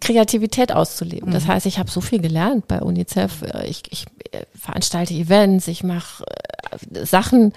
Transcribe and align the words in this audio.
Kreativität 0.00 0.72
auszuleben. 0.72 1.32
Das 1.32 1.46
heißt, 1.46 1.66
ich 1.66 1.78
habe 1.78 1.90
so 1.90 2.00
viel 2.00 2.20
gelernt 2.20 2.68
bei 2.68 2.80
UNICEF. 2.80 3.42
Ich, 3.64 3.82
ich 3.90 4.06
äh, 4.32 4.44
veranstalte 4.54 5.14
Events, 5.14 5.68
ich 5.68 5.82
mache 5.82 6.24
äh, 6.92 7.04
Sachen, 7.04 7.52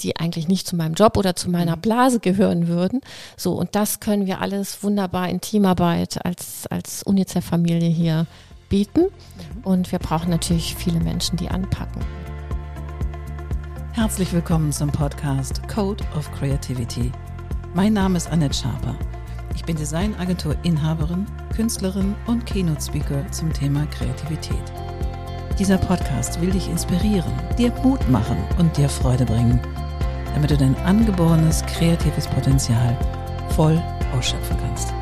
die 0.00 0.16
eigentlich 0.16 0.48
nicht 0.48 0.66
zu 0.66 0.76
meinem 0.76 0.94
Job 0.94 1.16
oder 1.16 1.34
zu 1.34 1.50
meiner 1.50 1.76
Blase 1.76 2.20
gehören 2.20 2.68
würden. 2.68 3.00
So, 3.36 3.54
und 3.54 3.74
das 3.74 4.00
können 4.00 4.26
wir 4.26 4.40
alles 4.40 4.82
wunderbar 4.82 5.28
in 5.28 5.40
Teamarbeit 5.40 6.24
als, 6.24 6.66
als 6.68 7.02
UNICEF-Familie 7.02 7.88
hier 7.88 8.26
bieten. 8.68 9.06
Und 9.64 9.90
wir 9.90 9.98
brauchen 9.98 10.30
natürlich 10.30 10.74
viele 10.76 11.00
Menschen, 11.00 11.36
die 11.36 11.48
anpacken. 11.48 12.02
Herzlich 13.92 14.32
willkommen 14.32 14.70
zum 14.72 14.90
Podcast 14.92 15.66
Code 15.68 16.04
of 16.16 16.30
Creativity. 16.32 17.10
Mein 17.74 17.94
Name 17.94 18.16
ist 18.16 18.30
Annette 18.30 18.54
Schaper. 18.54 18.96
Ich 19.58 19.64
bin 19.64 19.76
Designagentur-Inhaberin, 19.76 21.26
Künstlerin 21.54 22.14
und 22.26 22.46
Keynote-Speaker 22.46 23.28
zum 23.32 23.52
Thema 23.52 23.86
Kreativität. 23.86 24.62
Dieser 25.58 25.76
Podcast 25.78 26.40
will 26.40 26.50
dich 26.50 26.68
inspirieren, 26.68 27.32
dir 27.58 27.72
Mut 27.82 28.08
machen 28.08 28.38
und 28.58 28.74
dir 28.76 28.88
Freude 28.88 29.26
bringen, 29.26 29.60
damit 30.32 30.52
du 30.52 30.56
dein 30.56 30.76
angeborenes 30.76 31.66
kreatives 31.66 32.28
Potenzial 32.28 32.96
voll 33.56 33.82
ausschöpfen 34.16 34.56
kannst. 34.58 34.94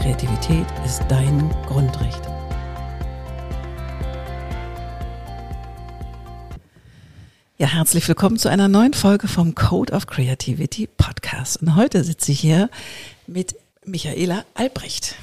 Kreativität 0.00 0.66
ist 0.86 1.02
dein 1.10 1.50
Grundrecht. 1.66 2.22
Ja, 7.58 7.66
herzlich 7.66 8.08
willkommen 8.08 8.38
zu 8.38 8.48
einer 8.48 8.68
neuen 8.68 8.94
Folge 8.94 9.28
vom 9.28 9.54
Code 9.54 9.92
of 9.92 10.06
Creativity 10.06 10.86
Podcast. 10.86 11.60
Und 11.60 11.76
heute 11.76 12.02
sitze 12.02 12.32
ich 12.32 12.40
hier 12.40 12.70
mit 13.26 13.54
Michaela 13.88 14.44
Albrecht. 14.54 15.16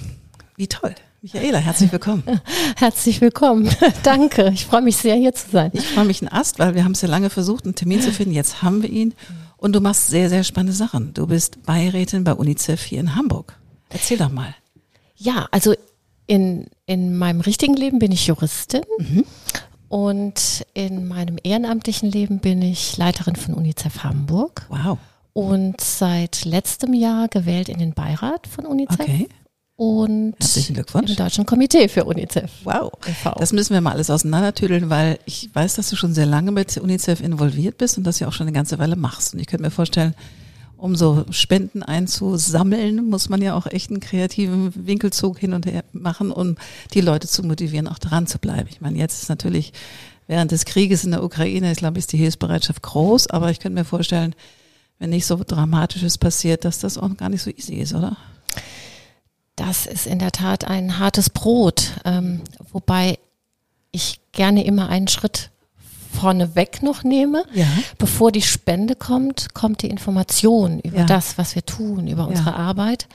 Wie 0.55 0.67
toll. 0.67 0.95
Michaela, 1.21 1.57
herzlich 1.59 1.91
willkommen. 1.91 2.23
Herzlich 2.75 3.19
willkommen. 3.21 3.69
Danke. 4.03 4.51
Ich 4.53 4.65
freue 4.65 4.81
mich 4.81 4.97
sehr, 4.97 5.15
hier 5.15 5.33
zu 5.33 5.49
sein. 5.49 5.71
Ich 5.73 5.85
freue 5.85 6.05
mich 6.05 6.21
ein 6.21 6.31
Ast, 6.31 6.59
weil 6.59 6.75
wir 6.75 6.83
haben 6.83 6.91
es 6.91 7.01
ja 7.01 7.07
lange 7.07 7.29
versucht, 7.29 7.65
einen 7.65 7.75
Termin 7.75 8.01
zu 8.01 8.11
finden. 8.11 8.33
Jetzt 8.33 8.61
haben 8.61 8.83
wir 8.83 8.89
ihn. 8.89 9.13
Und 9.57 9.73
du 9.73 9.81
machst 9.81 10.07
sehr, 10.07 10.29
sehr 10.29 10.43
spannende 10.43 10.73
Sachen. 10.73 11.13
Du 11.13 11.25
bist 11.25 11.63
Beirätin 11.63 12.23
bei 12.23 12.33
UNICEF 12.33 12.83
hier 12.83 12.99
in 12.99 13.15
Hamburg. 13.15 13.57
Erzähl 13.89 14.17
doch 14.17 14.29
mal. 14.31 14.53
Ja, 15.15 15.47
also 15.51 15.73
in, 16.27 16.67
in 16.85 17.17
meinem 17.17 17.41
richtigen 17.41 17.75
Leben 17.75 17.99
bin 17.99 18.11
ich 18.11 18.27
Juristin. 18.27 18.83
Mhm. 18.99 19.25
Und 19.89 20.65
in 20.73 21.07
meinem 21.07 21.37
ehrenamtlichen 21.41 22.11
Leben 22.11 22.39
bin 22.39 22.61
ich 22.61 22.97
Leiterin 22.97 23.35
von 23.35 23.53
UNICEF 23.53 24.03
Hamburg. 24.03 24.65
Wow. 24.69 24.97
Und 25.37 25.81
seit 25.81 26.45
letztem 26.45 26.93
Jahr 26.93 27.27
gewählt 27.27 27.67
in 27.67 27.77
den 27.77 27.93
Beirat 27.93 28.47
von 28.47 28.65
UNICEF. 28.65 29.01
Okay. 29.01 29.27
Und 29.75 30.33
Herzlichen 30.39 30.75
Glückwunsch. 30.75 31.09
im 31.09 31.17
Deutschen 31.17 31.45
Komitee 31.45 31.89
für 31.89 32.05
UNICEF. 32.05 32.49
Wow. 32.63 32.93
e.V.. 33.05 33.35
Das 33.37 33.51
müssen 33.51 33.73
wir 33.73 33.81
mal 33.81 33.91
alles 33.91 34.09
auseinandertüdeln, 34.09 34.89
weil 34.89 35.19
ich 35.25 35.49
weiß, 35.53 35.75
dass 35.75 35.89
du 35.89 35.97
schon 35.97 36.13
sehr 36.13 36.25
lange 36.25 36.51
mit 36.51 36.77
UNICEF 36.77 37.19
involviert 37.19 37.77
bist 37.77 37.97
und 37.97 38.05
das 38.05 38.21
ja 38.21 38.29
auch 38.29 38.31
schon 38.31 38.47
eine 38.47 38.55
ganze 38.55 38.79
Weile 38.79 38.95
machst. 38.95 39.33
Und 39.33 39.41
ich 39.41 39.47
könnte 39.47 39.63
mir 39.63 39.71
vorstellen, 39.71 40.15
um 40.77 40.95
so 40.95 41.25
Spenden 41.31 41.83
einzusammeln, 41.83 43.09
muss 43.09 43.27
man 43.27 43.41
ja 43.41 43.55
auch 43.55 43.65
echt 43.65 43.89
einen 43.89 43.99
kreativen 43.99 44.71
Winkelzug 44.87 45.37
hin 45.37 45.51
und 45.51 45.65
her 45.65 45.83
machen, 45.91 46.31
um 46.31 46.55
die 46.93 47.01
Leute 47.01 47.27
zu 47.27 47.43
motivieren, 47.43 47.89
auch 47.89 47.99
dran 47.99 48.25
zu 48.25 48.39
bleiben. 48.39 48.69
Ich 48.71 48.79
meine, 48.79 48.97
jetzt 48.97 49.21
ist 49.21 49.27
natürlich 49.27 49.73
während 50.27 50.53
des 50.53 50.63
Krieges 50.63 51.03
in 51.03 51.11
der 51.11 51.25
Ukraine, 51.25 51.73
ich 51.73 51.79
glaube, 51.79 51.99
ist 51.99 52.13
die 52.13 52.17
Hilfsbereitschaft 52.17 52.81
groß, 52.81 53.27
aber 53.27 53.51
ich 53.51 53.59
könnte 53.59 53.77
mir 53.77 53.85
vorstellen, 53.85 54.33
wenn 54.99 55.09
nicht 55.09 55.25
so 55.25 55.35
Dramatisches 55.43 56.17
passiert, 56.17 56.65
dass 56.65 56.79
das 56.79 56.97
auch 56.97 57.15
gar 57.17 57.29
nicht 57.29 57.41
so 57.43 57.49
easy 57.49 57.75
ist, 57.75 57.93
oder? 57.93 58.17
Das 59.55 59.85
ist 59.85 60.05
in 60.05 60.19
der 60.19 60.31
Tat 60.31 60.65
ein 60.65 60.99
hartes 60.99 61.29
Brot, 61.29 61.91
ähm, 62.03 62.41
wobei 62.71 63.19
ich 63.91 64.19
gerne 64.33 64.65
immer 64.65 64.89
einen 64.89 65.07
Schritt 65.07 65.49
vorneweg 66.13 66.81
noch 66.81 67.03
nehme. 67.03 67.45
Ja. 67.53 67.67
Bevor 67.97 68.31
die 68.31 68.41
Spende 68.41 68.95
kommt, 68.95 69.53
kommt 69.53 69.81
die 69.81 69.89
Information 69.89 70.79
über 70.79 70.99
Ja. 70.99 71.05
das, 71.05 71.37
was 71.37 71.55
wir 71.55 71.65
tun, 71.65 72.07
über 72.07 72.27
unsere 72.27 72.55
Arbeit. 72.55 73.07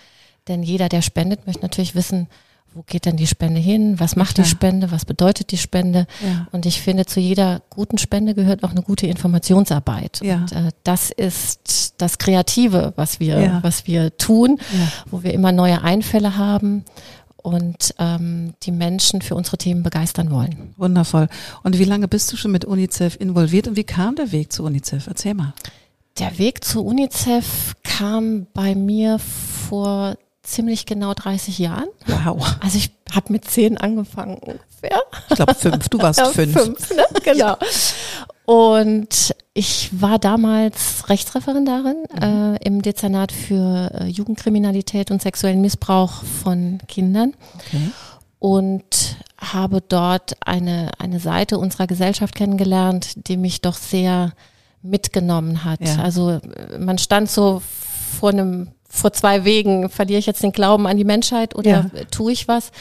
Denn 0.48 0.62
jeder, 0.62 0.88
der 0.88 1.02
spendet, 1.02 1.46
möchte 1.46 1.62
natürlich 1.62 1.94
wissen, 1.94 2.28
wo 2.75 2.82
geht 2.86 3.04
denn 3.04 3.16
die 3.16 3.26
Spende 3.26 3.60
hin? 3.60 3.98
Was 3.98 4.14
macht 4.14 4.38
die. 4.38 4.44
Spende? 4.44 4.92
Was 4.92 5.04
bedeutet 5.04 5.50
die 5.50 5.58
Spende? 5.58 6.06
Ja. 6.22 6.47
Und 6.53 6.66
ich 6.66 6.81
finde, 6.81 7.04
zu 7.04 7.19
jeder 7.19 7.62
guten 7.69 7.98
Spende 7.98 8.34
gehört 8.34 8.62
auch 8.62 8.70
eine 8.70 8.82
gute 8.82 9.06
Informationsarbeit. 9.06 10.20
Ja. 10.22 10.36
Und 10.36 10.53
äh, 10.53 10.70
das 10.84 11.10
ist 11.10 11.94
das 11.98 12.19
Kreative, 12.19 12.92
was 12.97 13.19
wir, 13.19 13.58
was 13.62 13.86
wir 13.86 14.16
tun, 14.16 14.58
wo 15.10 15.22
wir 15.22 15.34
immer 15.34 15.53
neue 15.53 15.82
Einfälle 15.82 16.36
haben 16.36 16.84
und 17.42 17.94
ähm, 17.98 18.54
die 18.62 18.72
Menschen 18.72 19.22
für 19.22 19.34
unsere 19.34 19.58
Themen 19.58 19.82
begeistern 19.82 20.31
wollen. 20.31 20.75
Wundervoll. 20.76 21.28
Und 21.62 21.78
wie 21.78 21.84
lange 21.84 22.08
bist 22.08 22.32
du 22.32 22.37
schon 22.37 22.52
mit 22.52 22.64
UNICEF 22.64 23.16
involviert 23.19 23.69
und 23.69 23.76
wie 23.76 23.84
kam 23.84 24.14
der 24.16 24.32
Weg 24.32 24.52
zu 24.52 24.64
UNICEF? 24.64 25.06
Erzähl 25.06 25.34
mal. 25.34 25.54
Der 26.19 26.38
Weg 26.38 26.64
zu 26.64 26.84
UNICEF 26.84 27.75
kam 27.82 28.47
bei 28.52 28.75
mir 28.75 29.19
vor 29.19 30.16
ziemlich 30.50 30.87
genau 30.87 31.15
30 31.15 31.59
Jahren. 31.59 31.88
Wow. 32.06 32.56
Also 32.61 32.78
ich 32.78 32.91
habe 33.15 33.33
mit 33.33 33.44
zehn 33.44 33.77
angefangen 33.78 34.37
ungefähr. 34.38 35.00
Ich 35.28 35.37
glaube 35.37 35.55
fünf. 35.55 35.88
Du 35.88 35.99
warst 36.00 36.21
fünf. 36.33 36.53
fünf 36.61 36.91
ne? 36.94 37.05
Genau. 37.25 37.56
Und 38.44 39.34
ich 39.55 39.91
war 40.00 40.19
damals 40.19 41.09
Rechtsreferendarin 41.09 42.05
äh, 42.21 42.56
im 42.66 42.83
Dezernat 42.83 43.31
für 43.33 43.91
äh, 43.94 44.06
Jugendkriminalität 44.06 45.11
und 45.11 45.22
sexuellen 45.22 45.61
Missbrauch 45.61 46.25
von 46.43 46.78
Kindern 46.88 47.34
Okay. 47.56 47.91
und 48.38 49.17
habe 49.38 49.81
dort 49.81 50.34
eine, 50.44 50.91
eine 50.99 51.21
Seite 51.21 51.59
unserer 51.59 51.87
Gesellschaft 51.87 52.34
kennengelernt, 52.34 53.28
die 53.28 53.37
mich 53.37 53.61
doch 53.61 53.75
sehr 53.77 54.32
mitgenommen 54.82 55.65
hat. 55.65 55.81
Ja. 55.81 55.97
Also 56.03 56.31
äh, 56.31 56.78
man 56.78 56.99
stand 56.99 57.31
so 57.31 57.62
vor 58.19 58.31
einem 58.31 58.69
vor 58.92 59.12
zwei 59.12 59.44
Wegen, 59.44 59.88
verliere 59.88 60.18
ich 60.18 60.26
jetzt 60.26 60.42
den 60.42 60.50
Glauben 60.52 60.86
an 60.88 60.96
die 60.96 61.04
Menschheit 61.04 61.54
oder 61.54 61.70
Ja. 61.70 62.04
tue 62.10 62.32
ich 62.32 62.48
was? 62.48 62.72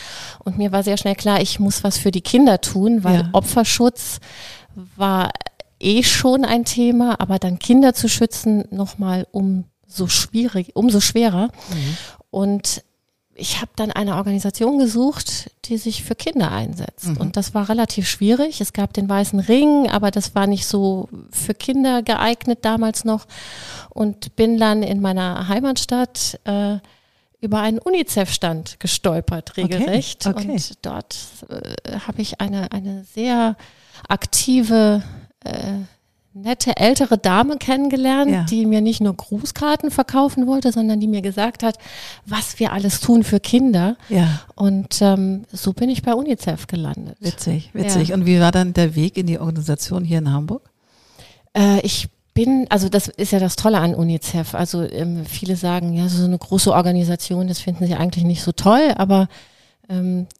Und 0.43 0.57
mir 0.57 0.71
war 0.71 0.83
sehr 0.83 0.97
schnell 0.97 1.15
klar, 1.15 1.39
ich 1.39 1.59
muss 1.59 1.83
was 1.83 1.97
für 1.99 2.09
die 2.11 2.21
Kinder 2.21 2.59
tun, 2.61 3.03
weil 3.03 3.15
Ja. 3.21 3.29
Opferschutz 3.31 4.19
war 4.95 5.29
eh 5.79 6.01
schon 6.03 6.43
ein 6.45 6.65
Thema, 6.65 7.19
aber 7.19 7.37
dann 7.37 7.59
Kinder 7.59 7.93
zu 7.93 8.09
schützen 8.09 8.65
nochmal 8.71 9.27
umso 9.31 10.07
schwierig, 10.07 10.75
umso 10.75 10.99
schwerer. 10.99 11.49
Mhm. 11.69 11.97
Und 12.31 12.83
ich 13.39 13.61
habe 13.61 13.71
dann 13.75 13.91
eine 13.91 14.15
Organisation 14.15 14.79
gesucht, 14.79 15.51
die 15.65 15.77
sich 15.77 16.03
für 16.03 16.15
Kinder 16.15 16.51
einsetzt. 16.51 17.07
Mhm. 17.07 17.17
Und 17.17 17.37
das 17.37 17.53
war 17.53 17.69
relativ 17.69 18.07
schwierig. 18.07 18.61
Es 18.61 18.73
gab 18.73 18.93
den 18.93 19.07
Weißen 19.07 19.39
Ring, 19.39 19.89
aber 19.89 20.11
das 20.11 20.35
war 20.35 20.47
nicht 20.47 20.65
so 20.65 21.09
für 21.31 21.53
Kinder 21.53 22.03
geeignet 22.03 22.59
damals 22.63 23.05
noch. 23.05 23.25
Und 23.89 24.35
bin 24.35 24.57
dann 24.57 24.83
in 24.83 25.01
meiner 25.01 25.47
Heimatstadt 25.47 26.39
äh, 26.43 26.77
über 27.41 27.61
einen 27.61 27.79
UNICEF-Stand 27.79 28.79
gestolpert, 28.79 29.57
regelrecht. 29.57 30.27
okay. 30.27 30.51
Und 30.51 30.85
dort 30.85 31.15
äh, 31.49 31.99
habe 32.05 32.21
ich 32.21 32.41
eine, 32.41 32.71
eine 32.71 33.05
sehr 33.05 33.55
aktive 34.07 35.03
äh, 35.43 35.73
nette 36.41 36.77
ältere 36.77 37.17
Dame 37.17 37.57
kennengelernt, 37.57 38.31
Ja. 38.31 38.43
die 38.43 38.65
mir 38.65 38.81
nicht 38.81 39.01
nur 39.01 39.13
Grußkarten 39.15 39.91
verkaufen 39.91 40.47
wollte, 40.47 40.71
sondern 40.71 40.99
die 40.99 41.07
mir 41.07 41.21
gesagt 41.21 41.63
hat, 41.63 41.77
was 42.25 42.59
wir 42.59 42.73
alles 42.73 42.99
tun 43.01 43.23
für 43.23 43.39
Kinder. 43.39 43.97
Ja, 44.09 44.41
Und 44.55 45.01
ähm, 45.01 45.45
so 45.51 45.73
bin 45.73 45.89
ich 45.89 46.01
bei 46.01 46.13
UNICEF 46.13 46.67
gelandet. 46.67 47.17
witzig, 47.19 47.69
witzig. 47.73 48.09
Ja. 48.09 48.15
Und 48.15 48.25
wie 48.25 48.39
war 48.39 48.51
dann 48.51 48.73
der 48.73 48.95
Weg 48.95 49.17
in 49.17 49.27
die 49.27 49.39
Organisation 49.39 50.03
hier 50.03 50.19
in 50.19 50.31
Hamburg? 50.31 50.69
Äh, 51.55 51.79
ich 51.81 52.07
bin, 52.33 52.67
also 52.69 52.87
das 52.89 53.07
ist 53.09 53.31
ja 53.31 53.39
das 53.39 53.55
Tolle 53.55 53.79
an 53.79 53.93
UNICEF. 53.95 54.55
Also 54.55 54.83
ähm, 54.83 55.25
viele 55.25 55.55
sagen, 55.55 55.93
ja, 55.93 56.07
so 56.07 56.23
eine 56.23 56.37
große 56.37 56.71
Organisation, 56.71 57.47
das 57.47 57.59
finden 57.59 57.85
sie 57.85 57.95
eigentlich 57.95 58.23
nicht 58.23 58.41
so 58.43 58.51
toll, 58.53 58.93
aber 58.95 59.27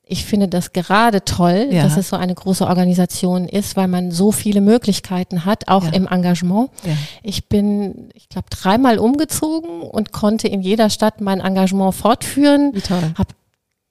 ich 0.06 0.26
finde 0.26 0.48
das 0.48 0.74
gerade 0.74 1.26
toll, 1.26 1.70
Ja. 1.72 1.82
dass 1.84 1.98
es 1.98 2.10
so 2.10 2.16
eine 2.16 2.36
große 2.36 2.68
Organisation 2.68 3.48
ist, 3.48 3.76
weil 3.76 3.88
man 3.88 4.12
so 4.12 4.32
viele 4.32 4.62
Möglichkeiten 4.62 5.44
hat, 5.44 5.68
auch 5.70 5.86
Ja. 5.86 5.90
im 5.94 6.08
Engagement. 6.08 6.70
Ja. 6.86 6.94
Ich 7.24 7.50
bin, 7.50 8.10
ich 8.14 8.30
glaube, 8.30 8.48
dreimal 8.52 9.00
umgezogen 9.00 9.82
und 9.82 10.12
konnte 10.12 10.48
in 10.48 10.62
jeder 10.62 10.92
Stadt 10.92 11.20
mein 11.20 11.40
Engagement 11.40 11.96
fortführen. 11.96 12.76
Wie 12.76 12.82
toll. 12.82 13.02
Habe 13.18 13.34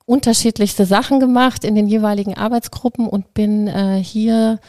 unterschiedlichste 0.07 0.87
Sachen 0.87 1.19
gemacht 1.19 1.65
in 1.65 1.75
den 1.75 1.89
jeweiligen 1.89 2.35
Arbeitsgruppen 2.37 3.09
und 3.09 3.35
bin 3.35 3.67
äh, 3.67 4.01
hier, 4.03 4.61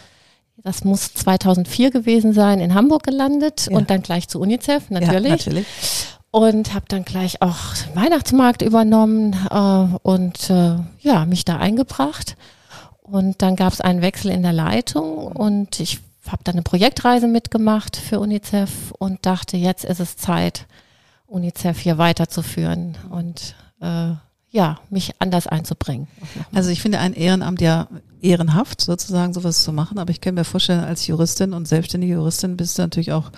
das 0.58 0.84
muss 0.84 1.14
2004 1.14 1.92
gewesen 1.92 2.34
sein, 2.34 2.60
in 2.60 2.74
Hamburg 2.74 3.04
gelandet 3.04 3.68
Ja. 3.70 3.78
und 3.78 3.92
dann 3.92 4.02
gleich 4.02 4.28
zu 4.28 4.40
UNICEF 4.42 4.90
natürlich. 4.90 5.24
Ja, 5.24 5.30
natürlich. 5.30 5.66
Und 6.32 6.74
habe 6.74 6.86
dann 6.88 7.06
gleich 7.06 7.42
auch 7.42 7.58
Weihnachtsmarkt 7.96 8.62
übernommen 8.62 9.36
äh, 9.50 9.98
und 10.08 10.50
äh, 10.50 10.76
ja, 11.00 11.26
mich 11.26 11.44
da 11.44 11.58
eingebracht. 11.58 12.38
Und 13.02 13.42
dann 13.42 13.56
gab 13.56 13.74
es 13.74 13.82
einen 13.82 14.02
Wechsel 14.02 14.30
in 14.30 14.44
der 14.44 14.54
Leitung 14.54 15.28
und 15.28 15.80
ich 15.80 16.00
habe 16.28 16.44
dann 16.44 16.56
eine 16.56 16.62
Projektreise 16.62 17.28
mitgemacht 17.28 17.96
für 17.96 18.20
UNICEF 18.20 18.92
und 19.00 19.26
dachte, 19.26 19.58
jetzt 19.58 19.84
ist 19.84 20.00
es 20.00 20.18
Zeit, 20.18 20.68
UNICEF 21.26 21.80
hier 21.80 21.98
weiterzuführen. 21.98 22.96
Und 23.10 23.56
äh, 23.82 24.12
ja, 24.52 24.80
mich 24.90 25.14
anders 25.20 25.48
einzubringen. 25.48 26.08
Also 26.54 26.70
ich 26.70 26.82
finde 26.82 27.00
ein 27.00 27.14
Ehrenamt 27.14 27.62
ja 27.62 27.88
ehrenhaft, 28.22 28.82
sozusagen 28.82 29.34
sowas 29.34 29.64
zu 29.64 29.72
machen, 29.72 30.00
aber 30.00 30.12
ich 30.12 30.22
kann 30.22 30.36
mir 30.36 30.44
vorstellen, 30.44 30.84
als 30.84 31.08
Juristin 31.08 31.54
und 31.54 31.68
selbstständige 31.68 32.14
Juristin 32.14 32.58
bist 32.58 32.78
du 32.78 32.82
natürlich 32.82 33.12
auch 33.12 33.32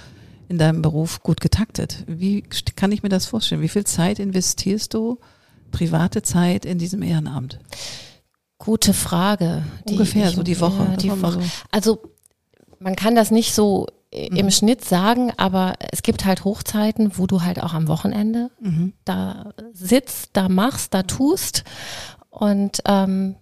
in 0.51 0.57
deinem 0.57 0.81
Beruf 0.81 1.23
gut 1.23 1.39
getaktet. 1.39 2.03
Wie 2.07 2.41
kann 2.75 2.91
ich 2.91 3.03
mir 3.03 3.09
das 3.09 3.25
vorstellen? 3.25 3.61
Wie 3.61 3.69
viel 3.69 3.85
Zeit 3.85 4.19
investierst 4.19 4.93
du, 4.93 5.17
private 5.71 6.23
Zeit 6.23 6.65
in 6.65 6.77
diesem 6.77 7.01
Ehrenamt? 7.01 7.57
Gute 8.57 8.93
Frage. 8.93 9.63
Ungefähr 9.85 10.27
ich, 10.27 10.35
so 10.35 10.43
die 10.43 10.59
Woche. 10.59 10.83
Ja, 10.91 10.97
die 10.97 11.09
Woche. 11.09 11.41
So. 11.41 11.49
Also 11.71 12.01
man 12.79 12.97
kann 12.97 13.15
das 13.15 13.31
nicht 13.31 13.53
so 13.53 13.87
mhm. 14.13 14.35
im 14.35 14.51
Schnitt 14.51 14.83
sagen, 14.83 15.31
aber 15.37 15.75
es 15.91 16.03
gibt 16.03 16.25
halt 16.25 16.43
Hochzeiten, 16.43 17.17
wo 17.17 17.27
du 17.27 17.43
halt 17.43 17.63
auch 17.63 17.73
am 17.73 17.87
Wochenende 17.87 18.51
mhm. 18.59 18.91
da 19.05 19.53
sitzt, 19.71 20.31
da 20.33 20.49
machst, 20.49 20.93
da 20.93 21.03
tust 21.03 21.63
und 22.29 22.81
ähm, 22.85 23.35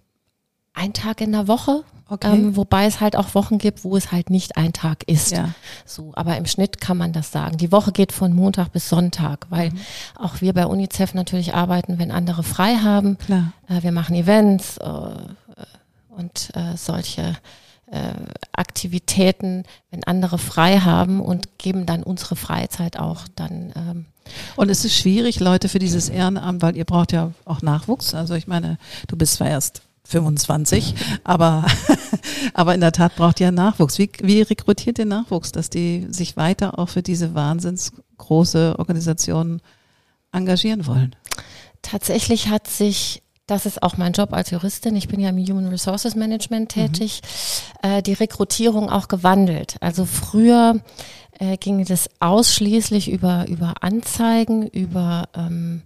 ein 0.74 0.92
Tag 0.92 1.20
in 1.20 1.32
der 1.32 1.48
Woche. 1.48 1.82
Okay. 2.10 2.34
Ähm, 2.34 2.56
wobei 2.56 2.86
es 2.86 3.00
halt 3.00 3.14
auch 3.14 3.36
Wochen 3.36 3.58
gibt, 3.58 3.84
wo 3.84 3.96
es 3.96 4.10
halt 4.10 4.30
nicht 4.30 4.56
ein 4.56 4.72
Tag 4.72 5.04
ist. 5.04 5.30
Ja. 5.30 5.50
So, 5.86 6.10
aber 6.16 6.36
im 6.36 6.44
Schnitt 6.44 6.80
kann 6.80 6.96
man 6.96 7.12
das 7.12 7.30
sagen. 7.30 7.56
Die 7.56 7.70
Woche 7.70 7.92
geht 7.92 8.10
von 8.10 8.34
Montag 8.34 8.72
bis 8.72 8.88
Sonntag, 8.88 9.46
weil 9.48 9.70
mhm. 9.70 9.78
auch 10.16 10.40
wir 10.40 10.52
bei 10.52 10.66
UNICEF 10.66 11.14
natürlich 11.14 11.54
arbeiten, 11.54 12.00
wenn 12.00 12.10
andere 12.10 12.42
frei 12.42 12.76
haben. 12.76 13.16
Klar. 13.18 13.52
Äh, 13.68 13.84
wir 13.84 13.92
machen 13.92 14.16
Events 14.16 14.78
äh, 14.78 14.88
und 16.08 16.50
äh, 16.54 16.76
solche 16.76 17.36
äh, 17.92 18.12
Aktivitäten, 18.52 19.62
wenn 19.92 20.02
andere 20.02 20.38
frei 20.38 20.80
haben 20.80 21.20
und 21.20 21.58
geben 21.58 21.86
dann 21.86 22.02
unsere 22.02 22.34
Freizeit 22.34 22.98
auch 22.98 23.28
dann. 23.36 23.72
Ähm, 23.76 24.06
und 24.56 24.68
es 24.68 24.84
ist 24.84 24.96
schwierig, 24.96 25.38
Leute 25.38 25.68
für 25.68 25.78
dieses 25.78 26.08
Ehrenamt, 26.08 26.60
weil 26.60 26.76
ihr 26.76 26.84
braucht 26.84 27.12
ja 27.12 27.32
auch 27.44 27.62
Nachwuchs. 27.62 28.14
Also 28.14 28.34
ich 28.34 28.46
meine, 28.46 28.78
du 29.06 29.16
bist 29.16 29.34
zwar 29.34 29.48
erst 29.48 29.82
25, 30.04 30.94
aber, 31.24 31.66
aber 32.54 32.74
in 32.74 32.80
der 32.80 32.92
Tat 32.92 33.16
braucht 33.16 33.40
ihr 33.40 33.52
Nachwuchs. 33.52 33.98
Wie, 33.98 34.10
wie 34.22 34.42
rekrutiert 34.42 34.98
ihr 34.98 35.06
Nachwuchs, 35.06 35.52
dass 35.52 35.70
die 35.70 36.06
sich 36.10 36.36
weiter 36.36 36.78
auch 36.78 36.88
für 36.88 37.02
diese 37.02 37.34
wahnsinns 37.34 37.92
große 38.18 38.76
Organisation 38.78 39.60
engagieren 40.32 40.86
wollen? 40.86 41.14
Tatsächlich 41.82 42.48
hat 42.48 42.66
sich 42.68 43.22
das 43.50 43.66
ist 43.66 43.82
auch 43.82 43.96
mein 43.96 44.12
Job 44.12 44.32
als 44.32 44.50
Juristin. 44.50 44.94
Ich 44.94 45.08
bin 45.08 45.18
ja 45.18 45.30
im 45.30 45.38
Human 45.38 45.66
Resources 45.66 46.14
Management 46.14 46.76
mhm. 46.76 46.82
tätig. 46.82 47.20
Mhm. 47.82 47.90
Äh, 47.90 48.02
die 48.02 48.12
Rekrutierung 48.12 48.88
auch 48.88 49.08
gewandelt. 49.08 49.74
Also 49.80 50.04
früher 50.04 50.76
äh, 51.40 51.56
ging 51.56 51.84
das 51.84 52.08
ausschließlich 52.20 53.10
über, 53.10 53.48
über 53.48 53.74
Anzeigen, 53.80 54.68
über 54.68 55.28
ähm, 55.34 55.82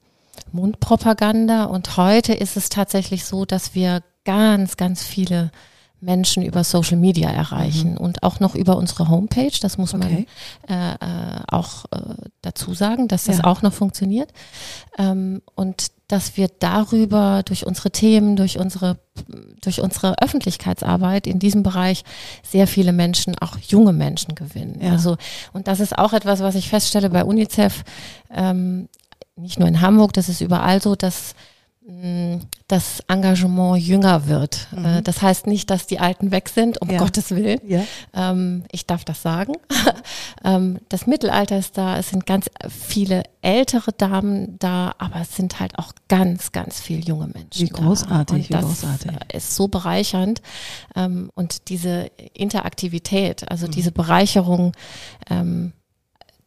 Mundpropaganda 0.52 1.64
und 1.64 1.96
heute 1.96 2.32
ist 2.32 2.56
es 2.56 2.68
tatsächlich 2.68 3.24
so, 3.24 3.44
dass 3.44 3.74
wir 3.74 4.02
ganz, 4.24 4.76
ganz 4.76 5.02
viele 5.02 5.50
Menschen 6.04 6.42
über 6.42 6.64
Social 6.64 6.96
Media 6.96 7.30
erreichen 7.30 7.92
mhm. 7.92 7.96
und 7.96 8.22
auch 8.22 8.38
noch 8.40 8.54
über 8.54 8.76
unsere 8.76 9.08
Homepage. 9.08 9.58
Das 9.60 9.78
muss 9.78 9.94
okay. 9.94 10.26
man 10.68 10.76
äh, 10.78 10.94
äh, 10.94 11.40
auch 11.48 11.86
äh, 11.90 11.98
dazu 12.42 12.74
sagen, 12.74 13.08
dass 13.08 13.24
das 13.24 13.38
ja. 13.38 13.44
auch 13.44 13.62
noch 13.62 13.72
funktioniert. 13.72 14.30
Ähm, 14.98 15.42
und 15.54 15.88
dass 16.08 16.36
wir 16.36 16.48
darüber 16.58 17.42
durch 17.44 17.66
unsere 17.66 17.90
Themen, 17.90 18.36
durch 18.36 18.58
unsere, 18.58 18.98
durch 19.62 19.80
unsere 19.80 20.20
Öffentlichkeitsarbeit 20.20 21.26
in 21.26 21.38
diesem 21.38 21.62
Bereich 21.62 22.04
sehr 22.42 22.66
viele 22.66 22.92
Menschen, 22.92 23.36
auch 23.38 23.56
junge 23.58 23.94
Menschen 23.94 24.34
gewinnen. 24.34 24.80
Ja. 24.82 24.92
Also, 24.92 25.16
und 25.54 25.66
das 25.66 25.80
ist 25.80 25.98
auch 25.98 26.12
etwas, 26.12 26.40
was 26.40 26.56
ich 26.56 26.68
feststelle 26.68 27.08
bei 27.08 27.24
UNICEF, 27.24 27.84
ähm, 28.30 28.88
nicht 29.36 29.58
nur 29.58 29.68
in 29.68 29.80
Hamburg, 29.80 30.12
das 30.12 30.28
ist 30.28 30.40
überall 30.40 30.80
so, 30.80 30.94
dass 30.94 31.34
das 32.66 33.02
Engagement 33.08 33.78
jünger 33.78 34.26
wird. 34.26 34.68
Mhm. 34.72 34.84
Äh, 34.84 35.02
das 35.02 35.20
heißt 35.20 35.46
nicht, 35.46 35.68
dass 35.68 35.86
die 35.86 35.98
Alten 35.98 36.30
weg 36.30 36.48
sind, 36.48 36.80
um 36.80 36.88
ja. 36.88 36.96
Gottes 36.96 37.30
Willen. 37.30 37.60
Ja. 37.66 37.84
Ähm, 38.14 38.64
ich 38.72 38.86
darf 38.86 39.04
das 39.04 39.22
sagen. 39.22 39.54
Ähm, 40.46 40.78
das 40.90 41.06
Mittelalter 41.06 41.56
ist 41.56 41.78
da, 41.78 41.96
es 41.96 42.10
sind 42.10 42.26
ganz 42.26 42.50
viele 42.68 43.22
ältere 43.40 43.92
Damen 43.92 44.58
da, 44.58 44.94
aber 44.98 45.22
es 45.22 45.34
sind 45.34 45.58
halt 45.58 45.78
auch 45.78 45.92
ganz, 46.08 46.52
ganz 46.52 46.80
viele 46.80 47.00
junge 47.00 47.28
Menschen. 47.28 47.62
Wie 47.62 47.68
großartig, 47.70 48.48
da. 48.48 48.58
Und 48.58 48.64
das 48.64 48.82
wie 48.82 48.86
großartig. 48.86 49.34
ist 49.34 49.54
so 49.56 49.68
bereichernd. 49.68 50.42
Ähm, 50.94 51.30
und 51.34 51.70
diese 51.70 52.10
Interaktivität, 52.34 53.50
also 53.50 53.66
mhm. 53.66 53.70
diese 53.70 53.90
Bereicherung, 53.90 54.72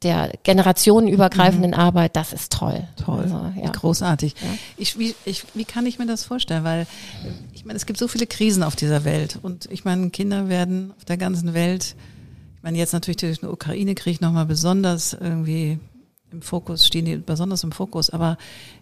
der 0.04 0.32
generationenübergreifenden 0.44 1.72
mhm. 1.72 1.78
Arbeit, 1.78 2.16
das 2.16 2.34
ist 2.34 2.52
toll. 2.52 2.88
Toll, 3.04 3.24
also, 3.24 3.52
ja. 3.60 3.72
großartig. 3.72 4.36
Ja. 4.40 4.48
Ich, 4.78 5.00
wie, 5.00 5.16
ich, 5.26 5.44
wie 5.56 5.66
kann 5.66 5.86
ich 5.86 5.98
mir 5.98 6.06
das 6.06 6.24
vorstellen? 6.24 6.64
Weil 6.64 6.86
ich 7.54 7.66
meine, 7.66 7.78
es 7.78 7.86
gibt 7.86 8.00
so 8.00 8.08
viele 8.08 8.28
Krisen 8.28 8.64
auf 8.64 8.76
dieser 8.76 9.06
Welt 9.06 9.40
und 9.42 9.68
ich 9.72 9.86
meine, 9.86 10.10
Kinder 10.12 10.50
werden 10.50 10.94
auf 10.98 11.06
der 11.06 11.18
ganzen 11.18 11.54
Welt, 11.54 11.96
ich 12.58 12.64
meine, 12.64 12.78
jetzt 12.78 12.94
natürlich 12.94 13.18
durch 13.18 13.40
den 13.40 13.50
Ukraine-Krieg 13.50 14.22
nochmal 14.22 14.46
besonders 14.46 15.14
irgendwie 15.14 15.80
im 16.32 16.42
Fokus, 16.42 16.86
stehen 16.86 17.06
die 17.06 17.18
besonders 17.18 17.64
im 17.64 17.72
Fokus. 17.72 18.10
Aber 18.10 18.38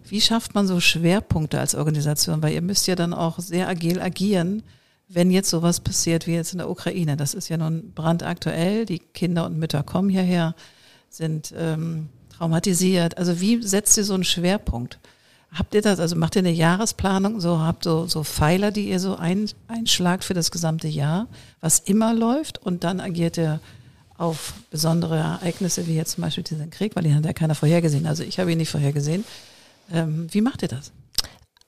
wie 0.08 0.20
schafft 0.20 0.54
man 0.54 0.66
so 0.66 0.80
Schwerpunkte 0.80 1.58
als 1.60 1.74
Organisation? 1.74 2.42
Weil 2.42 2.52
ihr 2.52 2.62
müsst 2.62 2.86
ja 2.86 2.94
dann 2.94 3.14
auch 3.14 3.38
sehr 3.38 3.68
agil 3.68 4.00
agieren, 4.00 4.62
wenn 5.08 5.30
jetzt 5.30 5.50
sowas 5.50 5.80
passiert 5.80 6.26
wie 6.26 6.34
jetzt 6.34 6.52
in 6.52 6.58
der 6.58 6.68
Ukraine. 6.68 7.16
Das 7.16 7.34
ist 7.34 7.48
ja 7.48 7.56
nun 7.56 7.92
brandaktuell. 7.94 8.84
Die 8.84 8.98
Kinder 8.98 9.46
und 9.46 9.56
Mütter 9.56 9.82
kommen 9.82 10.08
hierher 10.08 10.54
sind 11.16 11.52
ähm, 11.56 12.08
traumatisiert. 12.36 13.18
Also 13.18 13.40
wie 13.40 13.62
setzt 13.62 13.96
ihr 13.96 14.04
so 14.04 14.14
einen 14.14 14.24
Schwerpunkt? 14.24 14.98
Habt 15.52 15.74
ihr 15.74 15.82
das, 15.82 16.00
also 16.00 16.16
macht 16.16 16.36
ihr 16.36 16.40
eine 16.40 16.50
Jahresplanung, 16.50 17.40
so 17.40 17.60
habt 17.60 17.84
so, 17.84 18.06
so 18.06 18.24
Pfeiler, 18.24 18.70
die 18.70 18.90
ihr 18.90 19.00
so 19.00 19.16
ein, 19.16 19.48
einschlagt 19.68 20.24
für 20.24 20.34
das 20.34 20.50
gesamte 20.50 20.88
Jahr, 20.88 21.28
was 21.60 21.78
immer 21.78 22.12
läuft 22.12 22.58
und 22.58 22.84
dann 22.84 23.00
agiert 23.00 23.38
ihr 23.38 23.60
auf 24.18 24.54
besondere 24.70 25.16
Ereignisse, 25.16 25.86
wie 25.86 25.94
jetzt 25.94 26.12
zum 26.12 26.22
Beispiel 26.22 26.44
diesen 26.44 26.70
Krieg, 26.70 26.96
weil 26.96 27.04
den 27.04 27.14
hat 27.14 27.24
ja 27.24 27.32
keiner 27.32 27.54
vorhergesehen. 27.54 28.06
Also 28.06 28.22
ich 28.22 28.38
habe 28.38 28.52
ihn 28.52 28.58
nicht 28.58 28.70
vorhergesehen. 28.70 29.24
Ähm, 29.92 30.26
wie 30.30 30.40
macht 30.40 30.62
ihr 30.62 30.68
das? 30.68 30.92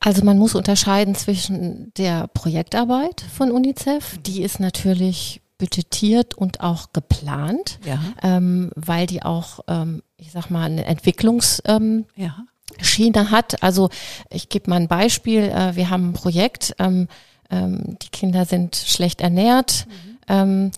Also 0.00 0.24
man 0.24 0.38
muss 0.38 0.54
unterscheiden 0.54 1.14
zwischen 1.14 1.92
der 1.96 2.28
Projektarbeit 2.28 3.24
von 3.34 3.50
UNICEF, 3.50 4.18
die 4.24 4.42
ist 4.42 4.60
natürlich 4.60 5.40
budgetiert 5.58 6.34
und 6.34 6.60
auch 6.60 6.92
geplant, 6.92 7.78
ja. 7.84 8.00
ähm, 8.22 8.70
weil 8.76 9.06
die 9.06 9.22
auch, 9.22 9.60
ähm, 9.66 10.02
ich 10.16 10.30
sag 10.30 10.50
mal, 10.50 10.64
eine 10.64 10.84
Entwicklungs 10.84 11.62
ähm, 11.66 12.06
ja. 12.16 12.36
Schiene 12.80 13.30
hat. 13.30 13.62
Also 13.62 13.90
ich 14.30 14.48
gebe 14.48 14.70
mal 14.70 14.76
ein 14.76 14.88
Beispiel. 14.88 15.42
Äh, 15.42 15.74
wir 15.74 15.90
haben 15.90 16.10
ein 16.10 16.12
Projekt, 16.12 16.74
ähm, 16.78 17.08
ähm, 17.50 17.98
die 18.00 18.08
Kinder 18.10 18.44
sind 18.44 18.76
schlecht 18.76 19.20
ernährt. 19.20 19.86
Mhm. 19.86 20.18
Ähm, 20.28 20.70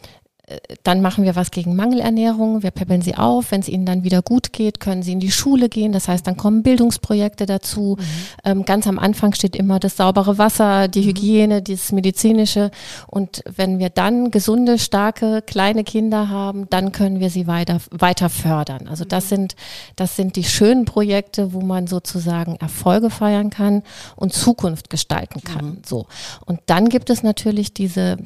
dann 0.83 1.01
machen 1.01 1.25
wir 1.25 1.37
was 1.37 1.51
gegen 1.51 1.77
Mangelernährung, 1.77 2.63
wir 2.63 2.71
peppeln 2.71 3.03
sie 3.03 3.15
auf. 3.15 3.51
Wenn 3.51 3.61
es 3.61 3.69
ihnen 3.69 3.87
dann 3.87 4.05
wieder 4.05 4.23
gut 4.23 4.53
geht, 4.53 4.81
können 4.81 5.03
sie 5.03 5.13
in 5.13 5.21
die 5.21 5.31
Schule 5.31 5.69
gehen. 5.69 5.93
Das 5.93 6.09
heißt, 6.09 6.27
dann 6.27 6.37
kommen 6.37 6.63
Bildungsprojekte 6.63 7.47
dazu. 7.47 7.97
Mhm. 7.99 8.05
Ähm, 8.45 8.65
ganz 8.65 8.87
am 8.87 8.99
Anfang 8.99 9.35
steht 9.35 9.57
immer 9.57 9.79
das 9.79 9.97
saubere 9.97 10.39
Wasser, 10.39 10.89
die 10.89 11.03
mhm. 11.03 11.07
Hygiene, 11.07 11.63
das 11.63 11.93
medizinische. 11.93 12.71
Und 13.07 13.43
wenn 13.55 13.79
wir 13.79 13.91
dann 13.91 14.31
gesunde, 14.31 14.79
starke, 14.79 15.43
kleine 15.43 15.85
Kinder 15.85 16.29
haben, 16.29 16.69
dann 16.71 16.93
können 16.93 17.21
wir 17.21 17.31
sie 17.31 17.47
weiter, 17.47 17.79
weiter 17.91 18.29
fördern. 18.29 18.89
Also 18.89 19.05
das 19.05 19.25
mhm. 19.25 19.29
sind, 19.29 19.57
das 19.97 20.17
sind 20.17 20.37
die 20.37 20.45
schönen 20.45 20.85
Projekte, 20.85 21.53
wo 21.53 21.61
man 21.61 21.87
sozusagen 21.87 22.57
Erfolge 22.57 23.11
feiern 23.11 23.51
kann 23.51 23.83
und 24.17 24.33
Zukunft 24.33 24.91
gestalten 24.91 25.43
kann. 25.43 25.67
Mhm. 25.67 25.83
So. 25.87 26.07
Und 26.45 26.61
dann 26.67 26.89
gibt 26.89 27.11
es 27.11 27.23
natürlich 27.23 27.75
diese 27.75 28.17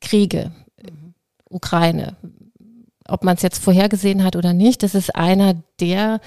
Kriege, 0.00 0.52
Ukraine. 1.50 2.16
Ob 3.06 3.24
man 3.24 3.36
es 3.36 3.42
jetzt 3.42 3.62
vorhergesehen 3.62 4.22
hat 4.22 4.36
oder 4.36 4.52
nicht, 4.52 4.82
das 4.82 4.94
ist 4.94 5.16
einer 5.16 5.54
der 5.80 6.20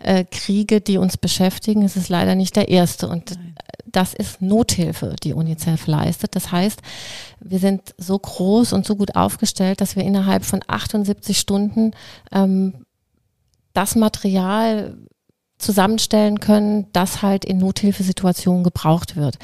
äh, 0.00 0.24
Kriege, 0.24 0.82
die 0.82 0.98
uns 0.98 1.16
beschäftigen. 1.16 1.82
Es 1.82 1.96
ist 1.96 2.10
leider 2.10 2.34
nicht 2.34 2.56
der 2.56 2.68
erste. 2.68 3.08
Und 3.08 3.36
Nein. 3.36 3.54
das 3.86 4.12
ist 4.12 4.42
Nothilfe, 4.42 5.16
die 5.22 5.32
UNICEF 5.32 5.86
leistet. 5.86 6.36
Das 6.36 6.52
heißt, 6.52 6.82
wir 7.40 7.58
sind 7.58 7.94
so 7.96 8.18
groß 8.18 8.74
und 8.74 8.84
so 8.84 8.96
gut 8.96 9.16
aufgestellt, 9.16 9.80
dass 9.80 9.96
wir 9.96 10.04
innerhalb 10.04 10.44
von 10.44 10.60
78 10.66 11.38
Stunden 11.38 11.92
ähm, 12.32 12.84
das 13.72 13.94
Material 13.94 14.96
zusammenstellen 15.58 16.40
können, 16.40 16.86
das 16.92 17.22
halt 17.22 17.44
in 17.44 17.58
Nothilfesituationen 17.58 18.62
gebraucht 18.62 19.16
wird. 19.16 19.38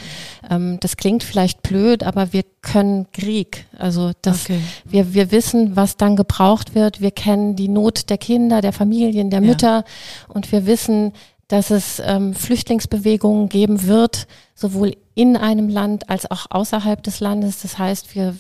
Ähm, 0.49 0.79
das 0.81 0.97
klingt 0.97 1.23
vielleicht 1.23 1.63
blöd, 1.63 2.03
aber 2.03 2.33
wir 2.33 2.45
können 2.61 3.11
Krieg. 3.13 3.67
Also 3.79 4.13
das, 4.21 4.45
okay. 4.45 4.61
wir, 4.85 5.15
wir 5.15 5.33
wissen, 5.33 5.75
was 5.75 5.97
dann 5.97 6.17
gebraucht 6.17 6.75
wird. 6.75 7.01
Wir 7.01 7.11
kennen 7.11 7.57
die 7.57 7.69
Not 7.69 8.11
der 8.11 8.19
Kinder, 8.19 8.61
der 8.61 8.73
Familien, 8.73 9.31
der 9.31 9.41
Mütter 9.41 9.79
ja. 9.79 9.85
und 10.29 10.53
wir 10.53 10.67
wissen, 10.67 11.13
dass 11.49 11.71
es 11.71 12.01
ähm, 12.05 12.35
Flüchtlingsbewegungen 12.35 13.49
geben 13.49 13.87
wird, 13.87 14.27
sowohl 14.55 14.97
in 15.15 15.37
einem 15.37 15.69
Land 15.69 16.09
als 16.09 16.31
auch 16.31 16.47
außerhalb 16.51 17.03
des 17.03 17.21
Landes. 17.21 17.63
Das 17.63 17.79
heißt, 17.79 18.15
wir 18.15 18.37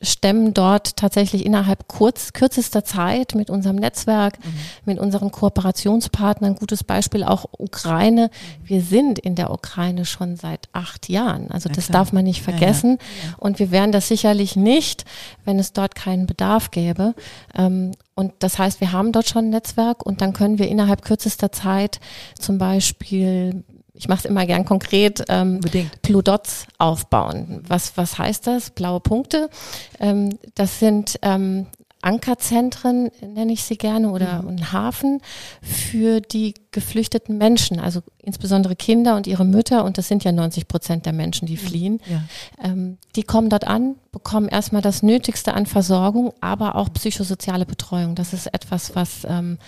stemmen 0.00 0.54
dort 0.54 0.96
tatsächlich 0.96 1.44
innerhalb 1.44 1.88
kurz, 1.88 2.32
kürzester 2.32 2.84
Zeit 2.84 3.34
mit 3.34 3.50
unserem 3.50 3.76
Netzwerk, 3.76 4.38
mhm. 4.42 4.54
mit 4.86 4.98
unseren 4.98 5.30
Kooperationspartnern, 5.30 6.54
gutes 6.54 6.84
Beispiel 6.84 7.22
auch 7.22 7.44
Ukraine. 7.58 8.30
Wir 8.64 8.80
sind 8.80 9.18
in 9.18 9.34
der 9.34 9.50
Ukraine 9.50 10.06
schon 10.06 10.36
seit 10.36 10.68
acht 10.72 11.08
Jahren. 11.08 11.50
Also 11.50 11.68
das 11.68 11.88
darf 11.88 12.12
man 12.12 12.24
nicht 12.24 12.42
vergessen. 12.42 12.98
Ja, 12.98 13.28
ja. 13.30 13.34
Und 13.38 13.58
wir 13.58 13.70
wären 13.70 13.92
das 13.92 14.08
sicherlich 14.08 14.56
nicht, 14.56 15.04
wenn 15.44 15.58
es 15.58 15.72
dort 15.72 15.94
keinen 15.94 16.26
Bedarf 16.26 16.70
gäbe. 16.70 17.14
Ähm, 17.54 17.92
und 18.14 18.32
das 18.40 18.58
heißt, 18.58 18.80
wir 18.80 18.90
haben 18.90 19.12
dort 19.12 19.28
schon 19.28 19.46
ein 19.46 19.50
Netzwerk 19.50 20.04
und 20.04 20.20
dann 20.22 20.32
können 20.32 20.58
wir 20.58 20.68
innerhalb 20.68 21.02
kürzester 21.02 21.52
Zeit 21.52 22.00
zum 22.36 22.58
Beispiel 22.58 23.62
ich 23.98 24.08
mache 24.08 24.20
es 24.20 24.24
immer 24.24 24.46
gern 24.46 24.64
konkret, 24.64 25.24
ähm, 25.28 25.60
Blue 26.02 26.22
Dots 26.22 26.66
aufbauen. 26.78 27.62
Was, 27.66 27.96
was 27.96 28.16
heißt 28.16 28.46
das? 28.46 28.70
Blaue 28.70 29.00
Punkte. 29.00 29.50
Ähm, 29.98 30.38
das 30.54 30.78
sind 30.78 31.18
ähm, 31.22 31.66
Ankerzentren, 32.00 33.10
nenne 33.20 33.52
ich 33.52 33.64
sie 33.64 33.76
gerne, 33.76 34.10
oder 34.10 34.42
mhm. 34.42 34.48
ein 34.48 34.72
Hafen 34.72 35.20
für 35.60 36.20
die 36.20 36.54
geflüchteten 36.70 37.38
Menschen, 37.38 37.80
also 37.80 38.02
insbesondere 38.22 38.76
Kinder 38.76 39.16
und 39.16 39.26
ihre 39.26 39.44
Mütter, 39.44 39.84
und 39.84 39.98
das 39.98 40.06
sind 40.06 40.22
ja 40.22 40.30
90 40.30 40.68
Prozent 40.68 41.06
der 41.06 41.12
Menschen, 41.12 41.46
die 41.46 41.56
fliehen. 41.56 42.00
Ja. 42.08 42.22
Ähm, 42.62 42.98
die 43.16 43.24
kommen 43.24 43.50
dort 43.50 43.66
an, 43.66 43.96
bekommen 44.12 44.46
erstmal 44.46 44.80
das 44.80 45.02
Nötigste 45.02 45.54
an 45.54 45.66
Versorgung, 45.66 46.32
aber 46.40 46.76
auch 46.76 46.92
psychosoziale 46.92 47.66
Betreuung. 47.66 48.14
Das 48.14 48.32
ist 48.32 48.46
etwas, 48.46 48.94
was 48.94 49.26
ähm, 49.28 49.58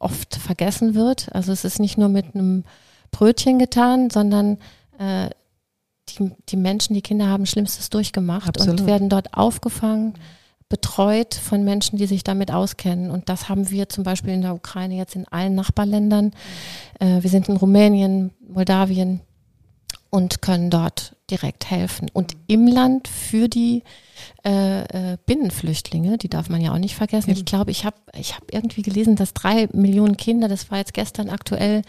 oft 0.00 0.34
vergessen 0.34 0.96
wird. 0.96 1.32
Also 1.32 1.52
es 1.52 1.64
ist 1.64 1.78
nicht 1.78 1.96
nur 1.96 2.08
mit 2.08 2.34
einem 2.34 2.64
Brötchen 3.10 3.58
getan, 3.58 4.10
sondern 4.10 4.58
äh, 4.98 5.30
die, 6.08 6.32
die 6.48 6.56
Menschen, 6.56 6.94
die 6.94 7.02
Kinder 7.02 7.28
haben 7.28 7.46
Schlimmstes 7.46 7.90
durchgemacht 7.90 8.48
Absolut. 8.48 8.80
und 8.80 8.86
werden 8.86 9.08
dort 9.08 9.34
aufgefangen, 9.34 10.14
betreut 10.68 11.34
von 11.34 11.64
Menschen, 11.64 11.98
die 11.98 12.06
sich 12.06 12.22
damit 12.22 12.52
auskennen. 12.52 13.10
Und 13.10 13.28
das 13.28 13.48
haben 13.48 13.70
wir 13.70 13.88
zum 13.88 14.04
Beispiel 14.04 14.32
in 14.32 14.42
der 14.42 14.54
Ukraine 14.54 14.96
jetzt 14.96 15.16
in 15.16 15.26
allen 15.28 15.54
Nachbarländern. 15.54 16.32
Äh, 16.98 17.22
wir 17.22 17.30
sind 17.30 17.48
in 17.48 17.56
Rumänien, 17.56 18.30
Moldawien 18.48 19.20
und 20.10 20.42
können 20.42 20.70
dort 20.70 21.16
direkt 21.30 21.70
helfen. 21.70 22.08
Und 22.12 22.36
im 22.46 22.66
Land 22.66 23.08
für 23.08 23.48
die 23.48 23.82
äh, 24.44 25.12
äh, 25.12 25.16
Binnenflüchtlinge, 25.26 26.18
die 26.18 26.28
darf 26.28 26.48
man 26.48 26.60
ja 26.60 26.72
auch 26.72 26.78
nicht 26.78 26.96
vergessen. 26.96 27.30
Ich 27.30 27.44
glaube, 27.44 27.70
ich 27.70 27.84
habe 27.84 27.96
ich 28.18 28.34
hab 28.36 28.52
irgendwie 28.52 28.82
gelesen, 28.82 29.16
dass 29.16 29.34
drei 29.34 29.68
Millionen 29.72 30.16
Kinder, 30.16 30.48
das 30.48 30.70
war 30.70 30.78
jetzt 30.78 30.94
gestern 30.94 31.30
aktuell, 31.30 31.82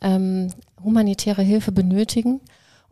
ähm, 0.00 0.48
humanitäre 0.82 1.42
Hilfe 1.42 1.72
benötigen. 1.72 2.40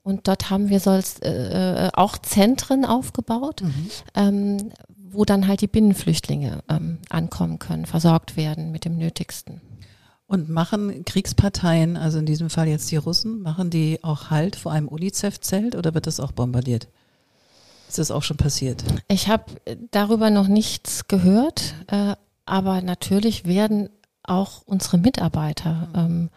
Und 0.03 0.27
dort 0.27 0.51
haben 0.51 0.69
wir 0.69 0.81
sonst 0.81 1.25
äh, 1.25 1.87
äh, 1.87 1.91
auch 1.93 2.17
Zentren 2.19 2.85
aufgebaut, 2.85 3.63
mhm. 3.63 3.91
ähm, 4.15 4.73
wo 5.11 5.25
dann 5.25 5.47
halt 5.47 5.61
die 5.61 5.67
Binnenflüchtlinge 5.67 6.63
ähm, 6.69 6.99
ankommen 7.11 7.59
können, 7.59 7.87
versorgt 7.87 8.37
werden 8.37 8.71
mit 8.71 8.85
dem 8.85 8.97
Nötigsten. 8.97 9.61
Und 10.27 10.51
machen 10.51 11.05
Kriegsparteien, 11.05 11.97
also 11.97 12.19
in 12.19 12.27
diesem 12.27 12.51
Fall 12.51 12.69
jetzt 12.69 12.91
die 12.91 12.97
Russen, 12.97 13.41
machen 13.41 13.71
die 13.71 14.03
auch 14.03 14.31
Halt 14.31 14.57
vor 14.57 14.73
einem 14.73 14.89
UNICEF-Zelt 14.89 15.75
oder 15.75 15.95
wird 15.95 16.07
das 16.07 16.21
auch 16.21 16.33
bombardiert? 16.33 16.89
Ist 17.89 17.99
das 17.99 18.11
auch 18.11 18.23
schon 18.23 18.37
passiert? 18.37 18.85
Ich 19.09 19.29
habe 19.29 19.45
darüber 19.91 20.29
noch 20.29 20.47
nichts 20.47 21.09
gehört, 21.09 21.75
äh, 21.87 22.15
aber 22.45 22.83
natürlich 22.83 23.47
werden 23.47 23.89
auch 24.23 24.63
unsere 24.67 24.99
Mitarbeiter 24.99 25.89
ähm, 25.95 26.31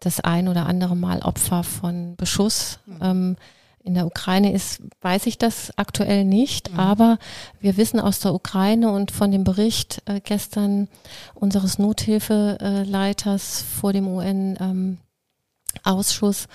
das 0.00 0.20
ein 0.20 0.48
oder 0.48 0.66
andere 0.66 0.96
Mal 0.96 1.20
Opfer 1.20 1.62
von 1.62 2.16
Beschuss. 2.16 2.80
Mhm. 2.86 2.98
Ähm, 3.02 3.36
in 3.82 3.94
der 3.94 4.04
Ukraine 4.06 4.52
ist, 4.52 4.82
weiß 5.00 5.24
ich 5.26 5.38
das 5.38 5.72
aktuell 5.76 6.24
nicht, 6.24 6.72
mhm. 6.72 6.78
aber 6.78 7.18
wir 7.60 7.78
wissen 7.78 7.98
aus 7.98 8.20
der 8.20 8.34
Ukraine 8.34 8.90
und 8.90 9.10
von 9.10 9.30
dem 9.30 9.44
Bericht 9.44 10.02
äh, 10.04 10.20
gestern 10.20 10.88
unseres 11.34 11.78
Nothilfeleiters 11.78 13.62
vor 13.62 13.94
dem 13.94 14.06
UN-Ausschuss, 14.06 16.46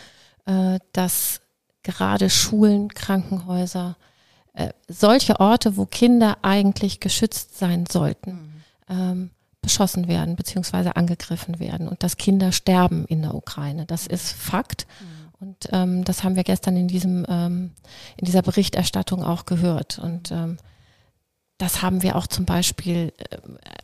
ähm, 0.45 0.75
äh, 0.75 0.79
dass 0.93 1.41
gerade 1.81 2.29
Schulen, 2.29 2.89
Krankenhäuser, 2.89 3.95
äh, 4.53 4.69
solche 4.87 5.39
Orte, 5.39 5.77
wo 5.77 5.85
Kinder 5.85 6.37
eigentlich 6.43 6.99
geschützt 6.99 7.57
sein 7.57 7.85
sollten, 7.91 8.31
mhm. 8.31 8.61
ähm, 8.89 9.31
beschossen 9.65 10.07
werden 10.07 10.36
beziehungsweise 10.36 10.95
angegriffen 10.95 11.60
werden 11.60 11.88
und 11.88 12.03
dass 12.03 12.17
Kinder 12.17 12.51
sterben 12.51 13.05
in 13.05 13.22
der 13.22 13.36
Ukraine. 13.36 13.86
Das 13.86 14.07
ist 14.07 14.31
Fakt. 14.31 14.88
Mhm. 15.00 15.15
Und 15.48 15.69
ähm, 15.72 16.03
das 16.05 16.24
haben 16.24 16.36
wir 16.36 16.43
gestern 16.43 16.77
in 16.77 16.88
diesem 16.88 17.25
ähm, 17.27 17.72
in 18.17 18.25
dieser 18.25 18.41
Berichterstattung 18.41 19.24
auch 19.24 19.45
gehört. 19.45 20.00
Und 20.00 20.31
ähm, 20.31 20.57
das 21.57 21.81
haben 21.81 22.03
wir 22.03 22.15
auch 22.15 22.27
zum 22.27 22.45
Beispiel 22.45 23.13
äh, 23.17 23.38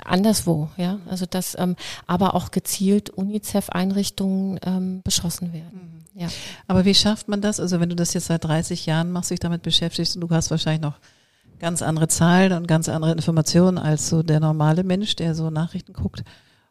anderswo, 0.04 0.70
ja. 0.78 1.00
Also 1.08 1.26
dass 1.26 1.58
ähm, 1.60 1.76
aber 2.08 2.36
auch 2.36 2.52
gezielt 2.52 3.10
UNICEF-Einrichtungen 3.10 4.60
ähm, 4.64 5.02
beschossen 5.04 5.54
werden. 5.54 6.04
Mhm. 6.14 6.22
Ja. 6.22 6.28
Aber 6.68 6.86
wie 6.86 6.96
schafft 6.96 7.28
man 7.28 7.42
das? 7.42 7.60
Also 7.60 7.80
wenn 7.80 7.90
du 7.90 7.96
das 7.96 8.14
jetzt 8.14 8.28
seit 8.28 8.44
30 8.44 8.86
Jahren 8.86 9.12
machst, 9.12 9.32
dich 9.32 9.40
damit 9.40 9.62
beschäftigst 9.62 10.16
und 10.16 10.22
du 10.22 10.30
hast 10.30 10.52
wahrscheinlich 10.52 10.82
noch 10.82 11.00
ganz 11.62 11.82
andere 11.82 12.08
Zahlen 12.08 12.53
und 12.53 12.68
ganz 12.68 12.89
andere 12.89 13.12
Informationen 13.12 13.77
als 13.77 14.10
so 14.10 14.24
der 14.24 14.39
normale 14.39 14.84
Mensch, 14.84 15.15
der 15.15 15.36
so 15.36 15.50
Nachrichten 15.50 15.94
guckt 15.94 16.24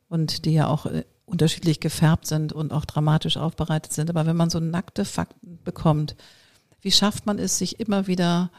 und 0.08 0.44
die 0.44 0.52
ja 0.52 0.66
auch 0.66 0.86
äh, 0.86 1.04
unterschiedlich 1.24 1.80
gefärbt 1.80 2.26
sind 2.26 2.52
und 2.52 2.72
auch 2.72 2.84
dramatisch 2.84 3.36
aufbereitet 3.36 3.92
sind. 3.92 4.10
Aber 4.10 4.26
wenn 4.26 4.36
man 4.36 4.50
so 4.50 4.60
nackte 4.60 5.04
Fakten 5.04 5.60
bekommt, 5.64 6.16
wie 6.80 6.90
schafft 6.90 7.24
man 7.24 7.38
es, 7.38 7.56
sich 7.56 7.78
immer 7.78 8.06
wieder 8.06 8.50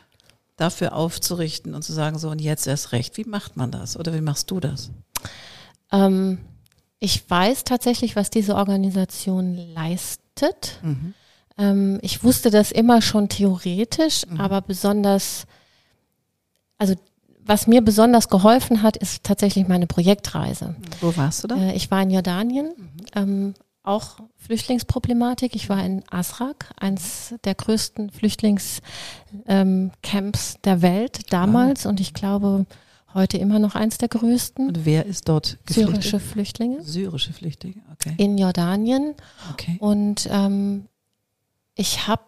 dafür 0.55 0.95
aufzurichten 0.95 1.75
und 1.75 1.83
zu 1.83 1.91
sagen, 1.91 2.17
so 2.17 2.29
und 2.29 2.39
jetzt 2.39 2.67
erst 2.67 2.91
recht. 2.91 3.17
Wie 3.17 3.25
macht 3.25 3.57
man 3.57 3.71
das 3.71 3.97
oder 3.97 4.13
wie 4.13 4.21
machst 4.21 4.51
du 4.51 4.59
das? 4.59 4.91
Ähm, 5.91 6.37
ich 6.99 7.29
weiß 7.29 7.63
tatsächlich, 7.63 8.15
was 8.15 8.29
diese 8.29 8.55
Organisation 8.55 9.55
leistet. 9.73 10.79
Mhm. 10.83 11.13
Ähm, 11.57 11.99
ich 12.03 12.23
wusste 12.23 12.51
das 12.51 12.71
immer 12.71 13.01
schon 13.01 13.27
theoretisch, 13.27 14.25
mhm. 14.27 14.39
aber 14.39 14.61
besonders, 14.61 15.45
also 16.81 16.95
was 17.45 17.67
mir 17.67 17.81
besonders 17.81 18.27
geholfen 18.27 18.81
hat, 18.81 18.97
ist 18.97 19.23
tatsächlich 19.23 19.67
meine 19.67 19.85
Projektreise. 19.85 20.75
Wo 20.99 21.15
warst 21.15 21.43
du 21.43 21.47
da? 21.47 21.55
Äh, 21.55 21.75
ich 21.75 21.91
war 21.91 22.01
in 22.01 22.09
Jordanien. 22.09 22.73
Mhm. 22.75 22.89
Ähm, 23.15 23.53
auch 23.83 24.17
Flüchtlingsproblematik. 24.37 25.55
Ich 25.55 25.69
war 25.69 25.83
in 25.83 26.03
Asrak, 26.09 26.71
eins 26.79 27.35
der 27.43 27.53
größten 27.55 28.09
Flüchtlingscamps 28.09 28.81
ähm, 29.47 29.91
der 30.63 30.81
Welt 30.81 31.31
damals 31.31 31.85
und 31.85 31.99
ich 31.99 32.13
glaube 32.13 32.65
heute 33.13 33.37
immer 33.37 33.59
noch 33.59 33.75
eins 33.75 33.97
der 33.97 34.07
größten. 34.07 34.67
Und 34.67 34.85
wer 34.85 35.05
ist 35.05 35.29
dort 35.29 35.57
geflüchtet? 35.65 36.03
Syrische 36.03 36.19
Flüchtlinge. 36.19 36.81
Syrische 36.83 37.33
Flüchtlinge, 37.33 37.81
okay. 37.91 38.13
In 38.17 38.37
Jordanien. 38.37 39.15
Okay. 39.51 39.77
Und 39.79 40.29
ähm, 40.31 40.87
ich 41.75 42.07
habe 42.07 42.23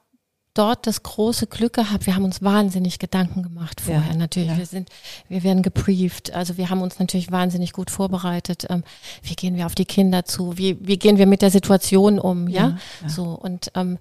dort 0.54 0.86
das 0.86 1.04
große 1.04 1.48
Glück 1.48 1.74
gehabt. 1.74 2.06
Wir 2.06 2.16
haben 2.16 2.26
uns 2.26 2.42
wahnsinnig 2.42 3.00
Gedanken 3.00 3.44
gemacht 3.44 3.82
vorher. 3.82 4.12
Ja, 4.12 4.16
natürlich, 4.16 4.50
ja. 4.50 4.58
wir 4.58 4.66
sind, 4.66 4.90
wir 5.28 5.44
werden 5.44 5.64
gebrieft. 5.64 6.34
Also 6.34 6.58
wir 6.58 6.70
haben 6.70 6.82
uns 6.82 7.00
natürlich 7.00 7.32
wahnsinnig 7.32 7.74
gut 7.74 7.90
vorbereitet. 7.90 8.68
Ähm, 8.70 8.84
wie 9.24 9.36
gehen 9.36 9.56
wir 9.56 9.66
auf 9.66 9.76
die 9.76 9.86
Kinder 9.86 10.26
zu? 10.26 10.58
Wie, 10.58 10.78
wie 10.86 10.98
gehen 10.98 11.18
wir 11.18 11.26
mit 11.26 11.42
der 11.42 11.52
Situation 11.52 12.20
um? 12.20 12.48
Ja, 12.48 12.78
ja 13.02 13.10
so 13.10 13.24
und 13.24 13.72
ähm, 13.76 13.98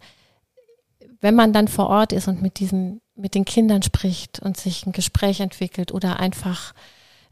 wenn 1.20 1.34
man 1.34 1.52
dann 1.52 1.68
vor 1.68 1.88
Ort 1.88 2.12
ist 2.12 2.28
und 2.28 2.42
mit 2.42 2.58
diesen, 2.58 3.00
mit 3.14 3.34
den 3.34 3.44
Kindern 3.44 3.82
spricht 3.82 4.40
und 4.40 4.56
sich 4.56 4.84
ein 4.84 4.92
Gespräch 4.92 5.40
entwickelt 5.40 5.92
oder 5.92 6.20
einfach, 6.20 6.74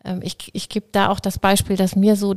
ähm, 0.04 0.20
ich, 0.22 0.36
ich 0.52 0.68
gebe 0.68 0.86
da 0.92 1.08
auch 1.08 1.20
das 1.20 1.38
Beispiel, 1.38 1.76
dass 1.76 1.96
mir 1.96 2.16
so 2.16 2.36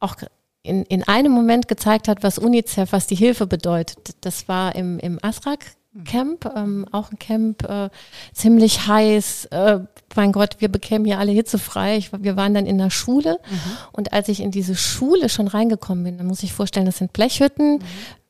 auch 0.00 0.16
in, 0.62 0.84
in 0.84 1.02
einem 1.04 1.32
Moment 1.32 1.68
gezeigt 1.68 2.08
hat, 2.08 2.22
was 2.22 2.38
UNICEF, 2.38 2.92
was 2.92 3.06
die 3.06 3.14
Hilfe 3.14 3.46
bedeutet. 3.46 4.16
Das 4.20 4.48
war 4.48 4.74
im, 4.74 4.98
im 4.98 5.18
Asrak 5.22 5.64
Camp, 6.04 6.50
ähm, 6.54 6.86
auch 6.92 7.10
ein 7.10 7.18
Camp, 7.18 7.62
äh, 7.64 7.90
ziemlich 8.32 8.86
heiß. 8.86 9.46
Äh, 9.46 9.80
mein 10.14 10.32
Gott, 10.32 10.56
wir 10.58 10.68
bekämen 10.68 11.04
hier 11.04 11.18
alle 11.18 11.32
hitzefrei. 11.32 11.96
Ich, 11.96 12.10
wir 12.12 12.36
waren 12.36 12.54
dann 12.54 12.66
in 12.66 12.78
der 12.78 12.90
Schule 12.90 13.38
mhm. 13.50 13.76
und 13.92 14.12
als 14.12 14.28
ich 14.28 14.40
in 14.40 14.50
diese 14.50 14.76
Schule 14.76 15.28
schon 15.28 15.48
reingekommen 15.48 16.04
bin, 16.04 16.18
dann 16.18 16.26
muss 16.26 16.42
ich 16.42 16.52
vorstellen, 16.52 16.86
das 16.86 16.98
sind 16.98 17.12
Blechhütten, 17.12 17.82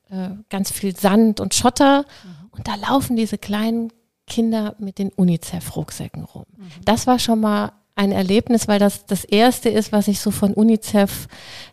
mhm. 0.09 0.17
äh, 0.17 0.29
ganz 0.49 0.71
viel 0.71 0.95
Sand 0.95 1.39
und 1.39 1.53
Schotter 1.53 1.99
mhm. 1.99 2.49
und 2.51 2.67
da 2.67 2.75
laufen 2.75 3.15
diese 3.15 3.37
kleinen 3.37 3.91
Kinder 4.27 4.75
mit 4.79 4.99
den 4.99 5.09
UNICEF-Rucksäcken 5.09 6.23
rum. 6.23 6.45
Mhm. 6.55 6.71
Das 6.85 7.07
war 7.07 7.19
schon 7.19 7.39
mal 7.39 7.71
ein 7.99 8.13
Erlebnis, 8.13 8.69
weil 8.69 8.79
das 8.79 9.05
das 9.05 9.25
erste 9.25 9.67
ist, 9.67 9.91
was 9.91 10.07
ich 10.07 10.21
so 10.21 10.31
von 10.31 10.53
UNICEF 10.53 11.27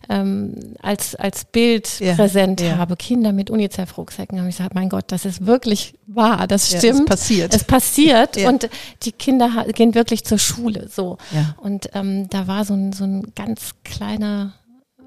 ähm, 0.08 0.74
als 0.82 1.14
als 1.14 1.44
Bild 1.44 2.00
ja, 2.00 2.14
präsent 2.14 2.60
ja. 2.60 2.78
habe. 2.78 2.96
Kinder 2.96 3.32
mit 3.32 3.48
UNICEF-Rucksäcken 3.48 4.38
habe 4.38 4.48
ich 4.48 4.56
gesagt, 4.56 4.74
mein 4.74 4.88
Gott, 4.88 5.04
das 5.08 5.24
ist 5.24 5.46
wirklich 5.46 5.94
wahr, 6.08 6.48
das 6.48 6.66
stimmt. 6.66 6.82
Ja, 6.82 6.90
es 6.90 7.04
passiert. 7.04 7.54
Es 7.54 7.64
passiert 7.64 8.36
und 8.38 8.68
die 9.04 9.12
Kinder 9.12 9.66
gehen 9.72 9.94
wirklich 9.94 10.24
zur 10.24 10.38
Schule. 10.38 10.88
So 10.88 11.16
und 11.58 11.90
ähm, 11.94 12.28
da 12.28 12.48
war 12.48 12.64
so 12.64 12.74
ein 12.74 12.92
so 12.92 13.04
ein 13.04 13.32
ganz 13.36 13.76
kleiner 13.84 14.54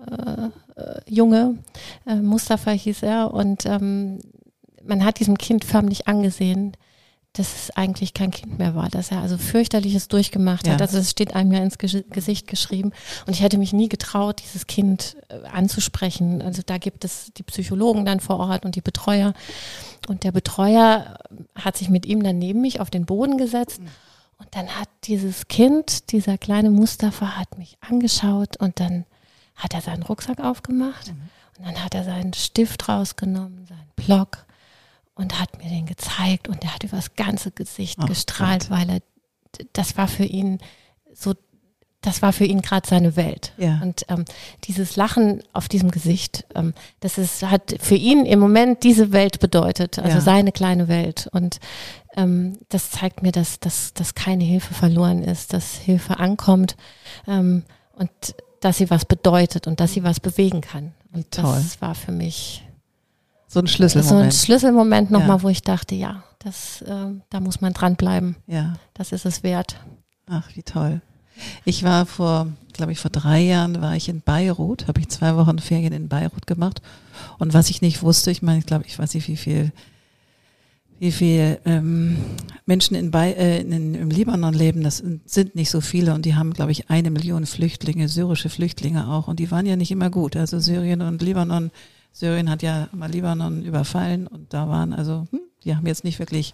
äh, 0.10 0.82
äh, 0.82 1.02
Junge, 1.06 1.58
äh, 2.08 2.16
Mustafa 2.16 2.72
hieß 2.72 3.04
er 3.04 3.34
und 3.34 3.66
ähm, 3.66 4.20
man 4.86 5.04
hat 5.04 5.20
diesem 5.20 5.38
Kind 5.38 5.66
förmlich 5.66 6.08
angesehen, 6.08 6.78
dass 7.40 7.56
es 7.56 7.72
eigentlich 7.72 8.14
kein 8.14 8.32
Kind 8.32 8.60
mehr 8.60 8.76
war, 8.76 8.90
dass 8.90 9.12
er 9.12 9.22
also 9.22 9.38
fürchterliches 9.38 10.10
durchgemacht 10.10 10.68
Ja. 10.68 10.74
hat. 10.74 10.82
Also 10.82 10.98
es 10.98 11.10
steht 11.10 11.36
einem 11.36 11.52
ja 11.54 11.60
ins 11.64 11.78
Ge 11.78 12.04
Gesicht 12.10 12.48
geschrieben. 12.48 12.92
Und 13.26 13.34
ich 13.34 13.42
hätte 13.42 13.58
mich 13.58 13.72
nie 13.72 13.88
getraut, 13.88 14.42
dieses 14.44 14.68
Kind 14.68 15.16
äh, 15.30 15.48
anzusprechen. 15.48 16.42
Also 16.42 16.62
da 16.66 16.78
gibt 16.78 17.06
es 17.06 17.32
die 17.38 17.44
Psychologen 17.44 18.04
dann 18.06 18.20
vor 18.20 18.40
Ort 18.40 18.66
und 18.66 18.76
die 18.76 18.82
Betreuer. 18.82 19.34
Und 20.08 20.24
der 20.24 20.32
Betreuer 20.34 21.18
hat 21.56 21.78
sich 21.78 21.90
mit 21.90 22.06
ihm 22.06 22.22
dann 22.24 22.38
neben 22.38 22.62
mich 22.62 22.82
auf 22.82 22.90
den 22.90 23.06
Boden 23.06 23.38
gesetzt. 23.38 23.80
Und 24.38 24.48
dann 24.52 24.68
hat 24.70 24.90
dieses 25.06 25.48
Kind, 25.48 26.12
dieser 26.12 26.38
kleine 26.38 26.70
Mustafa, 26.70 27.38
hat 27.38 27.58
mich 27.58 27.78
angeschaut 27.82 28.58
und 28.58 28.80
dann 28.80 29.06
hat 29.56 29.74
er 29.74 29.82
seinen 29.82 30.04
Rucksack 30.04 30.40
aufgemacht 30.42 31.14
und 31.58 31.66
dann 31.66 31.84
hat 31.84 31.94
er 31.96 32.04
seinen 32.04 32.34
Stift 32.34 32.88
rausgenommen, 32.88 33.66
seinen 33.68 33.92
Block 33.96 34.46
und 35.20 35.38
hat 35.40 35.62
mir 35.62 35.70
den 35.70 35.86
gezeigt 35.86 36.48
und 36.48 36.64
er 36.64 36.74
hat 36.74 36.84
übers 36.86 37.16
ganze 37.16 37.52
Gesicht 37.52 38.00
Ach 38.02 38.08
gestrahlt, 38.08 38.70
weil 38.70 38.90
er, 38.90 39.00
das 39.74 39.98
war 39.98 40.08
für 40.08 40.24
ihn 40.24 40.60
so, 41.14 41.34
das 42.02 42.22
war 42.22 42.32
für 42.32 42.46
ihn 42.46 42.62
gerade 42.62 42.88
seine 42.88 43.18
Welt. 43.18 43.52
Ja. 43.58 43.82
Und 43.84 44.06
ähm, 44.08 44.24
dieses 44.64 44.96
Lachen 44.96 45.44
auf 45.52 45.68
diesem 45.68 45.92
Gesicht, 45.92 46.46
ähm, 46.56 46.74
das 47.02 47.18
ist, 47.18 47.44
hat 47.44 47.76
für 47.82 47.96
ihn 47.96 48.26
im 48.26 48.40
Moment 48.40 48.84
diese 48.84 49.12
Welt 49.12 49.42
bedeutet, 49.42 50.00
also 50.00 50.18
Ja. 50.20 50.22
seine 50.22 50.54
kleine 50.54 50.88
Welt. 50.88 51.28
Und 51.34 51.60
ähm, 52.16 52.58
das 52.70 52.90
zeigt 52.92 53.22
mir, 53.22 53.34
dass, 53.34 53.60
dass, 53.60 53.94
dass 53.94 54.16
keine 54.16 54.46
Hilfe 54.46 54.74
verloren 54.74 55.22
ist, 55.22 55.52
dass 55.52 55.76
Hilfe 55.76 56.18
ankommt 56.20 56.78
ähm, 57.28 57.64
und 57.92 58.10
dass 58.62 58.78
sie 58.78 58.90
was 58.90 59.04
bedeutet 59.04 59.68
und 59.68 59.82
dass 59.82 59.92
sie 59.94 60.04
was 60.06 60.22
bewegen 60.22 60.62
kann. 60.62 60.94
Und 61.12 61.32
Toll. 61.32 61.44
das 61.56 61.82
war 61.82 61.96
für 61.96 62.14
mich 62.14 62.64
So 63.52 63.60
ein 63.60 63.66
so 63.66 63.74
ein 63.74 63.90
Schlüsselmoment. 63.90 64.34
Schlüsselmoment 64.34 65.12
nochmal, 65.12 65.38
Ja. 65.38 65.44
wo 65.44 65.50
ich 65.50 65.64
dachte, 65.64 65.96
ja, 65.96 66.24
das, 66.38 66.84
ähm, 66.88 67.24
da 67.32 67.40
muss 67.40 67.62
man 67.62 67.74
dranbleiben. 67.74 68.36
ja. 68.48 68.76
Das 68.94 69.12
ist 69.12 69.26
es 69.26 69.42
wert. 69.44 69.78
Ach, 70.30 70.48
wie 70.56 70.62
toll. 70.64 71.02
Ich 71.66 71.84
war 71.84 72.06
vor, 72.06 72.48
glaube 72.74 72.92
ich, 72.92 73.00
vor 73.00 73.10
drei 73.10 73.40
Jahren 73.40 73.82
war 73.82 73.96
ich 73.96 74.08
in 74.10 74.22
Beirut, 74.22 74.88
habe 74.88 75.00
ich 75.00 75.10
zwei 75.10 75.36
Wochen 75.36 75.58
Ferien 75.60 75.94
in 75.94 76.10
Beirut 76.10 76.46
gemacht. 76.48 76.82
Und 77.40 77.54
was 77.54 77.70
ich 77.70 77.82
nicht 77.82 78.04
wusste, 78.04 78.30
ich 78.30 78.42
meine, 78.42 78.60
ich 78.60 78.66
glaube, 78.66 78.84
ich 78.88 79.00
weiß 79.00 79.14
nicht, 79.16 79.28
wie 79.30 79.38
viel, 79.38 79.72
wie 81.00 81.12
viel 81.14 81.60
ähm, 81.66 82.18
Menschen 82.66 82.96
in 82.96 83.10
Bei, 83.10 83.32
äh, 83.32 83.62
in, 83.62 83.96
im 83.96 84.10
Libanon 84.12 84.54
leben. 84.54 84.84
Das 84.84 84.98
sind 84.98 85.56
nicht 85.56 85.70
so 85.72 85.80
viele 85.82 86.14
und 86.14 86.26
die 86.26 86.36
haben, 86.36 86.54
glaube 86.54 86.72
ich, 86.72 86.90
eine 86.90 87.10
Million 87.10 87.46
Flüchtlinge, 87.46 88.10
syrische 88.10 88.50
Flüchtlinge 88.50 89.08
auch. 89.08 89.28
Und 89.30 89.40
die 89.40 89.50
waren 89.50 89.66
ja 89.66 89.76
nicht 89.78 89.92
immer 89.92 90.10
gut. 90.10 90.36
Also 90.36 90.60
Syrien 90.60 91.02
und 91.02 91.22
Libanon. 91.24 91.72
Syrien 92.12 92.50
hat 92.50 92.62
ja 92.62 92.90
mal 92.92 93.10
Libanon 93.10 93.64
überfallen 93.64 94.28
und 94.28 94.54
da 94.54 94.68
waren 94.68 94.94
also, 94.94 95.28
hm, 95.32 95.40
die 95.64 95.76
haben 95.76 95.88
jetzt 95.88 96.04
nicht 96.04 96.20
wirklich 96.20 96.54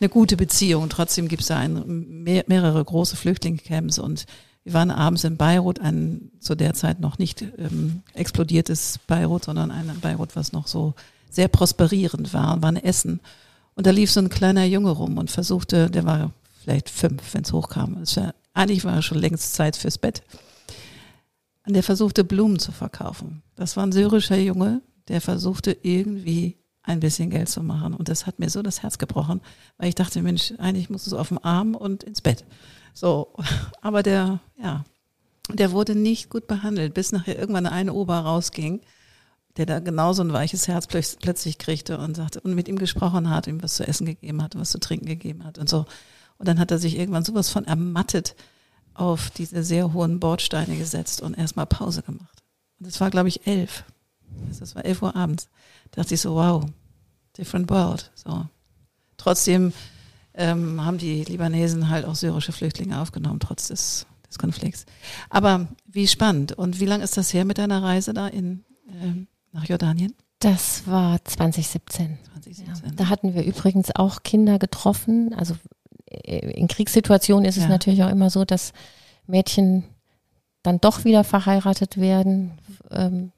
eine 0.00 0.08
gute 0.08 0.36
Beziehung. 0.36 0.88
Trotzdem 0.88 1.28
gibt 1.28 1.42
es 1.42 1.48
da 1.48 1.56
ein, 1.56 2.22
mehr, 2.22 2.44
mehrere 2.46 2.84
große 2.84 3.16
Flüchtlingscamps 3.16 3.98
und 3.98 4.26
wir 4.64 4.74
waren 4.74 4.90
abends 4.90 5.24
in 5.24 5.36
Beirut, 5.36 5.80
ein 5.80 6.30
zu 6.38 6.54
der 6.54 6.74
Zeit 6.74 7.00
noch 7.00 7.18
nicht 7.18 7.42
ähm, 7.42 8.02
explodiertes 8.12 8.98
Beirut, 9.06 9.44
sondern 9.44 9.70
ein 9.70 9.98
Beirut, 10.00 10.36
was 10.36 10.52
noch 10.52 10.66
so 10.66 10.94
sehr 11.30 11.48
prosperierend 11.48 12.34
war, 12.34 12.60
waren 12.60 12.76
essen. 12.76 13.20
Und 13.74 13.86
da 13.86 13.90
lief 13.90 14.10
so 14.10 14.20
ein 14.20 14.28
kleiner 14.28 14.64
Junge 14.64 14.90
rum 14.90 15.16
und 15.16 15.30
versuchte, 15.30 15.90
der 15.90 16.04
war 16.04 16.32
vielleicht 16.62 16.90
fünf, 16.90 17.34
wenn 17.34 17.44
es 17.44 17.52
hochkam. 17.52 17.98
Es 18.02 18.16
war, 18.16 18.34
eigentlich 18.52 18.84
war 18.84 19.00
schon 19.00 19.18
längst 19.18 19.54
Zeit 19.54 19.76
fürs 19.76 19.96
Bett. 19.96 20.22
Und 21.66 21.74
der 21.74 21.82
versuchte 21.82 22.24
Blumen 22.24 22.58
zu 22.58 22.72
verkaufen. 22.72 23.42
Das 23.54 23.76
war 23.76 23.86
ein 23.86 23.92
syrischer 23.92 24.38
Junge, 24.38 24.82
der 25.10 25.20
versuchte 25.20 25.76
irgendwie 25.82 26.56
ein 26.82 27.00
bisschen 27.00 27.30
Geld 27.30 27.48
zu 27.48 27.62
machen. 27.62 27.94
Und 27.94 28.08
das 28.08 28.26
hat 28.26 28.38
mir 28.38 28.48
so 28.48 28.62
das 28.62 28.82
Herz 28.82 28.98
gebrochen, 28.98 29.40
weil 29.76 29.88
ich 29.88 29.94
dachte, 29.94 30.22
Mensch, 30.22 30.54
eigentlich 30.58 30.88
musst 30.88 31.06
du 31.06 31.10
so 31.10 31.18
auf 31.18 31.28
dem 31.28 31.38
Arm 31.42 31.74
und 31.74 32.04
ins 32.04 32.22
Bett. 32.22 32.44
So, 32.94 33.34
aber 33.82 34.02
der, 34.02 34.40
ja, 34.56 34.84
der 35.52 35.72
wurde 35.72 35.94
nicht 35.94 36.30
gut 36.30 36.46
behandelt, 36.46 36.94
bis 36.94 37.12
nachher 37.12 37.38
irgendwann 37.38 37.66
eine 37.66 37.92
Ober 37.92 38.18
rausging, 38.20 38.80
der 39.56 39.66
da 39.66 39.80
genauso 39.80 40.22
ein 40.22 40.32
weiches 40.32 40.68
Herz 40.68 40.86
plötzlich, 40.86 41.20
plötzlich 41.20 41.58
kriegte 41.58 41.98
und 41.98 42.16
sagte 42.16 42.40
und 42.40 42.54
mit 42.54 42.68
ihm 42.68 42.78
gesprochen 42.78 43.30
hat, 43.30 43.48
ihm 43.48 43.62
was 43.62 43.74
zu 43.74 43.86
essen 43.86 44.06
gegeben 44.06 44.42
hat, 44.42 44.56
was 44.56 44.70
zu 44.70 44.78
trinken 44.78 45.06
gegeben 45.06 45.44
hat 45.44 45.58
und 45.58 45.68
so. 45.68 45.86
Und 46.38 46.46
dann 46.46 46.60
hat 46.60 46.70
er 46.70 46.78
sich 46.78 46.96
irgendwann 46.96 47.24
sowas 47.24 47.50
von 47.50 47.64
ermattet 47.64 48.36
auf 48.94 49.30
diese 49.30 49.62
sehr 49.64 49.92
hohen 49.92 50.20
Bordsteine 50.20 50.76
gesetzt 50.76 51.20
und 51.20 51.36
erstmal 51.36 51.66
Pause 51.66 52.02
gemacht. 52.02 52.42
Und 52.78 52.86
das 52.86 53.00
war, 53.00 53.10
glaube 53.10 53.28
ich, 53.28 53.46
elf. 53.46 53.84
Das 54.58 54.74
war 54.74 54.84
elf 54.84 55.02
Uhr 55.02 55.14
abends. 55.16 55.48
Da 55.90 56.02
dachte 56.02 56.14
ich 56.14 56.20
so, 56.20 56.34
wow, 56.34 56.64
different 57.36 57.70
world. 57.70 58.10
So. 58.14 58.46
Trotzdem 59.16 59.72
ähm, 60.34 60.84
haben 60.84 60.98
die 60.98 61.24
Libanesen 61.24 61.88
halt 61.88 62.04
auch 62.04 62.14
syrische 62.14 62.52
Flüchtlinge 62.52 63.00
aufgenommen, 63.00 63.40
trotz 63.40 63.68
des, 63.68 64.06
des 64.28 64.38
Konflikts. 64.38 64.86
Aber 65.28 65.68
wie 65.86 66.06
spannend. 66.06 66.52
Und 66.52 66.80
wie 66.80 66.86
lange 66.86 67.04
ist 67.04 67.16
das 67.16 67.32
her 67.32 67.44
mit 67.44 67.58
deiner 67.58 67.82
Reise 67.82 68.12
da 68.14 68.28
in, 68.28 68.64
ähm, 69.02 69.26
nach 69.52 69.64
Jordanien? 69.64 70.14
Das 70.38 70.86
war 70.86 71.22
2017. 71.24 72.18
2017. 72.32 72.66
Ja. 72.66 72.94
Da 72.96 73.08
hatten 73.08 73.34
wir 73.34 73.44
übrigens 73.44 73.94
auch 73.94 74.22
Kinder 74.22 74.58
getroffen. 74.58 75.34
Also 75.34 75.54
äh, 76.06 76.52
in 76.52 76.66
Kriegssituationen 76.68 77.44
ist 77.44 77.56
es 77.56 77.64
Ja. 77.64 77.68
natürlich 77.68 78.02
auch 78.02 78.10
immer 78.10 78.30
so, 78.30 78.44
dass 78.44 78.72
Mädchen 79.26 79.84
dann 80.62 80.80
doch 80.80 81.04
wieder 81.04 81.24
verheiratet 81.24 81.98
werden, 81.98 82.52
ähm, 82.90 83.32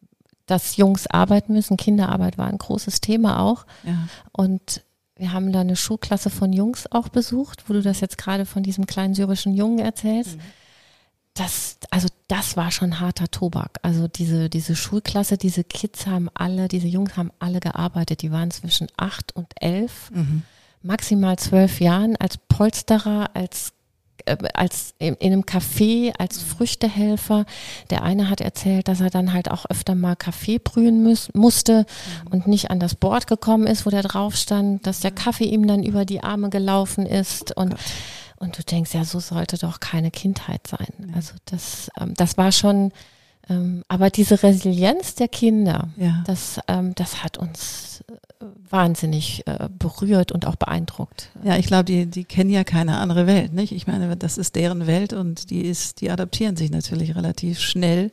dass 0.52 0.76
Jungs 0.76 1.06
arbeiten 1.06 1.54
müssen. 1.54 1.76
Kinderarbeit 1.78 2.36
war 2.36 2.46
ein 2.46 2.58
großes 2.58 3.00
Thema 3.00 3.40
auch. 3.40 3.64
Ja. 3.84 4.06
Und 4.32 4.82
wir 5.16 5.32
haben 5.32 5.50
da 5.52 5.60
eine 5.60 5.76
Schulklasse 5.76 6.28
von 6.30 6.52
Jungs 6.52 6.86
auch 6.92 7.08
besucht, 7.08 7.68
wo 7.68 7.72
du 7.72 7.80
das 7.80 8.00
jetzt 8.00 8.18
gerade 8.18 8.44
von 8.44 8.62
diesem 8.62 8.86
kleinen 8.86 9.14
syrischen 9.14 9.54
Jungen 9.54 9.78
erzählst. 9.78 10.36
Das, 11.34 11.78
also 11.90 12.08
das 12.28 12.56
war 12.58 12.70
schon 12.70 13.00
harter 13.00 13.28
Tobak. 13.30 13.78
Also 13.82 14.06
diese, 14.06 14.50
diese 14.50 14.76
Schulklasse, 14.76 15.38
diese 15.38 15.64
Kids 15.64 16.06
haben 16.06 16.28
alle, 16.34 16.68
diese 16.68 16.88
Jungs 16.88 17.16
haben 17.16 17.30
alle 17.38 17.60
gearbeitet. 17.60 18.20
Die 18.20 18.30
waren 18.30 18.50
zwischen 18.50 18.88
acht 18.98 19.34
und 19.34 19.46
elf, 19.60 20.10
Mhm. 20.10 20.42
maximal 20.82 21.38
zwölf 21.38 21.80
Jahren 21.80 22.16
als 22.16 22.36
Polsterer, 22.36 23.30
als 23.32 23.72
als 24.54 24.94
in, 24.98 25.14
in 25.14 25.32
einem 25.32 25.42
Café 25.42 26.12
als 26.18 26.40
Früchtehelfer. 26.40 27.44
Der 27.90 28.02
eine 28.02 28.28
hat 28.28 28.40
erzählt, 28.40 28.88
dass 28.88 29.00
er 29.00 29.10
dann 29.10 29.32
halt 29.32 29.50
auch 29.50 29.66
öfter 29.68 29.94
mal 29.94 30.16
Kaffee 30.16 30.58
brühen 30.58 31.02
muss, 31.02 31.30
musste 31.34 31.86
und 32.30 32.46
nicht 32.46 32.70
an 32.70 32.80
das 32.80 32.94
Board 32.94 33.26
gekommen 33.26 33.66
ist, 33.66 33.86
wo 33.86 33.90
der 33.90 34.02
drauf 34.02 34.36
stand, 34.36 34.86
dass 34.86 35.00
der 35.00 35.10
Kaffee 35.10 35.44
ihm 35.44 35.66
dann 35.66 35.82
über 35.82 36.04
die 36.04 36.22
Arme 36.22 36.50
gelaufen 36.50 37.06
ist. 37.06 37.56
Und 37.56 37.74
und 38.42 38.58
du 38.58 38.64
denkst, 38.64 38.92
ja, 38.92 39.04
so 39.04 39.20
sollte 39.20 39.56
doch 39.56 39.78
keine 39.78 40.10
Kindheit 40.10 40.66
sein. 40.66 41.12
Also 41.14 41.34
das, 41.44 41.92
ähm, 42.00 42.14
das 42.14 42.36
war 42.36 42.50
schon, 42.50 42.90
aber 43.88 44.10
diese 44.10 44.42
Resilienz 44.42 45.14
der 45.16 45.28
Kinder, 45.28 45.88
Ja. 45.96 46.22
das, 46.26 46.60
ähm, 46.68 46.94
das 46.94 47.22
hat 47.24 47.36
uns 47.38 48.02
äh, 48.08 48.44
wahnsinnig 48.70 49.46
äh, 49.46 49.68
berührt 49.78 50.32
und 50.32 50.46
auch 50.46 50.56
beeindruckt. 50.56 51.30
Ja, 51.44 51.56
ich 51.56 51.66
glaube, 51.66 51.84
die, 51.84 52.06
die 52.06 52.24
kennen 52.24 52.50
ja 52.50 52.64
keine 52.64 52.98
andere 52.98 53.26
Welt, 53.26 53.52
nicht? 53.52 53.72
Ich 53.72 53.86
meine, 53.86 54.16
das 54.16 54.38
ist 54.38 54.54
deren 54.54 54.86
Welt 54.86 55.12
und 55.12 55.50
die 55.50 55.62
ist, 55.62 56.00
die 56.00 56.10
adaptieren 56.10 56.56
sich 56.56 56.70
natürlich 56.70 57.14
relativ 57.16 57.60
schnell 57.60 58.10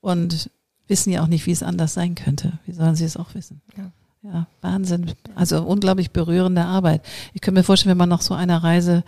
und 0.00 0.50
wissen 0.86 1.12
ja 1.12 1.22
auch 1.22 1.26
nicht, 1.28 1.46
wie 1.46 1.52
es 1.52 1.62
anders 1.62 1.94
sein 1.94 2.14
könnte. 2.14 2.58
Wie 2.66 2.72
sollen 2.72 2.94
sie 2.94 3.04
es 3.04 3.16
auch 3.16 3.34
wissen? 3.34 3.60
Ja. 3.76 3.90
Ja, 4.22 4.46
Wahnsinn. 4.62 5.12
Also 5.36 5.62
unglaublich 5.62 6.10
berührende 6.10 6.64
Arbeit. 6.64 7.02
Ich 7.34 7.40
könnte 7.40 7.60
mir 7.60 7.64
vorstellen, 7.64 7.92
wenn 7.92 7.98
man 7.98 8.08
nach 8.08 8.20
so 8.20 8.34
einer 8.34 8.62
Reise 8.64 9.04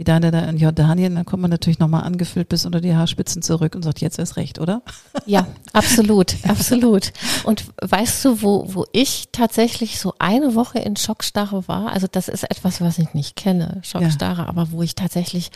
wie 0.00 0.04
deine 0.04 0.30
da 0.30 0.40
in 0.46 0.56
Jordanien, 0.56 1.14
dann 1.14 1.26
kommt 1.26 1.42
man 1.42 1.50
natürlich 1.50 1.78
nochmal 1.78 2.04
angefüllt 2.04 2.48
bis 2.48 2.64
unter 2.64 2.80
die 2.80 2.94
Haarspitzen 2.94 3.42
zurück 3.42 3.74
und 3.74 3.82
sagt, 3.82 4.00
jetzt 4.00 4.18
erst 4.18 4.38
recht, 4.38 4.58
oder? 4.58 4.80
Ja, 5.26 5.46
absolut, 5.74 6.36
absolut. 6.48 7.12
Und 7.44 7.66
weißt 7.82 8.24
du, 8.24 8.40
wo, 8.40 8.64
wo 8.72 8.86
ich 8.92 9.28
tatsächlich 9.30 10.00
so 10.00 10.14
eine 10.18 10.54
Woche 10.54 10.78
in 10.78 10.96
Schockstarre 10.96 11.68
war? 11.68 11.92
Also 11.92 12.06
das 12.10 12.28
ist 12.28 12.44
etwas, 12.44 12.80
was 12.80 12.98
ich 12.98 13.12
nicht 13.12 13.36
kenne, 13.36 13.82
Schockstarre, 13.84 14.48
aber 14.48 14.72
wo 14.72 14.82
ich 14.82 14.94
tatsächlich 14.94 15.50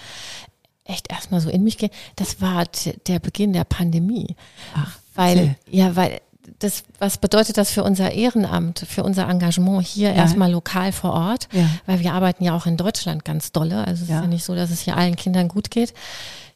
echt 0.85 1.11
erstmal 1.11 1.41
so 1.41 1.49
in 1.49 1.65
mich 1.65 1.79
gehe, 1.79 1.91
das 2.17 2.43
war 2.43 2.67
der 3.07 3.21
Beginn 3.21 3.55
der 3.55 3.65
Pandemie. 3.65 4.37
Ach, 4.75 4.99
Weil, 5.15 5.57
ja, 5.71 5.97
weil 5.97 6.21
das, 6.61 6.85
was 6.99 7.19
bedeutet 7.19 7.57
das 7.59 7.71
für 7.71 7.83
unser 7.85 8.13
Ehrenamt, 8.13 8.85
für 8.89 9.03
unser 9.03 9.29
Engagement 9.29 9.87
hier 9.87 10.11
Ja. 10.11 10.15
erstmal 10.15 10.51
lokal 10.51 10.93
vor 10.93 11.13
Ort? 11.13 11.49
Ja. 11.53 11.69
Weil 11.87 12.01
wir 12.01 12.13
arbeiten 12.15 12.45
ja 12.45 12.57
auch 12.57 12.67
in 12.67 12.77
Deutschland 12.77 13.25
ganz 13.25 13.53
dolle. 13.53 13.87
Also 13.87 14.05
es 14.05 14.09
Ja. 14.09 14.17
ist 14.19 14.23
ja 14.23 14.29
nicht 14.29 14.45
so, 14.45 14.55
dass 14.55 14.71
es 14.71 14.81
hier 14.81 14.97
allen 14.97 15.17
Kindern 15.17 15.49
gut 15.49 15.71
geht. 15.71 15.93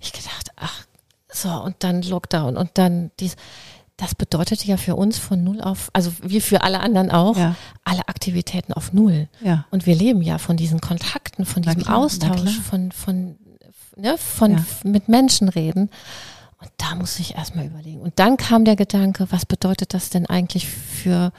Ich 0.01 0.13
gedacht, 0.13 0.51
ach, 0.57 0.85
so, 1.31 1.51
und 1.51 1.77
dann 1.81 2.03
Lockdown 2.03 2.57
und 2.57 2.71
dann 2.75 3.11
dies. 3.21 3.37
Das 3.97 4.15
bedeutet 4.15 4.65
ja 4.65 4.77
für 4.77 4.95
uns 4.95 5.19
von 5.19 5.43
null 5.43 5.61
auf, 5.61 5.91
also 5.93 6.13
wie 6.23 6.41
für 6.41 6.63
alle 6.63 6.79
anderen 6.79 7.11
auch, 7.11 7.37
alle 7.83 8.07
Aktivitäten 8.07 8.73
auf 8.73 8.93
null. 8.93 9.29
Und 9.73 9.87
wir 9.87 9.97
leben 9.97 10.23
ja 10.23 10.39
von 10.39 10.57
diesen 10.57 10.81
Kontakten, 10.81 11.45
von 11.45 11.63
diesem 11.63 11.83
klar, 11.83 11.97
Austausch, 11.99 12.61
von, 12.61 12.93
von, 12.93 13.37
ne, 13.97 14.17
von 14.17 14.65
mit 14.85 15.09
Menschen 15.09 15.49
reden. 15.49 15.91
Und 16.61 16.71
da 16.77 16.95
muss 16.95 17.19
ich 17.21 17.37
erstmal 17.37 17.67
überlegen. 17.67 18.01
Und 18.01 18.19
dann 18.19 18.37
kam 18.37 18.65
der 18.65 18.77
Gedanke, 18.77 19.27
was 19.31 19.47
bedeutet 19.47 19.95
das 19.95 20.11
denn 20.11 20.27
eigentlich 20.27 20.67
für 20.69 21.33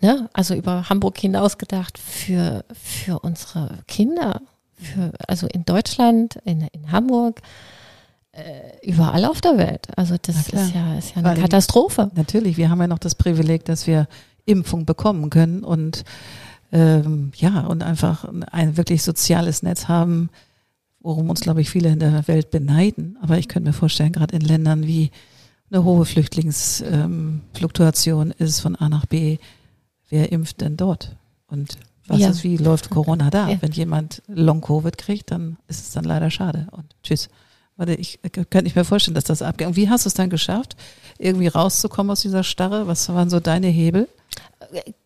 ne, 0.00 0.28
also 0.32 0.54
über 0.54 0.88
Hamburg 0.88 1.18
hinaus 1.18 1.58
gedacht, 1.58 1.98
für, 1.98 2.64
für 2.72 3.20
unsere 3.20 3.78
Kinder, 3.86 4.40
für, 4.74 5.12
also 5.28 5.46
in 5.46 5.64
Deutschland, 5.64 6.36
in, 6.44 6.62
in 6.72 6.90
Hamburg, 6.90 7.40
äh, 8.32 8.86
überall 8.86 9.24
auf 9.24 9.40
der 9.40 9.58
Welt. 9.58 9.88
Also 9.96 10.16
das 10.20 10.36
ist 10.36 10.52
ja, 10.52 10.98
ist 10.98 11.10
ja 11.10 11.16
eine 11.16 11.24
Weil 11.24 11.40
Katastrophe. 11.40 12.10
Natürlich, 12.14 12.56
wir 12.56 12.70
haben 12.70 12.80
ja 12.80 12.86
noch 12.86 12.98
das 12.98 13.14
Privileg, 13.14 13.64
dass 13.64 13.86
wir 13.86 14.08
Impfung 14.46 14.86
bekommen 14.86 15.30
können 15.30 15.62
und 15.64 16.04
ähm, 16.72 17.32
ja, 17.34 17.62
und 17.62 17.82
einfach 17.82 18.24
ein 18.52 18.76
wirklich 18.76 19.02
soziales 19.02 19.62
Netz 19.62 19.88
haben, 19.88 20.30
worum 21.00 21.30
uns, 21.30 21.40
glaube 21.40 21.62
ich, 21.62 21.70
viele 21.70 21.88
in 21.90 21.98
der 21.98 22.28
Welt 22.28 22.50
beneiden. 22.50 23.18
Aber 23.20 23.38
ich 23.38 23.48
könnte 23.48 23.70
mir 23.70 23.74
vorstellen, 23.74 24.12
gerade 24.12 24.36
in 24.36 24.42
Ländern 24.42 24.86
wie 24.86 25.10
eine 25.70 25.82
hohe 25.84 26.04
Flüchtlingsfluktuation 26.04 28.30
ähm, 28.30 28.34
ist 28.38 28.60
von 28.60 28.76
A 28.76 28.88
nach 28.88 29.06
B, 29.06 29.38
wer 30.08 30.30
impft 30.32 30.60
denn 30.60 30.76
dort? 30.76 31.16
Und 31.46 31.78
was 32.06 32.20
ja. 32.20 32.30
ist, 32.30 32.44
wie 32.44 32.56
läuft 32.56 32.90
Corona 32.90 33.30
da? 33.30 33.48
Ja. 33.48 33.62
Wenn 33.62 33.72
jemand 33.72 34.22
Long-Covid 34.26 34.98
kriegt, 34.98 35.30
dann 35.30 35.56
ist 35.68 35.80
es 35.80 35.92
dann 35.92 36.04
leider 36.04 36.30
schade. 36.30 36.66
Und 36.72 36.96
tschüss. 37.02 37.30
Warte, 37.76 37.94
ich 37.94 38.18
könnte 38.32 38.64
nicht 38.64 38.74
mehr 38.74 38.84
vorstellen, 38.84 39.14
dass 39.14 39.22
das 39.24 39.42
abgeht. 39.42 39.68
Und 39.68 39.76
wie 39.76 39.88
hast 39.88 40.04
du 40.04 40.08
es 40.08 40.14
dann 40.14 40.28
geschafft, 40.28 40.76
irgendwie 41.18 41.46
rauszukommen 41.46 42.10
aus 42.10 42.20
dieser 42.20 42.44
Starre? 42.44 42.86
Was 42.86 43.08
waren 43.08 43.30
so 43.30 43.40
deine 43.40 43.68
Hebel? 43.68 44.06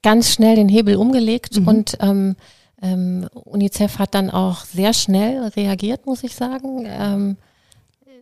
Ganz 0.02 0.32
schnell 0.32 0.56
den 0.56 0.68
Hebel 0.68 0.96
umgelegt 0.96 1.60
mhm. 1.60 1.68
und 1.68 1.96
ähm, 2.00 2.34
ähm, 2.82 3.28
UNICEF 3.32 3.98
hat 3.98 4.14
dann 4.14 4.30
auch 4.30 4.64
sehr 4.64 4.92
schnell 4.92 5.48
reagiert, 5.48 6.06
muss 6.06 6.22
ich 6.22 6.34
sagen. 6.34 6.86
Ähm, 6.86 7.36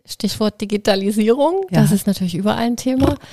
Stichwort 0.04 0.60
Digitalisierung, 0.60 1.66
ja. 1.70 1.82
das 1.82 1.92
ist 1.92 2.06
natürlich 2.06 2.34
überall 2.34 2.58
ein 2.58 2.76
Thema. 2.76 3.16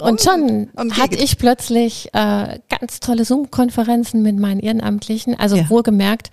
Und 0.00 0.20
schon 0.20 0.68
hatte 0.92 1.16
ich 1.16 1.36
plötzlich 1.38 2.14
äh, 2.14 2.60
ganz 2.68 3.00
tolle 3.00 3.24
Zoom-Konferenzen 3.24 4.22
mit 4.22 4.38
meinen 4.38 4.60
Ehrenamtlichen, 4.60 5.34
also 5.38 5.56
ja. 5.56 5.68
wohlgemerkt 5.68 6.30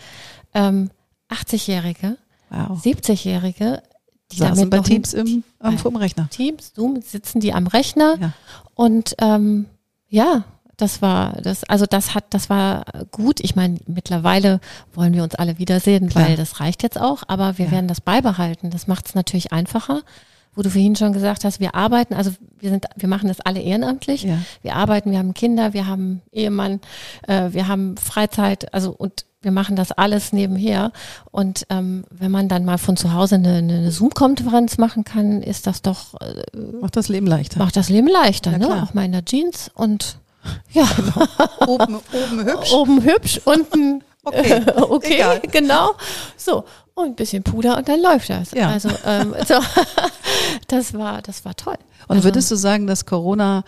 ähm, 0.54 0.92
80-Jährige, 1.30 2.18
wow. 2.50 2.80
70-Jährige, 2.80 3.82
die 4.32 4.38
Saßen 4.38 4.56
damit 4.56 4.70
bei 4.70 4.80
Teams 4.80 5.14
im, 5.14 5.44
am, 5.60 5.76
Rechner. 5.96 6.30
Teams, 6.30 6.74
Zoom, 6.76 7.02
sitzen 7.02 7.40
die 7.40 7.54
am 7.54 7.68
Rechner 7.68 8.18
ja. 8.20 8.34
und 8.76 9.16
ähm, 9.20 9.66
ja, 10.08 10.44
das 10.78 11.02
war 11.02 11.34
das, 11.42 11.64
also 11.66 11.86
das 11.86 12.16
hat, 12.16 12.26
das 12.32 12.50
war 12.50 12.86
gut. 13.12 13.40
Ich 13.40 13.56
meine, 13.56 13.80
mittlerweile 13.88 14.60
wollen 14.94 15.14
wir 15.14 15.24
uns 15.24 15.36
alle 15.36 15.58
wiedersehen, 15.58 16.10
Klar. 16.10 16.28
weil 16.28 16.36
das 16.36 16.60
reicht 16.60 16.84
jetzt 16.84 17.00
auch, 17.00 17.24
aber 17.28 17.58
wir 17.58 17.66
ja. 17.66 17.72
werden 17.72 17.88
das 17.88 18.02
beibehalten. 18.02 18.70
Das 18.70 18.88
macht 18.88 19.08
es 19.08 19.16
natürlich 19.16 19.52
einfacher. 19.52 20.02
Wo 20.58 20.62
du 20.62 20.70
vorhin 20.70 20.96
schon 20.96 21.12
gesagt 21.12 21.44
hast, 21.44 21.60
wir 21.60 21.76
arbeiten, 21.76 22.14
also 22.14 22.32
wir 22.60 22.70
sind, 22.70 22.86
wir 22.96 23.10
machen 23.10 23.28
das 23.28 23.42
alle 23.42 23.60
ehrenamtlich. 23.60 24.24
Ja. 24.24 24.38
Wir 24.62 24.78
arbeiten, 24.78 25.12
wir 25.12 25.20
haben 25.20 25.34
Kinder, 25.34 25.74
wir 25.74 25.86
haben 25.86 26.22
Ehemann, 26.32 26.80
äh, 27.28 27.50
wir 27.52 27.68
haben 27.68 27.98
Freizeit, 27.98 28.74
also 28.74 28.92
und 28.92 29.26
wir 29.42 29.52
machen 29.52 29.76
das 29.76 29.92
alles 29.92 30.32
nebenher. 30.32 30.94
Und 31.30 31.68
ähm, 31.70 32.06
wenn 32.10 32.32
man 32.32 32.48
dann 32.48 32.64
mal 32.64 32.78
von 32.78 32.96
zu 32.96 33.14
Hause 33.14 33.36
eine, 33.36 33.58
eine 33.58 33.92
Zoom-Konferenz 33.92 34.78
machen 34.78 35.04
kann, 35.04 35.42
ist 35.42 35.68
das 35.68 35.82
doch 35.82 36.16
äh, 36.22 36.58
macht 36.82 36.96
das 36.96 37.10
Leben 37.10 37.28
leichter. 37.28 37.60
Macht 37.60 37.76
das 37.76 37.90
Leben 37.90 38.08
leichter, 38.08 38.54
ja, 38.54 38.58
ne? 38.58 38.82
Auch 38.82 38.94
mal 38.94 39.04
in 39.04 39.12
der 39.12 39.26
Jeans 39.26 39.70
und 39.74 40.20
ja. 40.72 40.88
Genau. 40.96 41.28
Oben, 41.68 41.96
oben 41.96 42.46
hübsch. 42.46 42.74
Oben 42.74 43.04
hübsch, 43.04 43.42
unten 43.46 44.04
okay, 44.26 44.62
okay 44.76 45.16
Egal. 45.16 45.42
genau. 45.52 45.92
So, 46.38 46.66
und 46.94 47.06
ein 47.08 47.16
bisschen 47.16 47.44
Puder 47.44 47.78
und 47.78 47.88
dann 47.88 48.02
läuft 48.02 48.30
das. 48.30 48.52
Ja. 48.52 48.70
Also 48.70 48.90
ähm, 49.06 49.36
so, 49.48 49.56
das 50.68 50.94
war, 50.94 51.22
das 51.22 51.46
war 51.46 51.56
toll. 51.56 51.78
Und 52.08 52.18
also, 52.18 52.24
würdest 52.28 52.50
du 52.52 52.56
sagen, 52.56 52.88
dass 52.88 53.06
Corona 53.06 53.64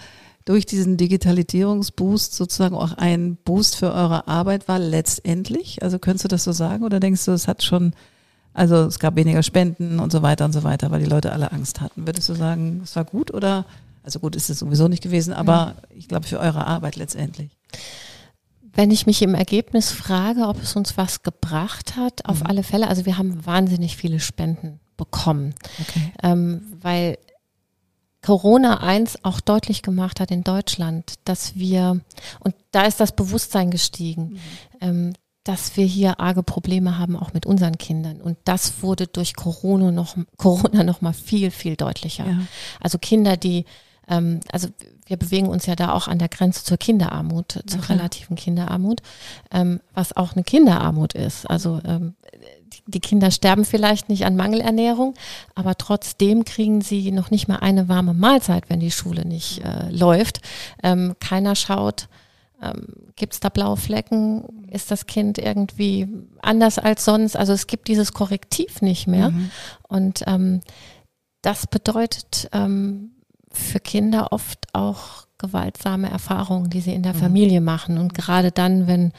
durch 0.45 0.65
diesen 0.65 0.95
Digitalisierungsboost 0.97 2.33
sozusagen 2.33 2.75
auch 2.75 2.93
ein 2.93 3.35
Boost 3.35 3.75
für 3.75 3.91
eure 3.91 4.27
Arbeit 4.27 4.67
war 4.67 4.79
letztendlich? 4.79 5.83
Also 5.83 5.99
könntest 5.99 6.23
du 6.23 6.29
das 6.29 6.45
so 6.45 6.53
sagen 6.53 6.85
oder 6.85 6.99
denkst 6.99 7.25
du, 7.25 7.31
es 7.31 7.47
hat 7.47 7.63
schon, 7.63 7.93
also 8.53 8.85
es 8.85 8.99
gab 8.99 9.17
weniger 9.17 9.43
Spenden 9.43 9.99
und 9.99 10.11
so 10.11 10.21
weiter 10.21 10.45
und 10.45 10.53
so 10.53 10.63
weiter, 10.63 10.89
weil 10.89 11.01
die 11.01 11.09
Leute 11.09 11.33
alle 11.33 11.51
Angst 11.51 11.81
hatten. 11.81 12.07
Würdest 12.07 12.29
du 12.29 12.33
sagen, 12.33 12.81
es 12.83 12.95
war 12.95 13.03
gut 13.03 13.33
oder 13.33 13.65
also 14.08 14.22
gut 14.22 14.38
ist 14.38 14.50
es 14.50 14.60
sowieso 14.60 14.88
nicht 14.88 15.04
gewesen, 15.04 15.34
aber 15.34 15.76
ich 15.89 16.08
glaube 16.08 16.26
für 16.26 16.39
eure 16.39 16.65
Arbeit 16.65 16.96
letztendlich. 16.96 17.52
Wenn 18.62 18.89
ich 18.89 19.06
mich 19.06 19.22
im 19.22 19.36
Ergebnis 19.36 19.91
frage, 19.91 20.48
ob 20.48 20.63
es 20.63 20.78
uns 20.78 20.96
was 20.96 21.24
gebracht 21.24 21.98
hat, 21.98 22.24
auf 22.24 22.39
mhm. 22.39 22.46
alle 22.46 22.63
Fälle, 22.63 22.88
also 22.88 23.06
wir 23.06 23.17
haben 23.17 23.46
wahnsinnig 23.46 23.98
viele 23.98 24.22
Spenden 24.22 24.80
bekommen, 24.96 25.56
okay. 25.82 26.13
ähm, 26.24 26.62
weil 26.80 27.17
Corona 28.22 28.82
eins 28.82 29.17
auch 29.26 29.41
deutlich 29.41 29.82
gemacht 29.82 30.22
hat 30.22 30.32
in 30.32 30.46
Deutschland, 30.46 31.15
dass 31.26 31.58
wir, 31.58 32.00
und 32.39 32.56
da 32.72 32.86
ist 32.86 33.02
das 33.02 33.13
Bewusstsein 33.13 33.72
gestiegen, 33.72 34.22
mhm. 34.22 34.39
ähm, 34.80 35.13
dass 35.43 35.76
wir 35.76 35.86
hier 35.86 36.22
arge 36.22 36.43
Probleme 36.43 36.98
haben, 36.98 37.17
auch 37.17 37.34
mit 37.34 37.46
unseren 37.46 37.78
Kindern. 37.78 38.22
Und 38.22 38.38
das 38.46 38.82
wurde 38.82 39.08
durch 39.08 39.36
Corona 39.36 39.91
noch, 39.91 40.15
Corona 40.38 40.86
noch 40.86 41.02
mal 41.02 41.13
viel, 41.13 41.52
viel 41.52 41.76
deutlicher. 41.76 42.26
Ja. 42.26 42.39
Also 42.80 42.98
Kinder, 43.00 43.36
die 43.36 43.65
ähm, 44.08 44.39
also 44.52 44.70
wir 45.06 45.17
bewegen 45.17 45.48
uns 45.48 45.65
ja 45.65 45.76
da 45.76 45.93
auch 45.93 46.08
an 46.08 46.20
der 46.20 46.30
Grenze 46.30 46.63
zur 46.63 46.78
Kinderarmut, 46.78 47.63
zur 47.65 47.80
okay. 47.80 47.93
relativen 47.93 48.36
Kinderarmut, 48.36 49.02
ähm, 49.52 49.80
was 49.93 50.15
auch 50.15 50.34
eine 50.34 50.43
Kinderarmut 50.43 51.13
ist. 51.13 51.50
Also 51.50 51.82
ähm, 51.86 52.15
die 52.86 53.00
Kinder 53.00 53.32
sterben 53.32 53.65
vielleicht 53.65 54.10
nicht 54.10 54.26
an 54.26 54.36
Mangelernährung, 54.36 55.13
aber 55.56 55.78
trotzdem 55.78 56.46
kriegen 56.46 56.82
sie 56.82 57.12
noch 57.12 57.32
nicht 57.32 57.48
mal 57.48 57.58
eine 57.58 57.89
warme 57.89 58.13
Mahlzeit, 58.13 58.70
wenn 58.70 58.80
die 58.80 58.91
Schule 58.91 59.26
nicht 59.26 59.63
äh, 59.63 59.89
läuft. 59.89 60.41
Ähm, 60.84 61.15
keiner 61.20 61.56
schaut, 61.56 62.08
ähm, 62.62 63.12
gibt 63.15 63.34
es 63.34 63.39
da 63.39 63.50
blaue 63.50 63.78
Flecken? 63.78 64.67
Ist 64.70 64.91
das 64.91 65.06
Kind 65.06 65.38
irgendwie 65.38 66.08
anders 66.41 66.80
als 66.80 67.06
sonst? 67.06 67.36
Also 67.36 67.54
es 67.54 67.67
gibt 67.67 67.88
dieses 67.88 68.13
Korrektiv 68.13 68.82
nicht 68.82 69.08
mehr. 69.08 69.32
Mhm. 69.32 69.52
Und 69.88 70.24
ähm, 70.28 70.62
das 71.41 71.67
bedeutet, 71.67 72.50
ähm, 72.54 73.12
für 73.51 73.79
Kinder 73.79 74.31
oft 74.31 74.67
auch 74.73 75.27
gewaltsame 75.38 76.10
Erfahrungen, 76.10 76.69
die 76.69 76.81
sie 76.81 76.93
in 76.93 77.03
der 77.03 77.13
mhm. 77.13 77.19
Familie 77.19 77.62
machen 77.62 77.97
und 77.97 78.13
gerade 78.13 78.51
dann, 78.51 78.88
wenn 78.88 79.13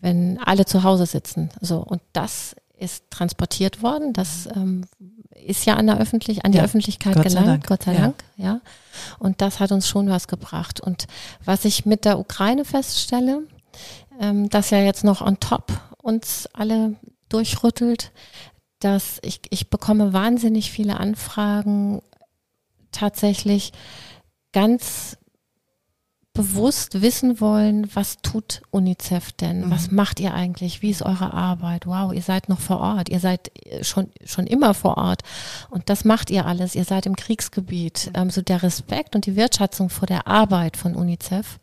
wenn 0.00 0.38
alle 0.38 0.64
zu 0.64 0.84
Hause 0.84 1.06
sitzen. 1.06 1.50
So 1.60 1.78
und 1.78 2.00
das 2.12 2.54
ist 2.78 3.10
transportiert 3.10 3.82
worden. 3.82 4.12
Das 4.12 4.48
ähm, 4.54 4.84
ist 5.34 5.66
ja 5.66 5.74
an 5.74 5.86
der 5.86 5.98
Öffentlich 5.98 6.44
an 6.44 6.52
die 6.52 6.58
ja, 6.58 6.64
Öffentlichkeit 6.64 7.14
Gott 7.14 7.24
gelangt, 7.24 7.66
Gott 7.66 7.82
sei 7.82 7.94
Dank, 7.94 8.24
ja. 8.36 8.44
ja. 8.44 8.60
Und 9.18 9.40
das 9.40 9.60
hat 9.60 9.72
uns 9.72 9.88
schon 9.88 10.08
was 10.08 10.28
gebracht. 10.28 10.80
Und 10.80 11.06
was 11.44 11.64
ich 11.64 11.86
mit 11.86 12.04
der 12.04 12.18
Ukraine 12.18 12.64
feststelle, 12.64 13.42
ähm, 14.20 14.48
das 14.50 14.70
ja 14.70 14.78
jetzt 14.78 15.04
noch 15.04 15.20
on 15.20 15.40
top 15.40 15.72
uns 16.00 16.48
alle 16.52 16.94
durchrüttelt, 17.28 18.12
dass 18.80 19.18
ich, 19.22 19.40
ich 19.50 19.70
bekomme 19.70 20.12
wahnsinnig 20.12 20.70
viele 20.70 20.98
Anfragen 20.98 22.00
tatsächlich 22.98 23.72
ganz 24.52 25.16
bewusst 26.38 27.02
wissen 27.02 27.40
wollen, 27.40 27.90
was 27.94 28.18
tut 28.22 28.62
UNICEF 28.70 29.32
denn? 29.32 29.66
Mhm. 29.66 29.70
Was 29.72 29.90
macht 29.90 30.20
ihr 30.20 30.34
eigentlich? 30.34 30.82
Wie 30.82 30.90
ist 30.90 31.02
eure 31.02 31.34
Arbeit? 31.34 31.84
Wow, 31.84 32.12
ihr 32.12 32.22
seid 32.22 32.48
noch 32.48 32.60
vor 32.60 32.78
Ort. 32.78 33.08
Ihr 33.08 33.18
seid 33.18 33.50
schon, 33.82 34.10
schon 34.24 34.46
immer 34.46 34.72
vor 34.72 34.98
Ort. 34.98 35.22
Und 35.68 35.90
das 35.90 36.04
macht 36.04 36.30
ihr 36.30 36.46
alles. 36.46 36.76
Ihr 36.76 36.84
seid 36.84 37.06
im 37.06 37.16
Kriegsgebiet. 37.16 38.10
Mhm. 38.12 38.20
Ähm, 38.20 38.30
so 38.30 38.40
der 38.40 38.62
Respekt 38.62 39.16
und 39.16 39.26
die 39.26 39.34
Wertschätzung 39.34 39.90
vor 39.90 40.06
der 40.06 40.28
Arbeit 40.28 40.76
von 40.76 40.94
UNICEF, 40.94 41.58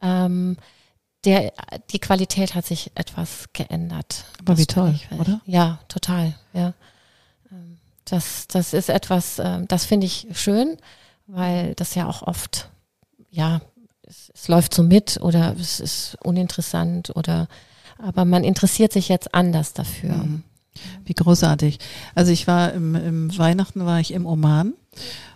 ähm, 0.00 0.56
der, 1.24 1.52
die 1.90 1.98
Qualität 1.98 2.54
hat 2.54 2.64
sich 2.64 2.92
etwas 2.94 3.46
geändert. 3.54 4.24
Aber 4.38 4.56
wie 4.56 4.66
toll, 4.66 4.94
oder? 5.18 5.40
Ja, 5.46 5.80
total, 5.88 6.34
ja. 6.52 6.74
Das, 8.06 8.46
das 8.46 8.72
ist 8.72 8.88
etwas, 8.88 9.38
äh, 9.38 9.64
das 9.66 9.84
finde 9.84 10.06
ich 10.06 10.28
schön, 10.32 10.76
weil 11.26 11.74
das 11.74 11.94
ja 11.94 12.06
auch 12.06 12.22
oft, 12.22 12.70
ja, 13.30 13.60
es, 14.02 14.30
es 14.34 14.48
läuft 14.48 14.72
so 14.72 14.82
mit 14.82 15.18
oder 15.20 15.54
es 15.58 15.80
ist 15.80 16.16
uninteressant 16.22 17.14
oder, 17.14 17.48
aber 17.98 18.24
man 18.24 18.44
interessiert 18.44 18.92
sich 18.92 19.08
jetzt 19.08 19.34
anders 19.34 19.72
dafür. 19.72 20.14
Mhm. 20.14 20.42
Wie 21.04 21.14
großartig. 21.14 21.78
Also 22.14 22.32
ich 22.32 22.46
war 22.46 22.72
im, 22.72 22.94
im 22.94 23.38
Weihnachten 23.38 23.84
war 23.84 23.98
ich 23.98 24.12
im 24.12 24.26
Oman 24.26 24.74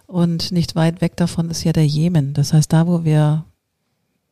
und 0.06 0.52
nicht 0.52 0.76
weit 0.76 1.00
weg 1.00 1.16
davon 1.16 1.50
ist 1.50 1.64
ja 1.64 1.72
der 1.72 1.86
Jemen. 1.86 2.34
Das 2.34 2.52
heißt, 2.52 2.72
da 2.72 2.86
wo 2.86 3.04
wir 3.04 3.44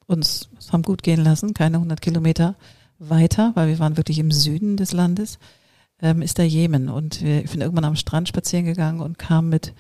uns 0.07 0.49
haben 0.73 0.83
gut 0.83 1.03
gehen 1.03 1.23
lassen, 1.23 1.55
keine 1.55 1.77
100 1.77 2.01
Kilometer 2.01 2.55
weiter, 2.99 3.53
weil 3.55 3.69
wir 3.69 3.79
waren 3.79 3.97
wirklich 3.97 4.19
im 4.19 4.31
Süden 4.31 4.77
des 4.77 4.93
Landes 4.93 5.39
ähm, 6.01 6.23
ist 6.23 6.39
der 6.39 6.49
Jemen. 6.49 6.89
Und 6.89 7.23
wir, 7.23 7.45
ich 7.45 7.51
bin 7.51 7.61
irgendwann 7.61 7.85
am 7.85 7.97
Strand 7.97 8.29
spazieren 8.29 8.67
gegangen 8.67 9.01
und 9.01 9.19
kam 9.19 9.49
mit, 9.49 9.75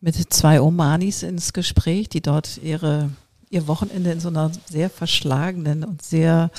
mit 0.00 0.14
zwei 0.32 0.60
Omanis 0.60 1.22
ins 1.22 1.52
Gespräch, 1.52 2.08
die 2.08 2.20
dort 2.22 2.58
ihre, 2.58 3.10
ihr 3.50 3.66
Wochenende 3.68 4.12
in 4.12 4.20
so 4.20 4.28
einer 4.28 4.50
sehr 4.68 4.90
verschlagenen 4.90 5.84
und 5.84 6.02
sehr, 6.02 6.50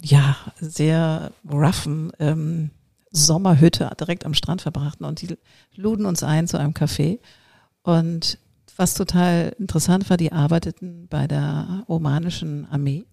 ja, 0.00 0.36
sehr 0.60 1.32
roughen 1.50 2.12
ähm, 2.18 2.70
Sommerhütte 3.12 3.90
direkt 3.98 4.24
am 4.24 4.34
Strand 4.34 4.62
verbrachten. 4.62 5.04
Und 5.04 5.20
die 5.20 5.36
luden 5.74 6.06
uns 6.06 6.22
ein 6.22 6.46
zu 6.46 6.58
einem 6.58 6.72
Café. 6.72 7.18
Und 7.82 8.38
was 8.76 8.94
total 8.94 9.54
interessant 9.58 10.08
war, 10.08 10.16
die 10.16 10.32
arbeiteten 10.32 11.06
bei 11.08 11.26
der 11.26 11.84
omanischen 11.88 12.66
Armee. 12.70 13.04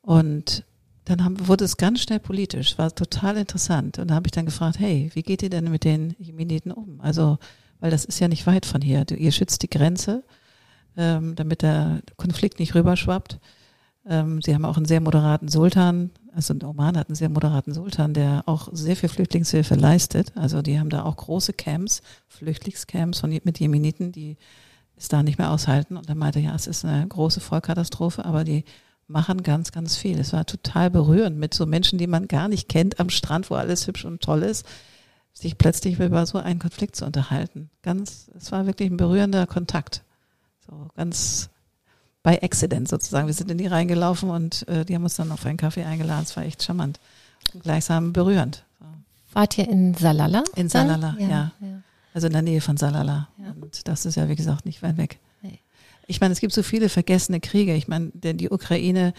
Und 0.00 0.64
dann 1.04 1.24
haben, 1.24 1.48
wurde 1.48 1.64
es 1.64 1.76
ganz 1.76 2.00
schnell 2.00 2.20
politisch, 2.20 2.78
war 2.78 2.94
total 2.94 3.36
interessant. 3.36 3.98
Und 3.98 4.08
da 4.08 4.14
habe 4.14 4.26
ich 4.26 4.32
dann 4.32 4.46
gefragt, 4.46 4.78
hey, 4.78 5.10
wie 5.14 5.22
geht 5.22 5.42
ihr 5.42 5.50
denn 5.50 5.70
mit 5.70 5.84
den 5.84 6.14
Jemeniten 6.18 6.72
um? 6.72 7.00
Also, 7.00 7.38
weil 7.80 7.90
das 7.90 8.04
ist 8.04 8.20
ja 8.20 8.28
nicht 8.28 8.46
weit 8.46 8.64
von 8.64 8.80
hier. 8.80 9.04
Du, 9.04 9.14
ihr 9.14 9.32
schützt 9.32 9.62
die 9.62 9.70
Grenze, 9.70 10.24
ähm, 10.96 11.34
damit 11.34 11.62
der 11.62 12.00
Konflikt 12.16 12.58
nicht 12.58 12.74
rüberschwappt. 12.74 13.38
Ähm, 14.06 14.40
sie 14.42 14.54
haben 14.54 14.64
auch 14.64 14.76
einen 14.76 14.86
sehr 14.86 15.00
moderaten 15.00 15.48
Sultan, 15.48 16.10
also 16.34 16.54
Oman 16.62 16.96
hat 16.96 17.08
einen 17.08 17.14
sehr 17.14 17.28
moderaten 17.28 17.72
Sultan, 17.72 18.12
der 18.12 18.42
auch 18.46 18.68
sehr 18.72 18.96
viel 18.96 19.08
Flüchtlingshilfe 19.08 19.76
leistet. 19.76 20.32
Also 20.36 20.62
die 20.62 20.78
haben 20.78 20.90
da 20.90 21.04
auch 21.04 21.16
große 21.16 21.52
Camps, 21.52 22.02
Flüchtlingscamps 22.28 23.20
von, 23.20 23.30
mit 23.30 23.60
Jemeniten, 23.60 24.12
die 24.12 24.36
es 24.96 25.08
da 25.08 25.22
nicht 25.22 25.38
mehr 25.38 25.50
aushalten. 25.50 25.96
Und 25.96 26.08
er 26.08 26.16
meinte, 26.16 26.40
ja, 26.40 26.54
es 26.54 26.66
ist 26.66 26.84
eine 26.84 27.06
große 27.06 27.40
Vollkatastrophe, 27.40 28.24
aber 28.24 28.44
die 28.44 28.64
machen 29.06 29.42
ganz, 29.42 29.72
ganz 29.72 29.96
viel. 29.96 30.18
Es 30.18 30.32
war 30.32 30.46
total 30.46 30.90
berührend 30.90 31.38
mit 31.38 31.54
so 31.54 31.66
Menschen, 31.66 31.98
die 31.98 32.06
man 32.06 32.28
gar 32.28 32.48
nicht 32.48 32.68
kennt 32.68 33.00
am 33.00 33.10
Strand, 33.10 33.50
wo 33.50 33.54
alles 33.54 33.86
hübsch 33.86 34.04
und 34.04 34.22
toll 34.22 34.42
ist, 34.42 34.66
sich 35.32 35.58
plötzlich 35.58 35.98
über 35.98 36.26
so 36.26 36.38
einen 36.38 36.58
Konflikt 36.58 36.96
zu 36.96 37.04
unterhalten. 37.04 37.70
Ganz, 37.82 38.30
es 38.36 38.52
war 38.52 38.66
wirklich 38.66 38.90
ein 38.90 38.96
berührender 38.96 39.46
Kontakt. 39.46 40.02
So 40.66 40.88
ganz 40.96 41.50
bei 42.22 42.42
Accident 42.42 42.88
sozusagen. 42.88 43.26
Wir 43.26 43.34
sind 43.34 43.50
in 43.50 43.58
die 43.58 43.66
reingelaufen 43.66 44.30
und 44.30 44.66
äh, 44.68 44.84
die 44.84 44.94
haben 44.94 45.04
uns 45.04 45.16
dann 45.16 45.30
auf 45.30 45.44
einen 45.44 45.58
Kaffee 45.58 45.84
eingeladen. 45.84 46.24
Es 46.24 46.36
war 46.36 46.44
echt 46.44 46.62
charmant 46.62 46.98
und 47.52 47.62
gleichsam 47.62 48.12
berührend. 48.12 48.64
So. 48.80 48.86
Wart 49.34 49.58
ihr 49.58 49.68
in 49.68 49.94
Salala? 49.94 50.42
In 50.56 50.68
Salala, 50.68 51.16
ja. 51.18 51.28
ja. 51.28 51.52
ja. 51.60 51.82
Also 52.14 52.28
in 52.28 52.32
der 52.32 52.42
Nähe 52.42 52.60
von 52.60 52.76
Salala. 52.76 53.28
Ja. 53.38 53.54
Und 53.60 53.86
das 53.86 54.06
ist 54.06 54.14
ja, 54.14 54.28
wie 54.28 54.36
gesagt, 54.36 54.64
nicht 54.64 54.82
weit 54.82 54.96
weg. 54.96 55.18
Ich 56.06 56.20
meine, 56.20 56.32
es 56.32 56.40
gibt 56.40 56.52
so 56.52 56.62
viele 56.62 56.88
vergessene 56.88 57.40
Kriege. 57.40 57.74
Ich 57.74 57.88
meine, 57.88 58.10
denn 58.12 58.36
die 58.36 58.50
Ukraine 58.50 59.14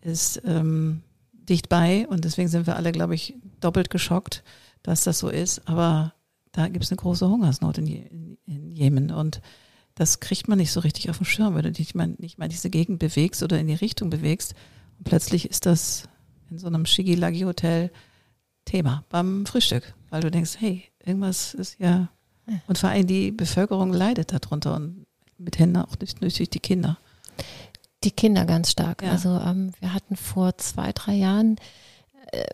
ist 0.00 0.42
ähm, 0.44 1.02
dicht 1.32 1.68
bei 1.68 2.06
und 2.08 2.24
deswegen 2.24 2.48
sind 2.48 2.66
wir 2.66 2.76
alle, 2.76 2.92
glaube 2.92 3.14
ich, 3.14 3.34
doppelt 3.60 3.90
geschockt, 3.90 4.44
dass 4.82 5.04
das 5.04 5.18
so 5.18 5.28
ist. 5.28 5.66
Aber 5.66 6.14
da 6.52 6.68
gibt 6.68 6.84
es 6.84 6.90
eine 6.90 6.98
große 6.98 7.28
Hungersnot 7.28 7.78
in, 7.78 7.86
in, 7.86 8.38
in 8.46 8.72
Jemen 8.72 9.10
und 9.10 9.40
das 9.94 10.20
kriegt 10.20 10.46
man 10.46 10.58
nicht 10.58 10.70
so 10.70 10.80
richtig 10.80 11.10
auf 11.10 11.18
den 11.18 11.24
Schirm, 11.24 11.56
wenn 11.56 11.64
du 11.64 11.72
dich 11.72 11.94
mal, 11.94 12.14
nicht 12.18 12.38
mal 12.38 12.48
diese 12.48 12.70
Gegend 12.70 13.00
bewegst 13.00 13.42
oder 13.42 13.58
in 13.58 13.66
die 13.66 13.74
Richtung 13.74 14.10
bewegst. 14.10 14.54
Und 14.98 15.04
plötzlich 15.04 15.50
ist 15.50 15.66
das 15.66 16.08
in 16.50 16.58
so 16.58 16.68
einem 16.68 16.86
Shigi-Lagi-Hotel 16.86 17.90
Thema 18.64 19.04
beim 19.08 19.44
Frühstück, 19.46 19.94
weil 20.10 20.20
du 20.20 20.30
denkst, 20.30 20.56
hey, 20.58 20.84
irgendwas 21.04 21.54
ist 21.54 21.80
ja, 21.80 22.10
und 22.66 22.78
vor 22.78 22.90
allem 22.90 23.06
die 23.06 23.32
Bevölkerung 23.32 23.92
leidet 23.92 24.32
darunter 24.32 24.76
und 24.76 25.06
mit 25.38 25.58
Händen 25.58 25.76
auch 25.78 25.96
durch, 25.96 26.14
durch 26.14 26.34
die 26.34 26.60
Kinder. 26.60 26.98
Die 28.04 28.10
Kinder 28.10 28.44
ganz 28.44 28.70
stark. 28.70 29.02
Ja. 29.02 29.10
Also 29.10 29.38
ähm, 29.38 29.72
wir 29.80 29.92
hatten 29.94 30.16
vor 30.16 30.56
zwei, 30.58 30.92
drei 30.92 31.14
Jahren 31.14 31.56
äh, 32.32 32.44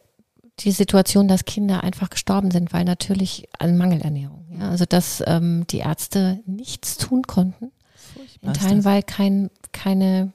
die 0.60 0.70
Situation, 0.70 1.28
dass 1.28 1.44
Kinder 1.44 1.82
einfach 1.82 2.10
gestorben 2.10 2.50
sind, 2.50 2.72
weil 2.72 2.84
natürlich 2.84 3.48
an 3.58 3.76
Mangelernährung. 3.76 4.46
Ja, 4.58 4.70
also 4.70 4.84
dass 4.84 5.22
ähm, 5.26 5.66
die 5.68 5.78
Ärzte 5.78 6.40
nichts 6.46 6.96
tun 6.96 7.22
konnten, 7.22 7.72
in 8.40 8.52
Teilen, 8.52 8.84
weil 8.84 9.02
kein, 9.02 9.50
keine, 9.72 10.32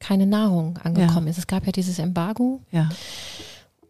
keine 0.00 0.26
Nahrung 0.26 0.78
angekommen 0.78 1.26
ja. 1.26 1.30
ist. 1.30 1.38
Es 1.38 1.46
gab 1.46 1.66
ja 1.66 1.72
dieses 1.72 1.98
Embargo. 1.98 2.62
Ja. 2.70 2.88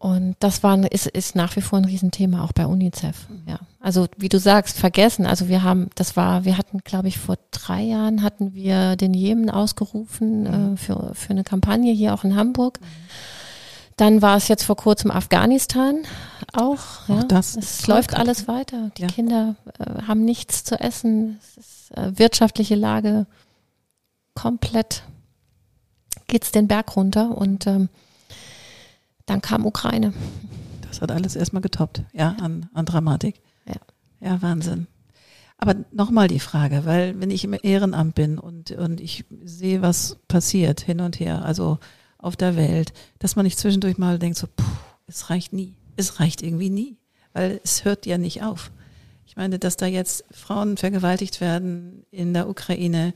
Und 0.01 0.35
das 0.39 0.63
war, 0.63 0.91
ist, 0.91 1.05
ist 1.05 1.35
nach 1.35 1.55
wie 1.55 1.61
vor 1.61 1.77
ein 1.77 1.85
Riesenthema, 1.85 2.43
auch 2.43 2.53
bei 2.53 2.65
UNICEF. 2.65 3.27
Ja. 3.45 3.59
Also, 3.79 4.07
wie 4.17 4.29
du 4.29 4.39
sagst, 4.39 4.79
vergessen. 4.79 5.27
Also, 5.27 5.47
wir 5.47 5.61
haben, 5.61 5.91
das 5.93 6.17
war, 6.17 6.43
wir 6.43 6.57
hatten, 6.57 6.79
glaube 6.79 7.07
ich, 7.07 7.19
vor 7.19 7.37
drei 7.51 7.83
Jahren 7.83 8.23
hatten 8.23 8.55
wir 8.55 8.95
den 8.95 9.13
Jemen 9.13 9.51
ausgerufen 9.51 10.41
mhm. 10.41 10.73
äh, 10.73 10.77
für, 10.77 11.11
für 11.13 11.29
eine 11.29 11.43
Kampagne 11.43 11.93
hier 11.93 12.15
auch 12.15 12.23
in 12.23 12.35
Hamburg. 12.35 12.81
Mhm. 12.81 12.85
Dann 13.95 14.23
war 14.23 14.37
es 14.37 14.47
jetzt 14.47 14.63
vor 14.63 14.75
kurzem 14.75 15.11
Afghanistan 15.11 15.99
auch. 16.51 17.07
auch 17.07 17.09
ja. 17.09 17.23
das 17.25 17.55
es 17.55 17.85
läuft 17.85 18.15
alles 18.15 18.47
weiter. 18.47 18.89
Die 18.97 19.03
ja. 19.03 19.07
Kinder 19.07 19.55
äh, 19.77 20.01
haben 20.07 20.25
nichts 20.25 20.63
zu 20.63 20.79
essen. 20.79 21.37
Es 21.43 21.57
ist 21.57 21.95
äh, 21.95 22.17
wirtschaftliche 22.17 22.73
Lage 22.73 23.27
komplett 24.33 25.03
geht's 26.25 26.51
den 26.51 26.67
Berg 26.67 26.95
runter 26.95 27.37
und 27.37 27.67
ähm, 27.67 27.89
dann 29.31 29.41
kam 29.41 29.65
Ukraine. 29.65 30.13
Das 30.81 31.01
hat 31.01 31.09
alles 31.09 31.37
erstmal 31.37 31.61
getoppt, 31.61 32.03
ja. 32.11 32.35
An, 32.41 32.69
an 32.73 32.85
Dramatik. 32.85 33.41
Ja. 33.65 33.75
Ja, 34.19 34.41
Wahnsinn. 34.41 34.87
Aber 35.57 35.75
nochmal 35.91 36.27
die 36.27 36.39
Frage, 36.39 36.85
weil 36.85 37.19
wenn 37.21 37.31
ich 37.31 37.45
im 37.45 37.55
Ehrenamt 37.61 38.15
bin 38.15 38.37
und, 38.37 38.71
und 38.71 38.99
ich 38.99 39.23
sehe, 39.43 39.81
was 39.81 40.17
passiert 40.27 40.81
hin 40.81 40.99
und 40.99 41.19
her, 41.19 41.45
also 41.45 41.79
auf 42.17 42.35
der 42.35 42.57
Welt, 42.57 42.93
dass 43.19 43.35
man 43.35 43.45
nicht 43.45 43.57
zwischendurch 43.57 43.97
mal 43.97 44.19
denkt, 44.19 44.37
so, 44.37 44.47
puh, 44.47 44.65
es 45.07 45.29
reicht 45.29 45.53
nie. 45.53 45.75
Es 45.95 46.19
reicht 46.19 46.41
irgendwie 46.41 46.69
nie, 46.69 46.97
weil 47.31 47.61
es 47.63 47.85
hört 47.85 48.05
ja 48.05 48.17
nicht 48.17 48.43
auf. 48.43 48.71
Ich 49.25 49.37
meine, 49.37 49.59
dass 49.59 49.77
da 49.77 49.85
jetzt 49.85 50.25
Frauen 50.31 50.75
vergewaltigt 50.75 51.39
werden 51.39 52.05
in 52.11 52.33
der 52.33 52.49
Ukraine, 52.49 53.13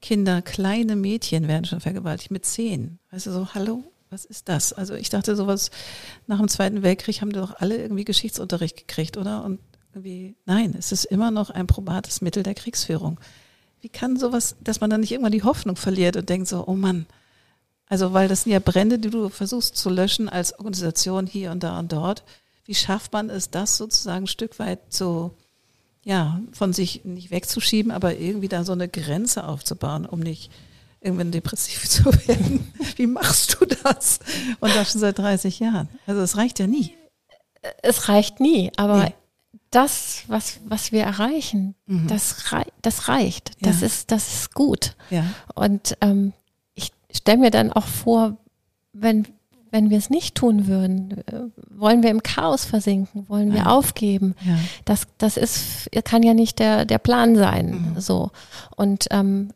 Kinder, 0.00 0.40
kleine 0.40 0.94
Mädchen 0.94 1.48
werden 1.48 1.64
schon 1.64 1.80
vergewaltigt 1.80 2.30
mit 2.30 2.44
zehn. 2.44 3.00
Weißt 3.10 3.26
du, 3.26 3.32
so, 3.32 3.54
hallo, 3.54 3.82
was 4.10 4.24
ist 4.24 4.48
das? 4.48 4.72
Also 4.72 4.94
ich 4.94 5.10
dachte, 5.10 5.36
sowas 5.36 5.70
nach 6.26 6.38
dem 6.38 6.48
Zweiten 6.48 6.82
Weltkrieg 6.82 7.20
haben 7.20 7.32
doch 7.32 7.60
alle 7.60 7.76
irgendwie 7.76 8.04
Geschichtsunterricht 8.04 8.76
gekriegt, 8.76 9.16
oder? 9.16 9.44
Und 9.44 9.60
irgendwie, 9.92 10.34
nein, 10.46 10.74
es 10.78 10.92
ist 10.92 11.04
immer 11.04 11.30
noch 11.30 11.50
ein 11.50 11.66
probates 11.66 12.20
Mittel 12.20 12.42
der 12.42 12.54
Kriegsführung. 12.54 13.18
Wie 13.80 13.88
kann 13.88 14.16
sowas, 14.16 14.56
dass 14.62 14.80
man 14.80 14.90
dann 14.90 15.00
nicht 15.00 15.12
irgendwann 15.12 15.32
die 15.32 15.42
Hoffnung 15.42 15.76
verliert 15.76 16.16
und 16.16 16.28
denkt 16.28 16.48
so, 16.48 16.66
oh 16.66 16.74
Mann, 16.74 17.06
also, 17.88 18.12
weil 18.12 18.28
das 18.28 18.42
sind 18.42 18.52
ja 18.52 18.58
Brände, 18.58 18.98
die 18.98 19.10
du 19.10 19.30
versuchst 19.30 19.76
zu 19.76 19.88
löschen 19.88 20.28
als 20.28 20.58
Organisation 20.58 21.26
hier 21.26 21.50
und 21.50 21.62
da 21.62 21.78
und 21.78 21.90
dort. 21.90 22.22
Wie 22.64 22.74
schafft 22.74 23.14
man 23.14 23.30
es, 23.30 23.50
das 23.50 23.78
sozusagen 23.78 24.24
ein 24.24 24.28
Stück 24.28 24.58
weit 24.58 24.92
zu, 24.92 25.32
ja, 26.04 26.42
von 26.52 26.74
sich 26.74 27.04
nicht 27.04 27.30
wegzuschieben, 27.30 27.90
aber 27.90 28.16
irgendwie 28.16 28.48
da 28.48 28.64
so 28.64 28.72
eine 28.72 28.88
Grenze 28.88 29.46
aufzubauen, 29.46 30.04
um 30.04 30.20
nicht 30.20 30.50
irgendwann 31.00 31.30
depressiv 31.30 31.88
zu 31.88 32.04
werden? 32.06 32.72
Wie 32.96 33.06
machst 33.06 33.58
du 33.60 33.66
das? 33.66 34.20
Und 34.60 34.74
das 34.74 34.92
schon 34.92 35.00
seit 35.00 35.18
30 35.18 35.60
Jahren. 35.60 35.88
Also, 36.06 36.20
es 36.22 36.36
reicht 36.36 36.58
ja 36.58 36.66
nie. 36.66 36.94
Es 37.82 38.08
reicht 38.08 38.40
nie, 38.40 38.70
aber 38.76 39.04
nee. 39.04 39.14
das, 39.70 40.22
was, 40.28 40.60
was 40.66 40.92
wir 40.92 41.02
erreichen, 41.02 41.74
mhm. 41.86 42.06
das, 42.06 42.52
rei 42.52 42.64
das 42.82 43.08
reicht. 43.08 43.50
Das, 43.60 43.80
ja. 43.80 43.86
ist, 43.86 44.12
das 44.12 44.28
ist 44.32 44.54
gut. 44.54 44.94
Ja. 45.10 45.24
Und 45.54 45.96
ähm, 46.00 46.32
stelle 47.10 47.38
mir 47.38 47.50
dann 47.50 47.72
auch 47.72 47.86
vor, 47.86 48.36
wenn, 48.92 49.26
wenn 49.70 49.90
wir 49.90 49.98
es 49.98 50.10
nicht 50.10 50.34
tun 50.34 50.66
würden, 50.66 51.18
äh, 51.26 51.42
wollen 51.70 52.02
wir 52.02 52.10
im 52.10 52.22
Chaos 52.22 52.64
versinken, 52.64 53.28
wollen 53.28 53.52
wir 53.52 53.60
ja. 53.60 53.66
aufgeben. 53.66 54.34
Ja. 54.44 54.58
Das, 54.84 55.06
das 55.18 55.36
ist, 55.36 55.90
kann 56.04 56.22
ja 56.22 56.34
nicht 56.34 56.58
der, 56.58 56.84
der 56.84 56.98
Plan 56.98 57.36
sein. 57.36 57.92
Mhm. 57.94 58.00
So. 58.00 58.30
Und 58.76 59.06
ähm, 59.10 59.50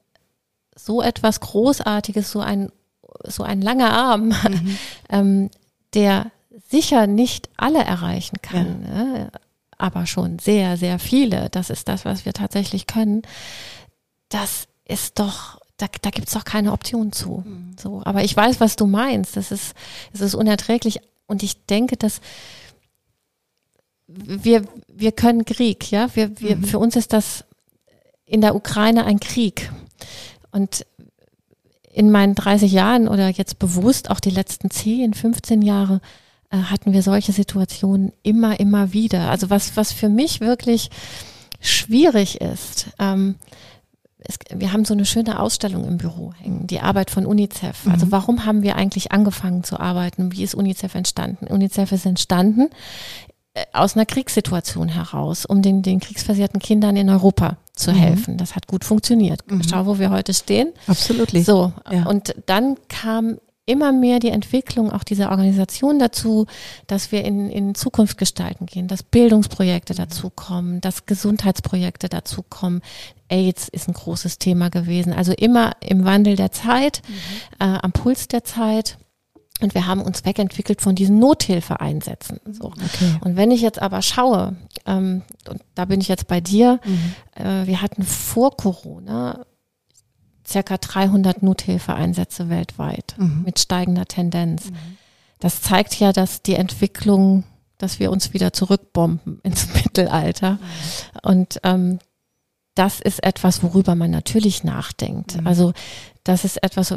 so 0.75 1.03
etwas 1.03 1.41
Großartiges, 1.41 2.31
so 2.31 2.41
ein, 2.41 2.71
so 3.25 3.43
ein 3.43 3.61
langer 3.61 3.93
Arm, 3.93 4.29
mhm. 4.49 4.79
ähm, 5.09 5.51
der 5.95 6.31
sicher 6.69 7.07
nicht 7.07 7.51
alle 7.57 7.83
erreichen 7.85 8.39
kann, 8.43 8.85
ja. 8.85 9.05
ne? 9.05 9.33
aber 9.79 10.07
schon 10.07 10.39
sehr, 10.39 10.77
sehr 10.77 10.99
viele. 10.99 11.51
Das 11.51 11.71
ist 11.71 11.89
das, 11.89 12.05
was 12.05 12.25
wir 12.25 12.33
tatsächlich 12.33 12.87
können. 12.87 13.23
Das 14.29 14.69
ist 14.85 15.19
doch 15.19 15.59
da, 15.83 15.89
da 16.01 16.11
gibt 16.11 16.29
es 16.29 16.35
doch 16.35 16.45
keine 16.45 16.73
Option 16.73 17.13
zu. 17.13 17.43
Mhm. 17.45 17.75
So, 17.79 18.03
aber 18.05 18.23
ich 18.23 18.37
weiß, 18.37 18.61
was 18.61 18.77
du 18.77 18.87
meinst. 18.87 19.37
Das 19.37 19.51
ist, 19.51 19.75
es 20.13 20.21
ist 20.21 20.35
unerträglich. 20.35 21.01
Und 21.27 21.43
ich 21.43 21.67
denke, 21.67 21.97
dass 21.97 22.21
wir, 24.07 24.65
wir 24.89 25.13
können 25.13 25.45
Krieg, 25.45 25.91
ja. 25.91 26.15
Wir, 26.15 26.39
wir, 26.41 26.57
mhm. 26.57 26.65
Für 26.65 26.79
uns 26.79 26.97
ist 26.97 27.13
das 27.13 27.45
in 28.25 28.41
der 28.41 28.55
Ukraine 28.55 29.05
ein 29.05 29.19
Krieg. 29.19 29.73
Und 30.53 30.87
in 31.93 32.11
meinen 32.11 32.35
30 32.35 32.73
Jahren 32.73 33.09
oder 33.09 33.29
jetzt 33.29 33.59
bewusst 33.59 34.11
auch 34.11 34.21
die 34.21 34.31
letzten 34.31 34.71
10, 34.71 35.15
15 35.15 35.63
Jahre 35.63 36.01
äh, 36.51 36.57
hatten 36.57 36.93
wir 36.93 37.03
solche 37.03 37.33
Situationen 37.33 38.13
immer, 38.23 38.59
immer 38.61 38.93
wieder. 38.93 39.31
Also 39.31 39.51
was, 39.51 39.77
was 39.77 39.93
für 39.93 40.09
mich 40.09 40.41
wirklich 40.41 40.91
schwierig 41.61 42.41
ist, 42.41 42.89
ähm, 42.99 43.37
es, 44.25 44.39
wir 44.55 44.73
haben 44.73 44.85
so 44.85 44.95
eine 44.95 45.05
schöne 45.05 45.41
Ausstellung 45.41 45.85
im 45.85 45.99
Büro 45.99 46.33
hängen, 46.39 46.67
die 46.67 46.81
Arbeit 46.81 47.11
von 47.11 47.27
UNICEF. 47.27 47.89
Also 47.89 48.07
mhm. 48.07 48.13
warum 48.13 48.47
haben 48.47 48.63
wir 48.63 48.77
eigentlich 48.77 49.13
angefangen 49.13 49.65
zu 49.65 49.81
arbeiten? 49.81 50.33
Wie 50.33 50.45
ist 50.45 50.55
UNICEF 50.55 50.95
entstanden? 50.95 51.47
UNICEF 51.49 51.93
ist 51.93 52.07
entstanden 52.07 52.71
aus 53.73 53.97
einer 53.97 54.07
Kriegssituation 54.07 54.89
heraus, 54.89 55.45
um 55.45 55.61
den, 55.61 55.83
den 55.83 56.01
kriegsversehrten 56.01 56.61
Kindern 56.61 56.97
in 56.97 57.11
Europa 57.11 57.59
zu 57.75 57.93
mhm. 57.93 57.97
helfen. 57.97 58.39
Das 58.39 58.57
hat 58.57 58.67
gut 58.67 58.85
funktioniert. 58.85 59.51
Mhm. 59.51 59.63
Schau, 59.69 59.87
wo 59.87 59.99
wir 59.99 60.11
heute 60.11 60.33
stehen. 60.33 60.73
Absolut. 60.87 61.31
So. 61.31 61.73
Ja. 61.91 62.07
Und 62.07 62.35
dann 62.47 62.77
kam 62.89 63.39
immer 63.65 63.93
mehr 63.93 64.19
die 64.19 64.31
Entwicklung 64.31 64.91
auch 64.91 65.05
dieser 65.05 65.31
Organisation 65.31 65.99
dazu, 65.99 66.47
dass 66.87 67.13
wir 67.13 67.25
in, 67.25 67.49
in 67.49 67.75
Zukunft 67.75 68.19
gestalten 68.19 68.67
gehen, 68.67 68.89
dass 68.89 69.03
Bildungsprojekte 69.03 69.95
dazukommen, 69.95 70.81
dass 70.81 71.07
Gesundheitsprojekte 71.07 72.09
dazukommen. 72.09 72.83
AIDS 73.29 73.69
ist 73.69 73.89
ein 73.89 73.95
großes 73.95 74.39
Thema 74.39 74.69
gewesen. 74.69 75.13
Also 75.13 75.33
immer 75.33 75.73
im 75.81 76.05
Wandel 76.05 76.37
der 76.37 76.51
Zeit, 76.51 77.03
mhm. 77.07 77.15
äh, 77.61 77.79
am 77.83 77.93
Puls 77.93 78.29
der 78.29 78.45
Zeit. 78.45 78.99
Und 79.63 79.75
wir 79.75 79.87
haben 79.87 80.03
uns 80.03 80.25
wegentwickelt 80.25 80.81
von 80.81 80.95
diesen 80.95 81.19
Nothilfeeinsätzen. 81.19 82.41
So. 82.51 82.67
Okay. 82.67 83.17
Und 83.21 83.37
wenn 83.37 83.51
ich 83.51 83.61
jetzt 83.61 83.81
aber 83.81 84.03
schaue, 84.03 84.57
ähm, 84.87 85.23
und 85.49 85.63
da 85.75 85.85
bin 85.85 86.01
ich 86.01 86.09
jetzt 86.09 86.27
bei 86.27 86.41
dir, 86.41 86.81
mhm. 86.85 87.45
äh, 87.45 87.67
wir 87.67 87.81
hatten 87.81 88.03
vor 88.03 88.57
Corona 88.57 89.47
circa 90.47 90.77
300 90.77 91.43
Nothilfeeinsätze 91.43 92.49
weltweit 92.49 93.15
mhm. 93.17 93.43
mit 93.45 93.59
steigender 93.59 94.07
Tendenz. 94.07 94.71
Mhm. 94.71 94.99
Das 95.39 95.63
zeigt 95.63 95.99
ja, 95.99 96.13
dass 96.13 96.43
die 96.43 96.55
Entwicklung, 96.55 97.45
dass 97.79 97.99
wir 97.99 98.11
uns 98.11 98.33
wieder 98.33 98.53
zurückbomben 98.53 99.41
ins 99.43 99.73
Mittelalter. 99.75 100.53
Mhm. 100.53 100.59
Und 101.23 101.61
ähm, 101.63 101.99
das 102.75 103.01
ist 103.01 103.23
etwas, 103.23 103.63
worüber 103.63 103.95
man 103.95 104.11
natürlich 104.11 104.65
nachdenkt. 104.65 105.41
Mhm. 105.41 105.47
Also 105.47 105.73
das 106.25 106.45
ist 106.45 106.63
etwas, 106.63 106.95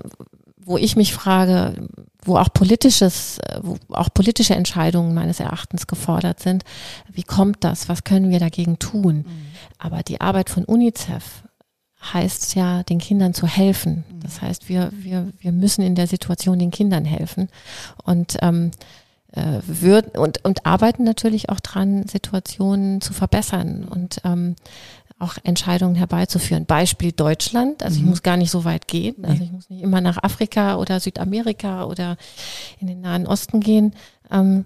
wo 0.65 0.77
ich 0.77 0.95
mich 0.95 1.13
frage, 1.13 1.87
wo 2.23 2.37
auch 2.37 2.51
politisches, 2.51 3.39
wo 3.61 3.77
auch 3.89 4.09
politische 4.13 4.55
Entscheidungen 4.55 5.13
meines 5.13 5.39
Erachtens 5.39 5.85
gefordert 5.85 6.39
sind. 6.39 6.63
Wie 7.11 7.23
kommt 7.23 7.63
das? 7.63 7.87
Was 7.87 8.03
können 8.03 8.31
wir 8.31 8.39
dagegen 8.39 8.79
tun? 8.79 9.17
Mhm. 9.17 9.25
Aber 9.77 10.01
die 10.01 10.21
Arbeit 10.21 10.49
von 10.49 10.65
UNICEF 10.65 11.43
heißt 12.13 12.55
ja, 12.55 12.83
den 12.83 12.97
Kindern 12.97 13.33
zu 13.33 13.47
helfen. 13.47 14.03
Mhm. 14.09 14.19
Das 14.21 14.41
heißt, 14.41 14.67
wir, 14.67 14.89
wir, 14.91 15.31
wir 15.39 15.51
müssen 15.51 15.83
in 15.83 15.95
der 15.95 16.07
Situation 16.07 16.57
den 16.57 16.71
Kindern 16.71 17.05
helfen. 17.05 17.47
Und 18.03 18.37
ähm, 18.41 18.71
äh, 19.35 19.59
würden 19.67 20.17
und, 20.19 20.43
und 20.45 20.65
arbeiten 20.65 21.03
natürlich 21.03 21.49
auch 21.49 21.59
dran, 21.59 22.07
Situationen 22.07 23.01
zu 23.01 23.13
verbessern 23.13 23.83
und 23.83 24.21
ähm, 24.23 24.55
auch 25.17 25.35
Entscheidungen 25.43 25.95
herbeizuführen. 25.95 26.65
Beispiel 26.65 27.11
Deutschland, 27.11 27.83
also 27.83 27.97
mhm. 27.97 28.03
ich 28.03 28.09
muss 28.09 28.23
gar 28.23 28.37
nicht 28.37 28.51
so 28.51 28.65
weit 28.65 28.87
gehen, 28.87 29.23
also 29.23 29.43
ich 29.43 29.51
muss 29.51 29.69
nicht 29.69 29.81
immer 29.81 30.01
nach 30.01 30.21
Afrika 30.21 30.75
oder 30.75 30.99
Südamerika 30.99 31.85
oder 31.85 32.17
in 32.79 32.87
den 32.87 33.01
Nahen 33.01 33.25
Osten 33.27 33.61
gehen. 33.61 33.93
Ähm, 34.29 34.65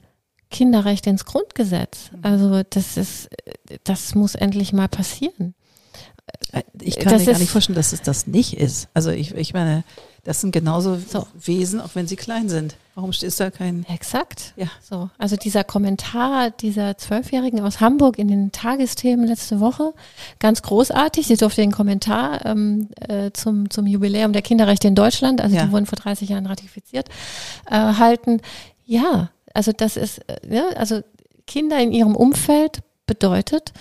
Kinderrechte 0.51 1.11
ins 1.11 1.25
Grundgesetz. 1.25 2.11
Mhm. 2.11 2.19
Also 2.23 2.61
das 2.67 2.97
ist, 2.97 3.29
das 3.83 4.15
muss 4.15 4.35
endlich 4.35 4.73
mal 4.73 4.87
passieren. 4.87 5.53
Äh, 6.51 6.63
ich 6.81 6.97
kann 6.97 7.13
das 7.13 7.25
mir 7.25 7.33
gar 7.33 7.39
nicht 7.39 7.51
vorstellen, 7.51 7.75
dass 7.75 7.93
es 7.93 8.01
das 8.01 8.27
nicht 8.27 8.57
ist. 8.57 8.87
Also 8.93 9.11
ich, 9.11 9.33
ich 9.35 9.53
meine, 9.53 9.83
das 10.23 10.41
sind 10.41 10.51
genauso 10.51 10.97
so. 10.97 11.25
Wesen, 11.33 11.79
auch 11.79 11.91
wenn 11.95 12.07
sie 12.07 12.15
klein 12.15 12.49
sind. 12.49 12.75
Warum 12.95 13.11
ist 13.11 13.39
da 13.39 13.49
kein? 13.49 13.85
Exakt. 13.87 14.53
Ja. 14.57 14.67
So. 14.81 15.09
Also 15.17 15.37
dieser 15.37 15.63
Kommentar 15.63 16.51
dieser 16.51 16.97
Zwölfjährigen 16.97 17.61
aus 17.61 17.79
Hamburg 17.79 18.19
in 18.19 18.27
den 18.27 18.51
Tagesthemen 18.51 19.25
letzte 19.25 19.59
Woche, 19.59 19.93
ganz 20.39 20.61
großartig. 20.61 21.27
Sie 21.27 21.37
durfte 21.37 21.61
den 21.61 21.71
Kommentar 21.71 22.45
ähm, 22.45 22.89
äh, 22.99 23.31
zum, 23.31 23.69
zum 23.69 23.87
Jubiläum 23.87 24.33
der 24.33 24.41
Kinderrechte 24.41 24.87
in 24.87 24.95
Deutschland, 24.95 25.41
also 25.41 25.55
ja. 25.55 25.65
die 25.65 25.71
wurden 25.71 25.85
vor 25.85 25.97
30 25.97 26.29
Jahren 26.29 26.45
ratifiziert, 26.45 27.07
äh, 27.69 27.75
halten. 27.75 28.41
Ja, 28.85 29.29
also 29.53 29.71
das 29.71 29.95
ist, 29.97 30.19
äh, 30.27 30.37
ja, 30.49 30.67
also 30.75 31.01
Kinder 31.47 31.79
in 31.79 31.91
ihrem 31.91 32.15
Umfeld 32.15 32.79
bedeutet, 33.07 33.73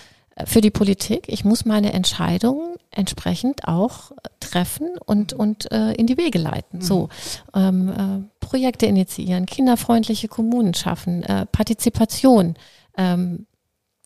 für 0.45 0.61
die 0.61 0.71
Politik. 0.71 1.25
Ich 1.27 1.45
muss 1.45 1.65
meine 1.65 1.93
Entscheidungen 1.93 2.75
entsprechend 2.91 3.67
auch 3.67 4.11
treffen 4.39 4.89
und, 5.05 5.33
und 5.33 5.71
äh, 5.71 5.93
in 5.93 6.07
die 6.07 6.17
Wege 6.17 6.39
leiten. 6.39 6.79
Mhm. 6.79 6.83
So, 6.83 7.09
ähm, 7.53 7.89
äh, 7.89 8.45
Projekte 8.45 8.85
initiieren, 8.85 9.45
kinderfreundliche 9.45 10.27
Kommunen 10.27 10.73
schaffen, 10.73 11.23
äh, 11.23 11.45
Partizipation 11.45 12.55
ähm, 12.97 13.45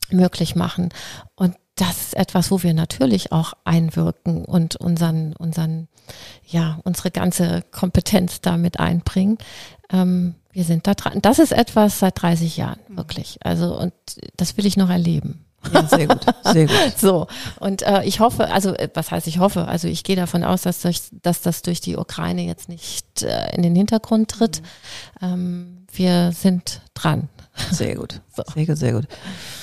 möglich 0.09 0.55
machen. 0.55 0.89
Und 1.35 1.55
das 1.75 2.01
ist 2.01 2.17
etwas, 2.17 2.51
wo 2.51 2.61
wir 2.61 2.73
natürlich 2.73 3.31
auch 3.31 3.53
einwirken 3.63 4.45
und 4.45 4.75
unseren, 4.75 5.33
unseren, 5.35 5.87
ja, 6.45 6.79
unsere 6.83 7.09
ganze 7.09 7.63
Kompetenz 7.71 8.41
damit 8.41 8.79
einbringen. 8.79 9.37
Ähm, 9.91 10.35
wir 10.51 10.65
sind 10.65 10.85
da 10.85 10.93
dran. 10.93 11.19
Das 11.21 11.39
ist 11.39 11.51
etwas 11.51 11.99
seit 11.99 12.21
30 12.21 12.57
Jahren, 12.57 12.79
mhm. 12.89 12.97
wirklich. 12.97 13.39
Also, 13.43 13.77
und 13.77 13.93
das 14.37 14.55
will 14.57 14.65
ich 14.65 14.77
noch 14.77 14.89
erleben. 14.89 15.45
Ja, 15.71 15.87
sehr 15.87 16.07
gut, 16.07 16.25
sehr 16.43 16.67
gut. 16.67 16.75
so, 16.97 17.27
und 17.59 17.81
äh, 17.83 18.03
ich 18.03 18.19
hoffe, 18.19 18.51
also 18.51 18.73
äh, 18.73 18.89
was 18.93 19.11
heißt 19.11 19.27
ich 19.27 19.39
hoffe, 19.39 19.67
also 19.67 19.87
ich 19.87 20.03
gehe 20.03 20.15
davon 20.15 20.43
aus, 20.43 20.63
dass, 20.63 20.81
durch, 20.81 21.01
dass 21.21 21.41
das 21.41 21.61
durch 21.61 21.81
die 21.81 21.97
Ukraine 21.97 22.43
jetzt 22.43 22.69
nicht 22.69 23.23
äh, 23.23 23.55
in 23.55 23.61
den 23.61 23.75
Hintergrund 23.75 24.31
tritt. 24.31 24.61
Mhm. 25.21 25.27
Ähm, 25.27 25.77
wir 25.91 26.31
sind 26.31 26.81
dran. 26.93 27.29
Sehr 27.71 27.95
gut, 27.95 28.21
so. 28.35 28.43
sehr 28.53 28.65
gut, 28.65 28.77
sehr 28.77 28.93
gut. 28.93 29.07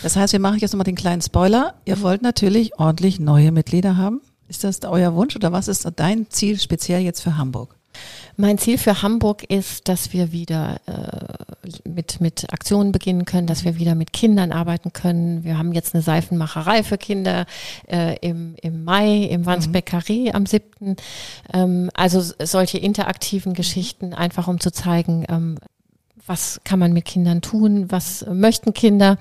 Das 0.02 0.16
heißt, 0.16 0.32
wir 0.32 0.40
machen 0.40 0.58
jetzt 0.58 0.72
nochmal 0.72 0.84
den 0.84 0.96
kleinen 0.96 1.22
Spoiler. 1.22 1.74
Ihr 1.84 2.00
wollt 2.02 2.22
natürlich 2.22 2.78
ordentlich 2.78 3.18
neue 3.18 3.52
Mitglieder 3.52 3.96
haben. 3.96 4.20
Ist 4.48 4.64
das 4.64 4.82
euer 4.84 5.14
Wunsch 5.14 5.36
oder 5.36 5.52
was 5.52 5.68
ist 5.68 5.88
dein 5.96 6.30
Ziel 6.30 6.58
speziell 6.58 7.02
jetzt 7.02 7.20
für 7.20 7.36
Hamburg? 7.36 7.79
Mein 8.36 8.58
Ziel 8.58 8.78
für 8.78 9.02
Hamburg 9.02 9.44
ist, 9.44 9.88
dass 9.88 10.12
wir 10.12 10.32
wieder 10.32 10.80
äh, 10.86 11.88
mit, 11.88 12.20
mit 12.20 12.52
Aktionen 12.52 12.92
beginnen 12.92 13.24
können, 13.24 13.46
dass 13.46 13.64
wir 13.64 13.78
wieder 13.78 13.94
mit 13.94 14.12
Kindern 14.12 14.52
arbeiten 14.52 14.92
können. 14.92 15.44
Wir 15.44 15.58
haben 15.58 15.72
jetzt 15.72 15.94
eine 15.94 16.02
Seifenmacherei 16.02 16.82
für 16.82 16.96
Kinder 16.96 17.46
äh, 17.86 18.16
im, 18.20 18.54
im 18.62 18.84
Mai 18.84 19.24
im 19.24 19.44
Wandsbeck 19.46 19.90
Carré 19.92 20.32
am 20.32 20.46
7. 20.46 20.96
Ähm, 21.52 21.90
also 21.94 22.22
solche 22.42 22.78
interaktiven 22.78 23.54
Geschichten, 23.54 24.14
einfach 24.14 24.48
um 24.48 24.58
zu 24.58 24.70
zeigen, 24.72 25.26
ähm, 25.28 25.58
was 26.26 26.60
kann 26.64 26.78
man 26.78 26.92
mit 26.92 27.04
Kindern 27.04 27.42
tun, 27.42 27.90
was 27.90 28.24
möchten 28.32 28.72
Kinder. 28.72 29.18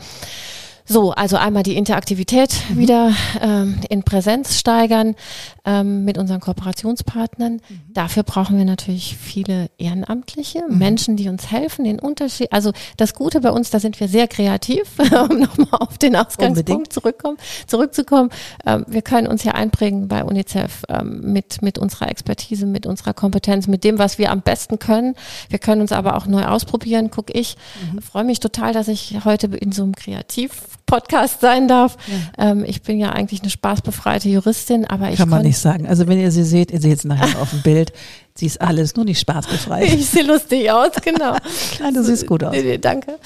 So, 0.92 1.12
also 1.12 1.38
einmal 1.38 1.62
die 1.62 1.78
Interaktivität 1.78 2.50
mhm. 2.68 2.78
wieder 2.80 3.14
ähm, 3.42 3.80
in 3.90 4.02
Präsenz 4.02 4.58
steigern 4.58 5.16
ähm, 5.64 6.04
mit 6.04 6.18
unseren 6.18 6.40
Kooperationspartnern. 6.40 7.54
Mhm. 7.54 7.82
Dafür 7.94 8.24
brauchen 8.24 8.58
wir 8.58 8.66
natürlich 8.66 9.16
viele 9.16 9.70
Ehrenamtliche, 9.78 10.64
mhm. 10.68 10.80
Menschen, 10.80 11.16
die 11.16 11.30
uns 11.30 11.52
helfen, 11.52 11.86
den 11.86 12.00
Unterschied. 12.00 12.52
Also 12.52 12.72
das 12.98 13.14
Gute 13.14 13.40
bei 13.42 13.52
uns, 13.52 13.70
da 13.70 13.80
sind 13.80 14.00
wir 14.00 14.08
sehr 14.08 14.28
kreativ, 14.28 14.98
um 15.30 15.40
nochmal 15.40 15.80
auf 15.80 16.00
den 16.00 16.16
Ausgangspunkt 16.16 16.92
zurückkommen, 16.92 17.38
zurückzukommen. 17.68 18.32
Ähm, 18.66 18.84
wir 18.88 19.04
können 19.04 19.28
uns 19.28 19.44
ja 19.44 19.52
einbringen 19.52 20.08
bei 20.08 20.24
UNICEF 20.24 20.86
ähm, 20.90 21.22
mit, 21.22 21.62
mit 21.62 21.78
unserer 21.78 22.10
Expertise, 22.10 22.66
mit 22.66 22.88
unserer 22.88 23.14
Kompetenz, 23.14 23.68
mit 23.68 23.84
dem, 23.84 24.00
was 24.00 24.18
wir 24.18 24.32
am 24.32 24.42
besten 24.42 24.80
können. 24.80 25.14
Wir 25.50 25.60
können 25.60 25.82
uns 25.82 25.92
aber 25.92 26.18
auch 26.18 26.26
neu 26.26 26.46
ausprobieren, 26.46 27.12
guck 27.12 27.30
ich. 27.36 27.58
Mhm. 27.94 28.02
Freue 28.02 28.24
mich 28.24 28.40
total, 28.40 28.74
dass 28.74 28.88
ich 28.88 29.24
heute 29.24 29.46
in 29.56 29.72
so 29.72 29.84
einem 29.84 29.94
Kreativ 29.94 30.79
Podcast 30.90 31.42
sein 31.42 31.68
darf. 31.68 31.98
Ja. 32.08 32.52
Ähm, 32.52 32.66
ich 32.66 32.82
bin 32.82 33.00
ja 33.00 33.12
eigentlich 33.12 33.42
eine 33.42 33.50
spaßbefreite 33.50 34.28
Juristin, 34.28 34.86
aber 34.86 35.12
ich 35.12 35.18
kann 35.18 35.30
man 35.30 35.44
nicht 35.44 35.58
sagen. 35.58 35.88
Also 35.88 36.08
wenn 36.08 36.20
ihr 36.20 36.32
sie 36.32 36.44
seht, 36.44 36.72
ihr 36.72 36.82
seht 36.82 36.98
es 36.98 37.04
nachher 37.06 37.40
auf 37.40 37.52
dem 37.52 37.62
Bild, 37.62 37.94
sie 38.36 38.48
ist 38.48 38.60
alles 38.60 38.96
nur 38.96 39.06
nicht 39.06 39.20
spaßbefreit. 39.20 39.84
Ich 39.94 40.10
sehe 40.10 40.24
lustig 40.24 40.72
aus, 40.72 40.92
genau. 41.04 41.36
Nein, 41.80 41.94
du 41.94 42.04
siehst 42.04 42.26
gut 42.26 42.44
aus. 42.44 42.56
Danke. 42.82 43.20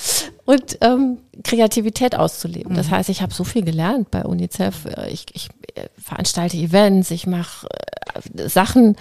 Und 0.46 0.78
ähm, 0.82 1.20
Kreativität 1.44 2.16
auszuleben. 2.16 2.74
Mhm. 2.74 2.78
Das 2.78 2.92
heißt, 2.92 3.10
ich 3.10 3.22
habe 3.22 3.34
so 3.34 3.44
viel 3.44 3.64
gelernt 3.64 4.12
bei 4.12 4.24
UNICEF. 4.24 4.88
Ich, 5.10 5.26
ich 5.34 5.50
äh, 5.76 5.88
veranstalte 5.98 6.58
Events, 6.58 7.12
ich 7.12 7.28
mache 7.28 7.68
äh, 8.36 8.50
Sachen, 8.50 8.98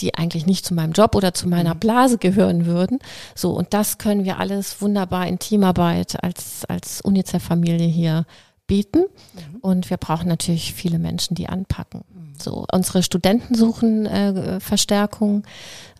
die 0.00 0.14
eigentlich 0.14 0.46
nicht 0.46 0.64
zu 0.64 0.74
meinem 0.74 0.92
Job 0.92 1.14
oder 1.14 1.34
zu 1.34 1.48
meiner 1.48 1.74
mhm. 1.74 1.80
Blase 1.80 2.18
gehören 2.18 2.66
würden. 2.66 2.98
So, 3.34 3.50
und 3.52 3.74
das 3.74 3.98
können 3.98 4.24
wir 4.24 4.38
alles 4.38 4.80
wunderbar 4.80 5.26
in 5.26 5.38
Teamarbeit 5.38 6.22
als, 6.22 6.64
als 6.66 7.00
UNICEF-Familie 7.02 7.86
hier 7.86 8.26
bieten. 8.66 9.00
Mhm. 9.00 9.58
Und 9.60 9.90
wir 9.90 9.96
brauchen 9.96 10.28
natürlich 10.28 10.74
viele 10.74 10.98
Menschen, 10.98 11.34
die 11.34 11.48
anpacken. 11.48 12.04
Mhm. 12.14 12.34
So, 12.38 12.64
unsere 12.72 13.02
Studenten 13.02 13.54
suchen 13.54 14.06
äh, 14.06 14.60
Verstärkung. 14.60 15.42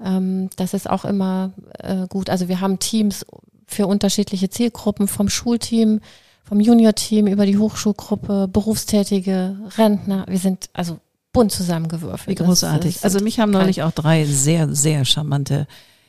Ähm, 0.04 0.50
das 0.56 0.74
ist 0.74 0.88
auch 0.88 1.04
immer 1.04 1.52
äh, 1.78 2.06
gut. 2.08 2.30
Also 2.30 2.48
wir 2.48 2.60
haben 2.60 2.78
Teams 2.78 3.26
für 3.66 3.86
unterschiedliche 3.86 4.48
Zielgruppen, 4.48 5.08
vom 5.08 5.28
Schulteam, 5.28 6.00
vom 6.44 6.60
Junior-Team 6.60 7.26
über 7.26 7.44
die 7.44 7.58
Hochschulgruppe, 7.58 8.48
Berufstätige, 8.48 9.58
Rentner. 9.76 10.24
Wir 10.28 10.38
sind 10.38 10.70
also 10.72 10.98
bunt 11.38 11.52
zusammengewürfelt. 11.52 12.28
Wie 12.28 12.44
großartig. 12.44 12.94
Das 12.96 13.04
also 13.04 13.24
mich 13.24 13.38
haben 13.38 13.52
neulich 13.52 13.82
auch 13.82 13.92
drei 13.92 14.24
sehr, 14.24 14.74
sehr 14.74 15.04
charmante 15.04 15.66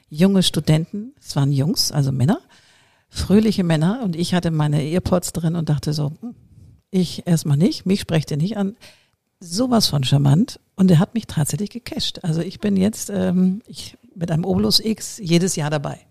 junge 0.10 0.42
Studenten, 0.42 1.14
es 1.20 1.36
waren 1.36 1.52
Jungs, 1.52 1.92
also 1.92 2.12
Männer, 2.12 2.40
fröhliche 3.10 3.64
Männer 3.64 4.02
und 4.04 4.16
ich 4.16 4.34
hatte 4.34 4.50
meine 4.50 4.82
Earpods 4.84 5.34
drin 5.34 5.56
und 5.56 5.70
dachte 5.70 5.94
so, 5.94 6.14
hm, 6.22 6.36
ich 6.90 7.28
erstmal 7.28 7.58
nicht, 7.58 7.86
mich 7.86 8.00
sprecht 8.00 8.32
ihr 8.32 8.38
nicht 8.38 8.58
an. 8.58 8.76
Sowas 9.40 9.88
von 9.88 10.04
charmant 10.04 10.60
und 10.76 10.90
er 10.90 11.00
hat 11.00 11.14
mich 11.14 11.28
tatsächlich 11.28 11.70
gecasht. 11.70 12.20
Also 12.24 12.42
ich 12.42 12.60
bin 12.60 12.76
jetzt 12.76 13.10
ähm, 13.10 13.62
ich, 13.68 13.98
mit 14.16 14.32
einem 14.32 14.44
Obolus 14.44 14.80
X 14.80 15.20
jedes 15.24 15.56
Jahr 15.56 15.70
dabei 15.70 16.09